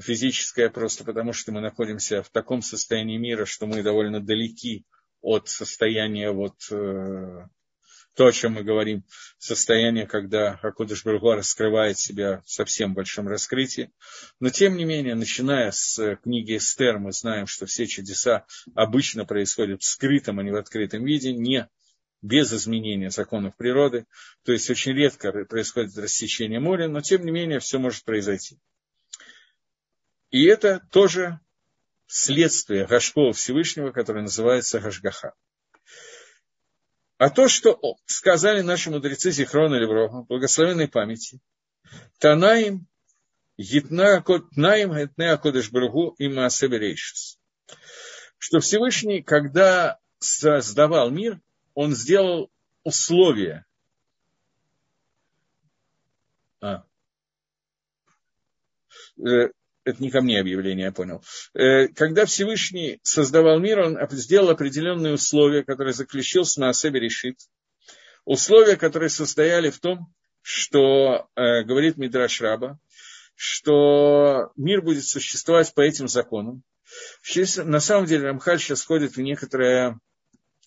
физическое, 0.00 0.70
просто 0.70 1.04
потому 1.04 1.32
что 1.32 1.52
мы 1.52 1.60
находимся 1.60 2.22
в 2.22 2.30
таком 2.30 2.62
состоянии 2.62 3.16
мира, 3.16 3.44
что 3.44 3.66
мы 3.66 3.82
довольно 3.82 4.20
далеки 4.20 4.84
от 5.20 5.48
состояния 5.48 6.32
вот 6.32 6.56
э, 6.70 7.46
то, 8.14 8.26
о 8.26 8.32
чем 8.32 8.52
мы 8.52 8.62
говорим, 8.62 9.04
состояние, 9.38 10.06
когда 10.06 10.58
Акудыш 10.62 11.04
Баргуа 11.04 11.36
раскрывает 11.36 11.98
себя 11.98 12.42
в 12.44 12.50
совсем 12.50 12.94
большом 12.94 13.28
раскрытии. 13.28 13.90
Но, 14.40 14.50
тем 14.50 14.76
не 14.76 14.84
менее, 14.84 15.14
начиная 15.14 15.70
с 15.72 16.16
книги 16.22 16.56
Эстер, 16.56 16.98
мы 16.98 17.12
знаем, 17.12 17.46
что 17.46 17.66
все 17.66 17.86
чудеса 17.86 18.46
обычно 18.74 19.24
происходят 19.24 19.82
в 19.82 19.86
скрытом, 19.86 20.38
а 20.38 20.42
не 20.42 20.52
в 20.52 20.56
открытом 20.56 21.04
виде, 21.04 21.32
не 21.32 21.68
без 22.22 22.52
изменения 22.52 23.10
законов 23.10 23.56
природы. 23.56 24.06
То 24.44 24.52
есть 24.52 24.70
очень 24.70 24.92
редко 24.92 25.32
происходит 25.44 25.96
рассечение 25.98 26.60
моря, 26.60 26.88
но, 26.88 27.00
тем 27.00 27.24
не 27.24 27.32
менее, 27.32 27.58
все 27.58 27.78
может 27.78 28.04
произойти. 28.04 28.58
И 30.30 30.44
это 30.46 30.80
тоже 30.90 31.40
следствие 32.06 32.86
Гашкова 32.86 33.32
Всевышнего, 33.32 33.90
которое 33.90 34.22
называется 34.22 34.80
Гашгаха. 34.80 35.34
А 37.18 37.30
то, 37.30 37.48
что 37.48 37.78
сказали 38.06 38.60
наши 38.60 38.90
мудрецы 38.90 39.30
Зихрона 39.30 39.76
Левроха, 39.76 40.22
благословенной 40.28 40.88
памяти, 40.88 41.40
Танаим, 42.18 42.88
Тнаим, 43.56 44.92
Гетне 44.92 45.30
Акодыш 45.30 45.70
Баргу 45.70 46.14
и 46.18 46.28
Маасеберейшис. 46.28 47.38
Что 48.38 48.58
Всевышний, 48.58 49.22
когда 49.22 49.98
создавал 50.18 51.10
мир, 51.10 51.40
он 51.74 51.94
сделал 51.94 52.50
условия. 52.82 53.64
А. 56.60 56.84
Это 59.84 60.02
не 60.02 60.10
ко 60.10 60.22
мне 60.22 60.40
объявление, 60.40 60.86
я 60.86 60.92
понял. 60.92 61.22
Э, 61.52 61.88
когда 61.88 62.24
Всевышний 62.24 63.00
создавал 63.02 63.58
мир, 63.58 63.80
он 63.80 63.98
сделал 64.12 64.50
определенные 64.50 65.14
условия, 65.14 65.62
которые 65.62 65.92
заключил 65.92 66.44
с 66.44 66.56
Маасебе 66.56 67.00
решит. 67.00 67.38
Условия, 68.24 68.76
которые 68.76 69.10
состояли 69.10 69.68
в 69.68 69.78
том, 69.78 70.12
что, 70.40 71.28
э, 71.36 71.62
говорит 71.64 71.98
Мидраш 71.98 72.40
Раба, 72.40 72.78
что 73.34 74.52
мир 74.56 74.80
будет 74.80 75.04
существовать 75.04 75.74
по 75.74 75.82
этим 75.82 76.08
законам. 76.08 76.62
На 77.64 77.80
самом 77.80 78.06
деле 78.06 78.28
Рамхаль 78.28 78.58
сейчас 78.58 78.84
ходит 78.84 79.16
в 79.16 79.20
некоторые, 79.20 79.98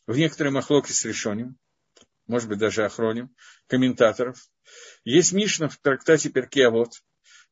в 0.06 0.18
некоторые 0.18 0.52
махлоки 0.52 0.92
с 0.92 1.06
решением, 1.06 1.58
может 2.28 2.50
быть, 2.50 2.60
даже 2.60 2.86
охроним, 2.86 3.34
комментаторов. 3.68 4.38
Есть 5.04 5.32
Мишна 5.32 5.70
в 5.70 5.78
трактате 5.78 6.30
Перкеавод, 6.30 6.92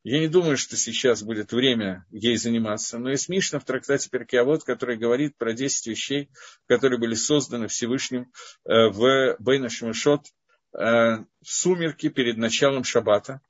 я 0.05 0.19
не 0.19 0.27
думаю, 0.27 0.55
что 0.55 0.77
сейчас 0.77 1.23
будет 1.23 1.51
время 1.51 2.05
ей 2.11 2.37
заниматься, 2.37 2.99
но 2.99 3.09
есть 3.09 3.27
Мишна 3.27 3.59
в 3.59 3.65
трактате 3.65 4.07
Перкиавод, 4.11 4.63
который 4.63 4.97
говорит 4.97 5.35
про 5.35 5.51
10 5.51 5.87
вещей, 5.87 6.29
которые 6.67 6.99
были 6.99 7.15
созданы 7.15 7.67
Всевышним 7.67 8.31
э, 8.65 8.89
в 8.89 9.35
Бейна 9.39 9.67
Шмешот 9.67 10.27
э, 10.73 10.77
в 10.77 11.25
сумерки 11.41 12.09
перед 12.09 12.37
началом 12.37 12.83
Шаббата. 12.83 13.41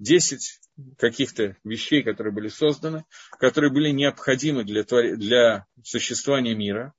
10 0.00 0.60
каких-то 0.98 1.56
вещей, 1.62 2.02
которые 2.02 2.34
были 2.34 2.48
созданы, 2.48 3.04
которые 3.38 3.70
были 3.70 3.90
необходимы 3.90 4.64
для, 4.64 4.82
для 4.82 5.66
существования 5.84 6.56
мира. 6.56 6.92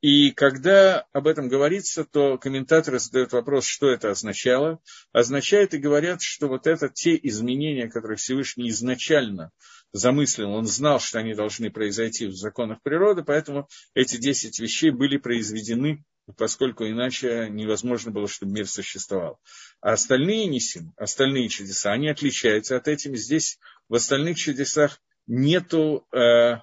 И 0.00 0.30
когда 0.30 1.06
об 1.12 1.26
этом 1.26 1.48
говорится, 1.48 2.04
то 2.04 2.38
комментаторы 2.38 2.98
задают 2.98 3.32
вопрос, 3.32 3.66
что 3.66 3.90
это 3.90 4.10
означало. 4.10 4.80
Означает 5.12 5.74
и 5.74 5.78
говорят, 5.78 6.22
что 6.22 6.48
вот 6.48 6.66
это 6.66 6.88
те 6.88 7.18
изменения, 7.22 7.88
которые 7.88 8.16
Всевышний 8.16 8.70
изначально 8.70 9.50
замыслил, 9.92 10.52
он 10.52 10.66
знал, 10.66 11.00
что 11.00 11.18
они 11.18 11.34
должны 11.34 11.70
произойти 11.70 12.26
в 12.26 12.34
законах 12.34 12.80
природы, 12.82 13.24
поэтому 13.24 13.68
эти 13.92 14.16
десять 14.16 14.58
вещей 14.58 14.90
были 14.90 15.18
произведены, 15.18 16.04
поскольку 16.36 16.86
иначе 16.86 17.48
невозможно 17.50 18.10
было, 18.10 18.28
чтобы 18.28 18.52
мир 18.52 18.68
существовал. 18.68 19.38
А 19.80 19.92
остальные 19.92 20.46
несим, 20.46 20.94
остальные 20.96 21.48
чудеса, 21.48 21.92
они 21.92 22.08
отличаются 22.08 22.76
от 22.76 22.88
этих. 22.88 23.16
Здесь 23.18 23.58
в 23.88 23.96
остальных 23.96 24.38
чудесах 24.38 25.00
нету 25.26 26.06
Э, 26.12 26.58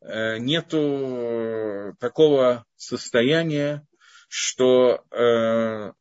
нету 0.00 1.96
такого 1.98 2.64
состояния, 2.76 3.86
что 4.28 5.04
э, 5.10 5.92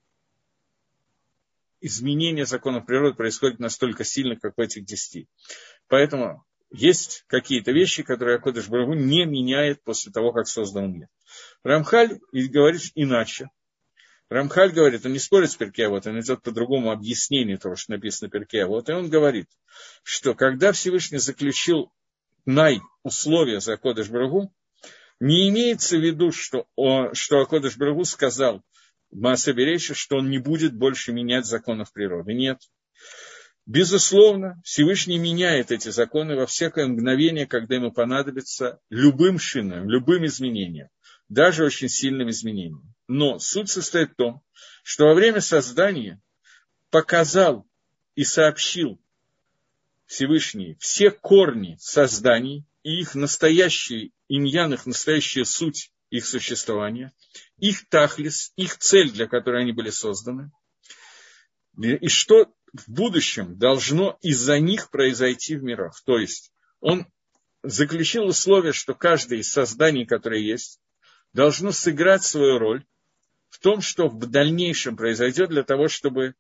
изменение 1.81 2.45
законов 2.45 2.85
природы 2.85 3.15
происходит 3.15 3.59
настолько 3.59 4.03
сильно, 4.03 4.35
как 4.35 4.53
в 4.55 4.59
этих 4.59 4.85
десяти. 4.85 5.27
Поэтому 5.87 6.45
есть 6.69 7.23
какие-то 7.27 7.71
вещи, 7.71 8.03
которые 8.03 8.37
Акодыш 8.37 8.67
Барагу 8.67 8.93
не 8.93 9.25
меняет 9.25 9.81
после 9.83 10.11
того, 10.11 10.33
как 10.33 10.47
создан 10.47 10.91
мир. 10.91 11.07
Рамхаль 11.63 12.19
говорит 12.31 12.91
иначе. 12.95 13.49
Рамхаль 14.29 14.73
говорит, 14.73 15.05
он 15.05 15.13
не 15.13 15.19
спорит 15.19 15.51
с 15.51 15.55
Перке, 15.55 15.87
вот 15.87 16.05
он 16.05 16.19
идет 16.19 16.43
по 16.43 16.51
другому 16.51 16.91
объяснению 16.91 17.59
того, 17.59 17.77
что 17.77 17.93
написано 17.93 18.27
в 18.27 18.31
Перке, 18.31 18.65
вот 18.65 18.89
и 18.89 18.91
он 18.91 19.09
говорит, 19.09 19.47
что 20.03 20.35
когда 20.35 20.73
Всевышний 20.73 21.19
заключил 21.19 21.93
най 22.47 22.79
условия 23.03 23.59
за 23.59 23.73
Акодыш 23.73 24.09
Брагу, 24.09 24.51
не 25.19 25.49
имеется 25.49 25.97
в 25.97 26.01
виду, 26.01 26.31
что, 26.31 26.65
о, 26.75 27.13
что 27.13 27.41
Акодыш 27.41 27.77
Брагу 27.77 28.05
сказал 28.05 28.63
Маасе 29.11 29.51
Берейша, 29.51 29.93
что 29.93 30.17
он 30.17 30.29
не 30.29 30.39
будет 30.39 30.73
больше 30.73 31.11
менять 31.11 31.45
законов 31.45 31.91
природы. 31.91 32.33
Нет. 32.33 32.59
Безусловно, 33.65 34.61
Всевышний 34.63 35.19
меняет 35.19 35.71
эти 35.71 35.89
законы 35.89 36.35
во 36.37 36.45
всякое 36.45 36.87
мгновение, 36.87 37.45
когда 37.45 37.75
ему 37.75 37.91
понадобится 37.91 38.79
любым 38.89 39.39
шином, 39.39 39.89
любым 39.89 40.25
изменением, 40.25 40.87
даже 41.27 41.65
очень 41.65 41.89
сильным 41.89 42.29
изменением. 42.29 42.93
Но 43.07 43.39
суть 43.39 43.69
состоит 43.69 44.11
в 44.11 44.15
том, 44.15 44.41
что 44.83 45.07
во 45.07 45.13
время 45.13 45.41
создания 45.41 46.21
показал 46.91 47.67
и 48.15 48.23
сообщил 48.23 49.01
Всевышний 50.07 50.77
все 50.79 51.11
корни 51.11 51.77
созданий 51.79 52.65
и 52.81 52.99
их 53.01 53.13
настоящий 53.13 54.13
иньян, 54.29 54.73
их 54.73 54.85
настоящая 54.85 55.45
суть 55.45 55.91
их 56.09 56.25
существования, 56.25 57.13
их 57.57 57.87
тахлис, 57.89 58.53
их 58.55 58.77
цель, 58.77 59.11
для 59.11 59.27
которой 59.27 59.63
они 59.63 59.73
были 59.73 59.89
созданы, 59.89 60.51
и 61.77 62.07
что 62.07 62.47
в 62.73 62.89
будущем 62.89 63.57
должно 63.57 64.17
из-за 64.21 64.59
них 64.59 64.89
произойти 64.89 65.55
в 65.55 65.63
мирах. 65.63 66.01
То 66.05 66.17
есть 66.17 66.53
он 66.79 67.05
заключил 67.61 68.25
условие, 68.25 68.71
что 68.71 68.93
каждое 68.93 69.39
из 69.39 69.51
созданий, 69.51 70.05
которое 70.05 70.39
есть, 70.39 70.79
должно 71.33 71.71
сыграть 71.71 72.23
свою 72.23 72.57
роль 72.57 72.85
в 73.49 73.59
том, 73.59 73.81
что 73.81 74.07
в 74.07 74.25
дальнейшем 74.27 74.95
произойдет 74.95 75.49
для 75.49 75.63
того, 75.63 75.89
чтобы 75.89 76.35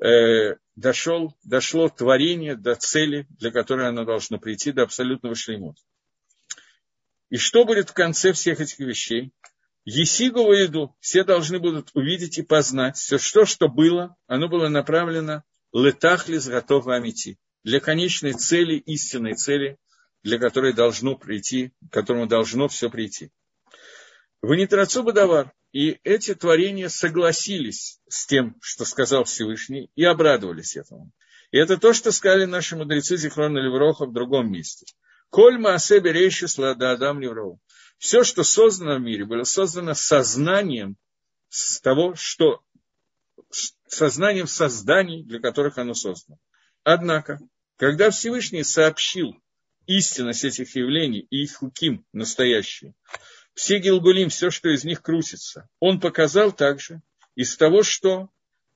э, 0.00 0.56
дошел, 0.76 1.34
дошло 1.44 1.88
творение 1.88 2.56
до 2.56 2.74
цели, 2.74 3.26
для 3.30 3.50
которой 3.50 3.88
оно 3.88 4.04
должно 4.04 4.38
прийти, 4.38 4.72
до 4.72 4.82
абсолютного 4.82 5.34
шлеймута. 5.34 5.80
И 7.30 7.36
что 7.36 7.64
будет 7.64 7.90
в 7.90 7.94
конце 7.94 8.32
всех 8.32 8.60
этих 8.60 8.78
вещей? 8.78 9.32
Есигову 9.84 10.52
еду 10.52 10.94
все 11.00 11.24
должны 11.24 11.58
будут 11.58 11.90
увидеть 11.94 12.38
и 12.38 12.42
познать. 12.42 12.96
Все 12.96 13.18
что, 13.18 13.44
что 13.46 13.68
было, 13.68 14.16
оно 14.26 14.48
было 14.48 14.68
направлено 14.68 15.42
летахлис 15.72 16.46
готова 16.46 16.96
амити. 16.96 17.38
Для 17.64 17.80
конечной 17.80 18.32
цели, 18.32 18.76
истинной 18.76 19.34
цели, 19.34 19.78
для 20.22 20.38
которой 20.38 20.72
должно 20.72 21.16
прийти, 21.16 21.72
к 21.88 21.92
которому 21.92 22.26
должно 22.26 22.68
все 22.68 22.90
прийти. 22.90 23.30
В 24.40 24.54
Нитрацу 24.54 25.02
Бадавар. 25.02 25.52
И 25.72 25.98
эти 26.04 26.34
творения 26.34 26.88
согласились 26.88 27.98
с 28.08 28.26
тем, 28.26 28.56
что 28.60 28.84
сказал 28.84 29.24
Всевышний, 29.24 29.90
и 29.96 30.04
обрадовались 30.04 30.76
этому. 30.76 31.10
И 31.50 31.58
это 31.58 31.78
то, 31.78 31.92
что 31.92 32.12
сказали 32.12 32.44
наши 32.44 32.76
мудрецы 32.76 33.16
Зихрона 33.16 33.58
Левроха 33.58 34.04
в 34.04 34.12
другом 34.12 34.52
месте. 34.52 34.86
Коль 35.30 35.58
Маасе 35.58 35.98
Берейшис 36.00 36.58
Лада 36.58 36.92
Адам 36.92 37.20
Левроу. 37.20 37.58
Все, 37.96 38.22
что 38.22 38.42
создано 38.42 38.96
в 38.96 39.00
мире, 39.00 39.24
было 39.24 39.44
создано 39.44 39.94
сознанием 39.94 40.96
с 41.48 41.80
того, 41.80 42.14
что 42.16 42.62
сознанием 43.86 44.46
созданий, 44.46 45.22
для 45.22 45.40
которых 45.40 45.78
оно 45.78 45.94
создано. 45.94 46.38
Однако, 46.84 47.38
когда 47.76 48.10
Всевышний 48.10 48.64
сообщил 48.64 49.36
истинность 49.86 50.44
этих 50.44 50.74
явлений 50.76 51.26
и 51.30 51.44
их 51.44 51.54
хуким 51.54 52.04
настоящие, 52.12 52.94
все 53.54 53.78
Гилгулим, 53.78 54.28
все, 54.28 54.50
что 54.50 54.70
из 54.70 54.84
них 54.84 55.02
крутится, 55.02 55.68
он 55.78 56.00
показал 56.00 56.52
также 56.52 57.02
из 57.34 57.56
того, 57.56 57.82
что 57.82 58.30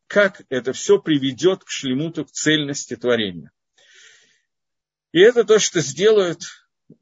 как 0.06 0.42
это 0.48 0.72
все 0.72 1.00
приведет 1.00 1.64
к 1.64 1.70
шлемуту, 1.70 2.24
к 2.24 2.30
цельности 2.30 2.96
творения. 2.96 3.50
И 5.12 5.20
это 5.20 5.44
то, 5.44 5.58
что 5.58 5.80
сделают 5.80 6.42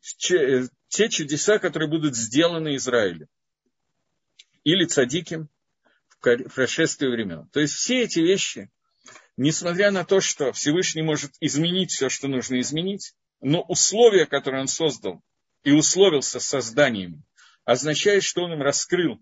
те 0.08 1.08
чудеса, 1.08 1.58
которые 1.58 1.90
будут 1.90 2.16
сделаны 2.16 2.76
Израилю. 2.76 3.28
Или 4.62 4.86
цадиким 4.86 5.48
в 6.20 6.48
прошествии 6.54 7.08
времен. 7.08 7.48
То 7.48 7.60
есть 7.60 7.74
все 7.74 8.02
эти 8.02 8.20
вещи, 8.20 8.70
несмотря 9.36 9.90
на 9.90 10.04
то, 10.04 10.20
что 10.20 10.52
Всевышний 10.52 11.02
может 11.02 11.32
изменить 11.40 11.90
все, 11.90 12.08
что 12.08 12.28
нужно 12.28 12.60
изменить, 12.60 13.14
но 13.42 13.60
условия, 13.62 14.24
которые 14.24 14.62
он 14.62 14.68
создал 14.68 15.22
и 15.64 15.72
условился 15.72 16.40
созданиями, 16.40 17.22
означает, 17.64 18.22
что 18.22 18.44
он 18.44 18.52
им 18.52 18.62
раскрыл. 18.62 19.20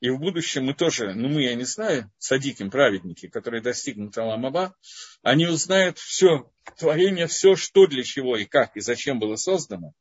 И 0.00 0.10
в 0.10 0.18
будущем 0.18 0.64
мы 0.64 0.74
тоже, 0.74 1.14
ну 1.14 1.28
мы, 1.28 1.44
я 1.44 1.54
не 1.54 1.64
знаю, 1.64 2.10
садиким, 2.18 2.70
праведники, 2.70 3.28
которые 3.28 3.62
достигнут 3.62 4.16
Аламаба, 4.18 4.76
они 5.22 5.46
узнают 5.46 5.98
все 5.98 6.50
творение, 6.76 7.26
все, 7.26 7.56
что 7.56 7.86
для 7.86 8.02
чего 8.02 8.36
и 8.36 8.44
как, 8.44 8.76
и 8.76 8.80
зачем 8.80 9.18
было 9.18 9.36
создано, 9.36 9.94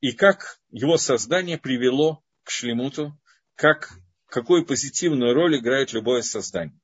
и 0.00 0.12
как 0.12 0.60
его 0.70 0.98
создание 0.98 1.58
привело 1.58 2.22
к 2.44 2.50
шлемуту, 2.50 3.18
как, 3.56 3.92
какую 4.26 4.66
позитивную 4.66 5.34
роль 5.34 5.58
играет 5.58 5.92
любое 5.92 6.22
создание. 6.22 6.78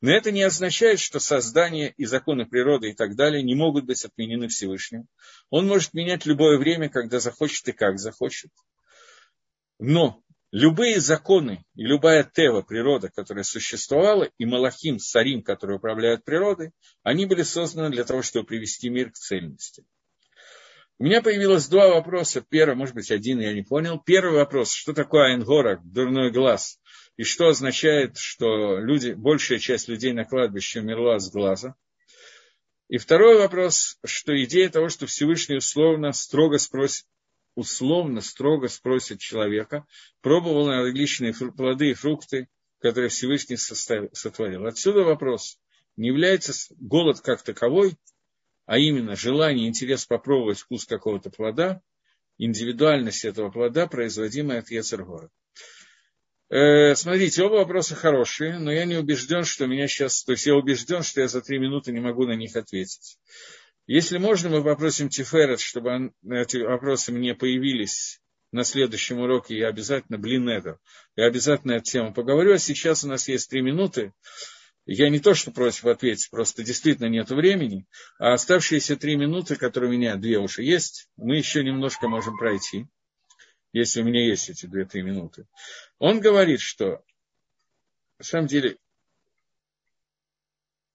Но 0.00 0.10
это 0.10 0.32
не 0.32 0.42
означает, 0.42 1.00
что 1.00 1.20
создание 1.20 1.92
и 1.96 2.04
законы 2.06 2.46
природы 2.46 2.90
и 2.90 2.94
так 2.94 3.14
далее 3.14 3.42
не 3.42 3.54
могут 3.54 3.84
быть 3.84 4.04
отменены 4.04 4.48
Всевышним. 4.48 5.06
Он 5.50 5.66
может 5.66 5.94
менять 5.94 6.26
любое 6.26 6.58
время, 6.58 6.88
когда 6.88 7.20
захочет 7.20 7.68
и 7.68 7.72
как 7.72 7.98
захочет. 7.98 8.50
Но 9.80 10.22
любые 10.52 11.00
законы 11.00 11.64
и 11.74 11.84
любая 11.84 12.22
тева, 12.22 12.60
природа, 12.60 13.08
которая 13.08 13.44
существовала, 13.44 14.28
и 14.36 14.44
Малахим, 14.44 14.98
Сарим, 14.98 15.42
которые 15.42 15.78
управляют 15.78 16.22
природой, 16.22 16.72
они 17.02 17.24
были 17.24 17.42
созданы 17.42 17.90
для 17.90 18.04
того, 18.04 18.20
чтобы 18.20 18.46
привести 18.46 18.90
мир 18.90 19.10
к 19.10 19.14
цельности. 19.14 19.84
У 20.98 21.04
меня 21.04 21.22
появилось 21.22 21.66
два 21.68 21.88
вопроса. 21.88 22.44
Первый, 22.46 22.76
может 22.76 22.94
быть, 22.94 23.10
один 23.10 23.40
я 23.40 23.54
не 23.54 23.62
понял. 23.62 23.98
Первый 23.98 24.34
вопрос, 24.34 24.74
что 24.74 24.92
такое 24.92 25.32
Айнгора, 25.32 25.80
дурной 25.82 26.30
глаз, 26.30 26.78
и 27.16 27.22
что 27.22 27.48
означает, 27.48 28.18
что 28.18 28.78
люди, 28.78 29.12
большая 29.12 29.58
часть 29.58 29.88
людей 29.88 30.12
на 30.12 30.26
кладбище 30.26 30.80
умерла 30.80 31.18
с 31.18 31.30
глаза. 31.30 31.74
И 32.88 32.98
второй 32.98 33.38
вопрос, 33.38 33.96
что 34.04 34.36
идея 34.44 34.68
того, 34.68 34.90
что 34.90 35.06
Всевышний 35.06 35.56
условно 35.56 36.12
строго 36.12 36.58
спросит, 36.58 37.06
условно, 37.54 38.20
строго 38.20 38.68
спросит 38.68 39.20
человека, 39.20 39.86
пробовал 40.20 40.66
на 40.66 40.82
различные 40.82 41.34
плоды 41.34 41.90
и 41.90 41.94
фрукты, 41.94 42.48
которые 42.80 43.08
Всевышний 43.08 43.56
сотворил. 43.56 44.66
Отсюда 44.66 45.04
вопрос, 45.04 45.58
не 45.96 46.08
является 46.08 46.52
голод 46.78 47.20
как 47.20 47.42
таковой, 47.42 47.96
а 48.66 48.78
именно 48.78 49.16
желание, 49.16 49.68
интерес 49.68 50.06
попробовать 50.06 50.60
вкус 50.60 50.86
какого-то 50.86 51.30
плода, 51.30 51.82
индивидуальность 52.38 53.24
этого 53.24 53.50
плода, 53.50 53.86
производимая 53.86 54.60
от 54.60 54.70
Ецергора. 54.70 55.30
Э, 56.48 56.94
смотрите, 56.96 57.42
оба 57.44 57.56
вопроса 57.56 57.94
хорошие, 57.94 58.58
но 58.58 58.72
я 58.72 58.84
не 58.84 58.96
убежден, 58.96 59.44
что 59.44 59.66
меня 59.66 59.86
сейчас... 59.86 60.24
То 60.24 60.32
есть 60.32 60.46
я 60.46 60.54
убежден, 60.56 61.02
что 61.02 61.20
я 61.20 61.28
за 61.28 61.42
три 61.42 61.58
минуты 61.58 61.92
не 61.92 62.00
могу 62.00 62.26
на 62.26 62.34
них 62.34 62.56
ответить. 62.56 63.18
Если 63.90 64.18
можно, 64.18 64.50
мы 64.50 64.62
попросим 64.62 65.08
Тиферет, 65.08 65.58
чтобы 65.58 66.12
эти 66.22 66.58
вопросы 66.58 67.10
мне 67.10 67.34
появились 67.34 68.20
на 68.52 68.62
следующем 68.62 69.18
уроке, 69.18 69.58
я 69.58 69.66
обязательно, 69.66 70.16
блин, 70.16 70.48
это, 70.48 70.78
я 71.16 71.24
обязательно 71.24 71.72
эту 71.72 71.86
тему 71.86 72.14
поговорю. 72.14 72.54
А 72.54 72.58
сейчас 72.58 73.02
у 73.02 73.08
нас 73.08 73.26
есть 73.26 73.50
три 73.50 73.62
минуты. 73.62 74.12
Я 74.86 75.08
не 75.08 75.18
то, 75.18 75.34
что 75.34 75.50
против 75.50 75.86
ответить, 75.86 76.30
просто 76.30 76.62
действительно 76.62 77.08
нет 77.08 77.30
времени. 77.30 77.84
А 78.20 78.34
оставшиеся 78.34 78.94
три 78.94 79.16
минуты, 79.16 79.56
которые 79.56 79.90
у 79.90 79.92
меня, 79.92 80.14
две 80.14 80.38
уже 80.38 80.62
есть, 80.62 81.08
мы 81.16 81.38
еще 81.38 81.64
немножко 81.64 82.06
можем 82.06 82.38
пройти, 82.38 82.86
если 83.72 84.02
у 84.02 84.04
меня 84.04 84.24
есть 84.24 84.50
эти 84.50 84.66
две-три 84.66 85.02
минуты. 85.02 85.48
Он 85.98 86.20
говорит, 86.20 86.60
что, 86.60 87.02
на 88.18 88.24
самом 88.24 88.46
деле, 88.46 88.76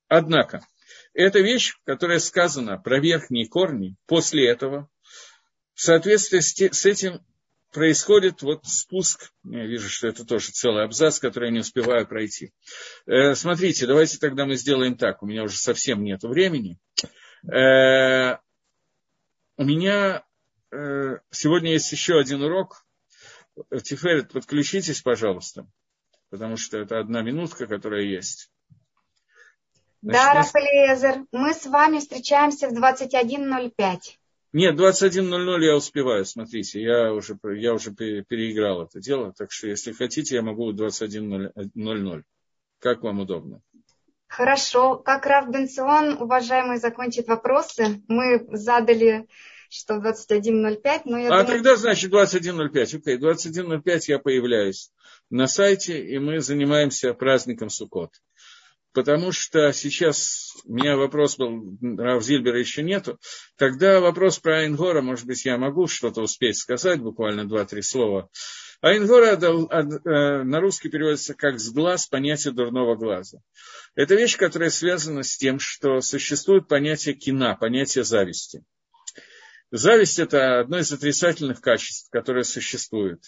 однако, 0.07 0.65
это 1.13 1.39
вещь, 1.39 1.75
которая 1.85 2.19
сказана 2.19 2.77
про 2.77 2.99
верхние 2.99 3.47
корни 3.47 3.95
после 4.05 4.47
этого. 4.47 4.89
В 5.73 5.81
соответствии 5.81 6.39
с 6.39 6.85
этим 6.85 7.21
происходит 7.75 8.41
вот 8.41 8.65
спуск. 8.65 9.31
Я 9.43 9.65
вижу, 9.65 9.89
что 9.89 10.07
это 10.07 10.25
тоже 10.25 10.51
целый 10.51 10.85
абзац, 10.85 11.19
который 11.19 11.49
я 11.49 11.51
не 11.51 11.59
успеваю 11.59 12.07
пройти. 12.07 12.53
Э, 13.05 13.35
смотрите, 13.35 13.85
давайте 13.85 14.17
тогда 14.17 14.45
мы 14.45 14.55
сделаем 14.55 14.97
так. 14.97 15.21
У 15.21 15.25
меня 15.25 15.43
уже 15.43 15.57
совсем 15.57 16.03
нет 16.03 16.23
времени. 16.23 16.79
Э, 17.51 18.37
у 19.57 19.63
меня 19.63 20.23
э, 20.71 21.17
сегодня 21.31 21.73
есть 21.73 21.91
еще 21.91 22.17
один 22.17 22.41
урок. 22.41 22.85
Тиферет, 23.83 24.31
подключитесь, 24.31 25.01
пожалуйста, 25.01 25.67
потому 26.29 26.57
что 26.57 26.77
это 26.77 26.99
одна 26.99 27.21
минутка, 27.21 27.67
которая 27.67 28.03
есть. 28.03 28.51
Да, 30.05 30.35
Рафаэлезер, 30.35 31.25
мы 31.31 31.53
с 31.55 31.65
вами 31.65 31.97
встречаемся 31.97 32.69
в 32.69 32.73
21.05. 32.73 33.71
Нет, 34.53 34.79
21.00 34.79 35.63
я 35.63 35.75
успеваю, 35.75 36.25
смотрите, 36.25 36.79
я 36.79 37.11
уже, 37.11 37.35
я 37.55 37.73
уже 37.73 37.91
переиграл 37.91 38.83
это 38.83 38.99
дело, 38.99 39.33
так 39.35 39.51
что 39.51 39.67
если 39.67 39.93
хотите, 39.93 40.35
я 40.35 40.43
могу 40.43 40.71
в 40.71 40.75
21.00. 40.75 42.23
Как 42.79 43.01
вам 43.01 43.21
удобно? 43.21 43.61
Хорошо. 44.27 44.97
Как 44.97 45.25
Раф 45.25 45.49
Бенцион, 45.49 46.21
уважаемый, 46.21 46.77
закончит 46.77 47.27
вопросы, 47.27 48.03
мы 48.07 48.45
задали 48.51 49.27
что 49.69 49.95
21.05, 49.95 51.01
но 51.05 51.17
я 51.17 51.27
А 51.29 51.43
думаю... 51.43 51.47
тогда, 51.47 51.75
значит, 51.77 52.13
21.05. 52.13 52.97
Окей, 52.97 53.17
21.05 53.17 53.99
я 54.07 54.19
появляюсь 54.19 54.91
на 55.31 55.47
сайте, 55.47 55.99
и 55.99 56.19
мы 56.19 56.41
занимаемся 56.41 57.15
праздником 57.15 57.69
Суккот 57.69 58.11
потому 58.95 59.33
что 59.33 59.73
сейчас 59.73 60.55
у 60.63 60.73
меня 60.73 60.95
вопрос 60.95 61.37
был, 61.37 61.77
Рав 61.97 62.23
Зильбера 62.23 62.57
еще 62.57 62.81
нету, 62.81 63.19
тогда 63.57 63.99
вопрос 63.99 64.39
про 64.39 64.59
Айнгора, 64.59 65.01
может 65.01 65.25
быть, 65.27 65.45
я 65.45 65.57
могу 65.57 65.87
что-то 65.87 66.21
успеть 66.21 66.57
сказать, 66.57 67.01
буквально 67.01 67.47
два-три 67.47 67.81
слова. 67.81 68.29
Айнгора 68.81 69.35
э, 69.35 70.43
на 70.43 70.59
русский 70.61 70.89
переводится 70.89 71.33
как 71.33 71.59
«с 71.59 71.71
глаз» 71.71 72.07
понятие 72.07 72.53
дурного 72.53 72.95
глаза. 72.95 73.39
Это 73.95 74.15
вещь, 74.15 74.37
которая 74.37 74.69
связана 74.69 75.23
с 75.23 75.37
тем, 75.37 75.59
что 75.59 75.99
существует 76.01 76.67
понятие 76.67 77.15
кина, 77.15 77.55
понятие 77.55 78.03
зависти. 78.03 78.63
Зависть– 79.71 80.19
это 80.19 80.61
одно 80.61 80.79
из 80.79 80.91
отрицательных 80.91 81.59
качеств, 81.59 82.09
которое 82.11 82.43
существует. 82.43 83.21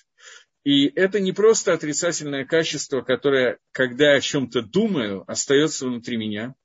И 0.64 0.88
это 0.88 1.20
не 1.20 1.32
просто 1.32 1.74
отрицательное 1.74 2.46
качество, 2.46 3.02
которое, 3.02 3.60
когда 3.72 4.12
я 4.12 4.18
о 4.18 4.22
чем-то 4.22 4.62
думаю, 4.62 5.24
остается 5.28 5.86
внутри 5.86 6.18
меня. 6.18 6.56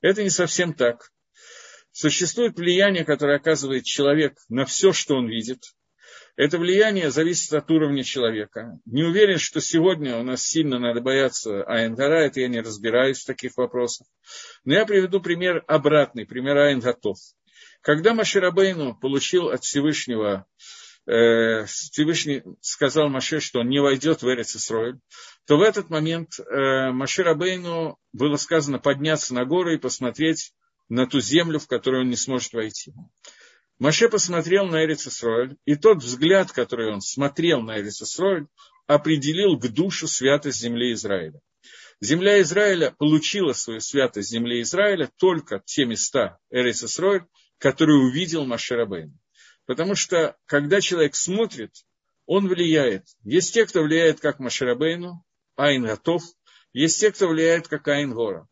Это 0.00 0.22
не 0.22 0.30
совсем 0.30 0.74
так. 0.74 1.10
Существует 1.92 2.58
влияние, 2.58 3.04
которое 3.04 3.38
оказывает 3.38 3.84
человек 3.84 4.36
на 4.48 4.66
все, 4.66 4.92
что 4.92 5.16
он 5.16 5.28
видит. 5.28 5.62
Это 6.36 6.58
влияние 6.58 7.10
зависит 7.10 7.54
от 7.54 7.70
уровня 7.70 8.04
человека. 8.04 8.78
Не 8.84 9.04
уверен, 9.04 9.38
что 9.38 9.62
сегодня 9.62 10.18
у 10.18 10.22
нас 10.22 10.42
сильно 10.42 10.78
надо 10.78 11.00
бояться 11.00 11.64
Айнгара, 11.64 12.26
это 12.26 12.40
я 12.40 12.48
не 12.48 12.60
разбираюсь 12.60 13.22
в 13.22 13.26
таких 13.26 13.56
вопросах. 13.56 14.06
Но 14.64 14.74
я 14.74 14.84
приведу 14.84 15.22
пример 15.22 15.64
обратный, 15.66 16.26
пример 16.26 16.58
Айнгатов. 16.58 17.16
Когда 17.80 18.12
Маширабейну 18.12 18.94
получил 18.94 19.48
от 19.48 19.64
Всевышнего 19.64 20.46
Всевышний 21.06 22.42
сказал 22.60 23.08
Маше, 23.08 23.40
что 23.40 23.60
он 23.60 23.68
не 23.68 23.80
войдет 23.80 24.22
в 24.22 24.28
Эрец 24.28 24.56
Исроиль, 24.56 24.98
то 25.46 25.56
в 25.56 25.62
этот 25.62 25.88
момент 25.88 26.40
э, 26.40 26.90
Маше 26.90 27.22
Рабейну 27.22 27.98
было 28.12 28.36
сказано 28.36 28.78
подняться 28.78 29.32
на 29.32 29.44
гору 29.44 29.72
и 29.72 29.78
посмотреть 29.78 30.52
на 30.88 31.06
ту 31.06 31.20
землю, 31.20 31.58
в 31.60 31.68
которую 31.68 32.02
он 32.02 32.10
не 32.10 32.16
сможет 32.16 32.52
войти. 32.52 32.92
Маше 33.78 34.08
посмотрел 34.08 34.66
на 34.66 34.84
Эрец 34.84 35.06
Исроиль, 35.06 35.56
и 35.64 35.76
тот 35.76 35.98
взгляд, 35.98 36.50
который 36.50 36.92
он 36.92 37.00
смотрел 37.00 37.60
на 37.60 37.78
Эрец 37.78 38.02
Исроиль, 38.02 38.46
определил 38.86 39.58
к 39.58 39.68
душу 39.68 40.08
святость 40.08 40.60
земли 40.60 40.92
Израиля. 40.92 41.40
Земля 42.00 42.40
Израиля 42.42 42.94
получила 42.98 43.52
свою 43.52 43.80
святость 43.80 44.30
земли 44.30 44.60
Израиля 44.62 45.10
только 45.16 45.62
те 45.64 45.86
места 45.86 46.38
Эрис 46.50 46.84
Исроиль, 46.84 47.24
которые 47.58 47.98
увидел 47.98 48.44
Маширабейн. 48.44 49.18
Потому 49.66 49.94
что, 49.94 50.36
когда 50.46 50.80
человек 50.80 51.14
смотрит, 51.16 51.72
он 52.24 52.48
влияет. 52.48 53.04
Есть 53.22 53.54
те, 53.54 53.66
кто 53.66 53.82
влияет 53.82 54.20
как 54.20 54.38
Маширабейну, 54.38 55.24
Айн 55.56 55.84
Готов, 55.84 56.22
есть 56.72 57.00
те, 57.00 57.12
кто 57.12 57.28
влияет 57.28 57.68
как 57.68 57.86
Айн 57.88 58.12
Гора. 58.12 58.46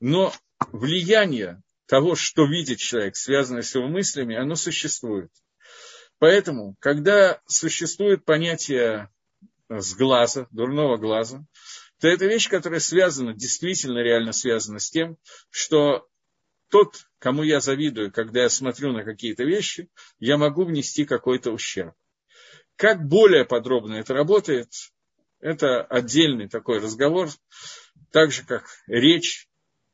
Но 0.00 0.32
влияние 0.72 1.62
того, 1.86 2.14
что 2.14 2.46
видит 2.46 2.78
человек, 2.78 3.16
связанное 3.16 3.62
с 3.62 3.74
его 3.74 3.88
мыслями, 3.88 4.36
оно 4.36 4.54
существует. 4.54 5.30
Поэтому, 6.18 6.76
когда 6.78 7.40
существует 7.46 8.24
понятие 8.24 9.10
с 9.68 9.94
глаза, 9.94 10.46
дурного 10.50 10.96
глаза, 10.96 11.44
то 12.00 12.08
это 12.08 12.26
вещь, 12.26 12.48
которая 12.48 12.80
связана, 12.80 13.34
действительно 13.34 13.98
реально 13.98 14.32
связана 14.32 14.78
с 14.78 14.90
тем, 14.90 15.16
что 15.50 16.06
тот, 16.74 17.06
кому 17.20 17.44
я 17.44 17.60
завидую, 17.60 18.10
когда 18.10 18.42
я 18.42 18.48
смотрю 18.48 18.92
на 18.92 19.04
какие-то 19.04 19.44
вещи, 19.44 19.88
я 20.18 20.36
могу 20.36 20.64
внести 20.64 21.04
какой-то 21.04 21.52
ущерб. 21.52 21.94
Как 22.74 23.06
более 23.06 23.44
подробно 23.44 23.94
это 23.94 24.12
работает, 24.12 24.72
это 25.38 25.84
отдельный 25.84 26.48
такой 26.48 26.80
разговор, 26.80 27.28
так 28.10 28.32
же 28.32 28.44
как 28.44 28.66
речь, 28.88 29.46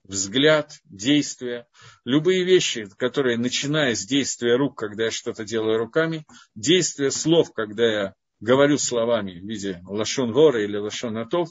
взгляд, 0.04 0.72
действие, 0.84 1.66
любые 2.06 2.44
вещи, 2.44 2.88
которые, 2.96 3.36
начиная 3.36 3.94
с 3.94 4.06
действия 4.06 4.56
рук, 4.56 4.78
когда 4.78 5.04
я 5.04 5.10
что-то 5.10 5.44
делаю 5.44 5.76
руками, 5.76 6.24
действие 6.54 7.10
слов, 7.10 7.52
когда 7.52 7.84
я 7.84 8.14
говорю 8.40 8.78
словами 8.78 9.38
в 9.38 9.44
виде 9.44 9.82
лашон 9.86 10.32
гора 10.32 10.62
или 10.62 10.76
лашон 10.76 11.18
атов, 11.18 11.48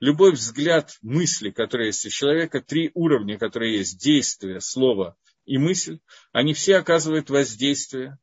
любой 0.00 0.32
взгляд 0.32 0.96
мысли, 1.02 1.50
которые 1.50 1.88
есть 1.88 2.06
у 2.06 2.10
человека, 2.10 2.60
три 2.60 2.90
уровня, 2.94 3.38
которые 3.38 3.76
есть 3.76 4.00
действие, 4.02 4.60
слово 4.60 5.16
и 5.44 5.58
мысль, 5.58 5.98
они 6.32 6.54
все 6.54 6.76
оказывают 6.76 7.30
воздействие. 7.30 8.18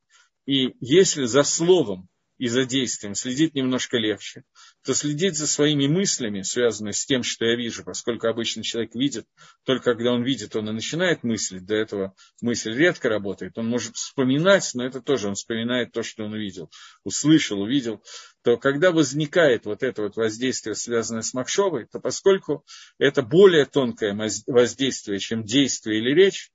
И 0.45 0.75
если 0.79 1.25
за 1.25 1.43
словом 1.43 2.07
и 2.37 2.47
за 2.47 2.65
действием 2.65 3.15
следить 3.15 3.55
немножко 3.55 3.97
легче, 3.97 4.43
то 4.83 4.93
следить 4.93 5.37
за 5.37 5.47
своими 5.47 5.87
мыслями, 5.87 6.41
связанными 6.41 6.91
с 6.91 7.05
тем, 7.05 7.23
что 7.23 7.45
я 7.45 7.55
вижу, 7.55 7.83
поскольку 7.83 8.27
обычно 8.27 8.63
человек 8.63 8.93
видит, 8.93 9.25
только 9.63 9.93
когда 9.93 10.11
он 10.11 10.23
видит, 10.23 10.55
он 10.55 10.69
и 10.69 10.73
начинает 10.73 11.23
мыслить, 11.23 11.65
до 11.65 11.75
этого 11.75 12.15
мысль 12.41 12.73
редко 12.73 13.09
работает, 13.09 13.57
он 13.57 13.67
может 13.67 13.95
вспоминать, 13.95 14.69
но 14.73 14.85
это 14.85 15.01
тоже 15.01 15.27
он 15.29 15.35
вспоминает 15.35 15.91
то, 15.91 16.03
что 16.03 16.25
он 16.25 16.33
увидел, 16.33 16.69
услышал, 17.03 17.61
увидел, 17.61 18.03
то 18.43 18.57
когда 18.57 18.91
возникает 18.91 19.65
вот 19.65 19.81
это 19.81 20.03
вот 20.03 20.17
воздействие, 20.17 20.75
связанное 20.75 21.23
с 21.23 21.33
Махшовой, 21.33 21.87
то 21.87 21.99
поскольку 21.99 22.65
это 22.99 23.21
более 23.21 23.65
тонкое 23.65 24.15
воздействие, 24.45 25.19
чем 25.19 25.43
действие 25.43 25.99
или 25.99 26.13
речь, 26.13 26.51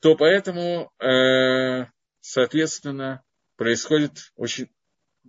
то 0.00 0.14
поэтому, 0.14 0.92
э, 1.00 1.86
соответственно, 2.20 3.22
происходит 3.56 4.32
очень 4.36 4.68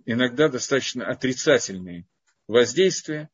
иногда 0.08 0.48
достаточно 0.48 1.06
отрицательные 1.06 2.06
воздействия, 2.48 3.28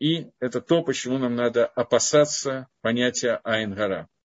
и 0.00 0.26
это 0.40 0.60
то, 0.60 0.82
почему 0.82 1.18
нам 1.18 1.36
надо 1.36 1.66
опасаться 1.66 2.66
понятия 2.80 3.40
Айнгара. 3.44 4.08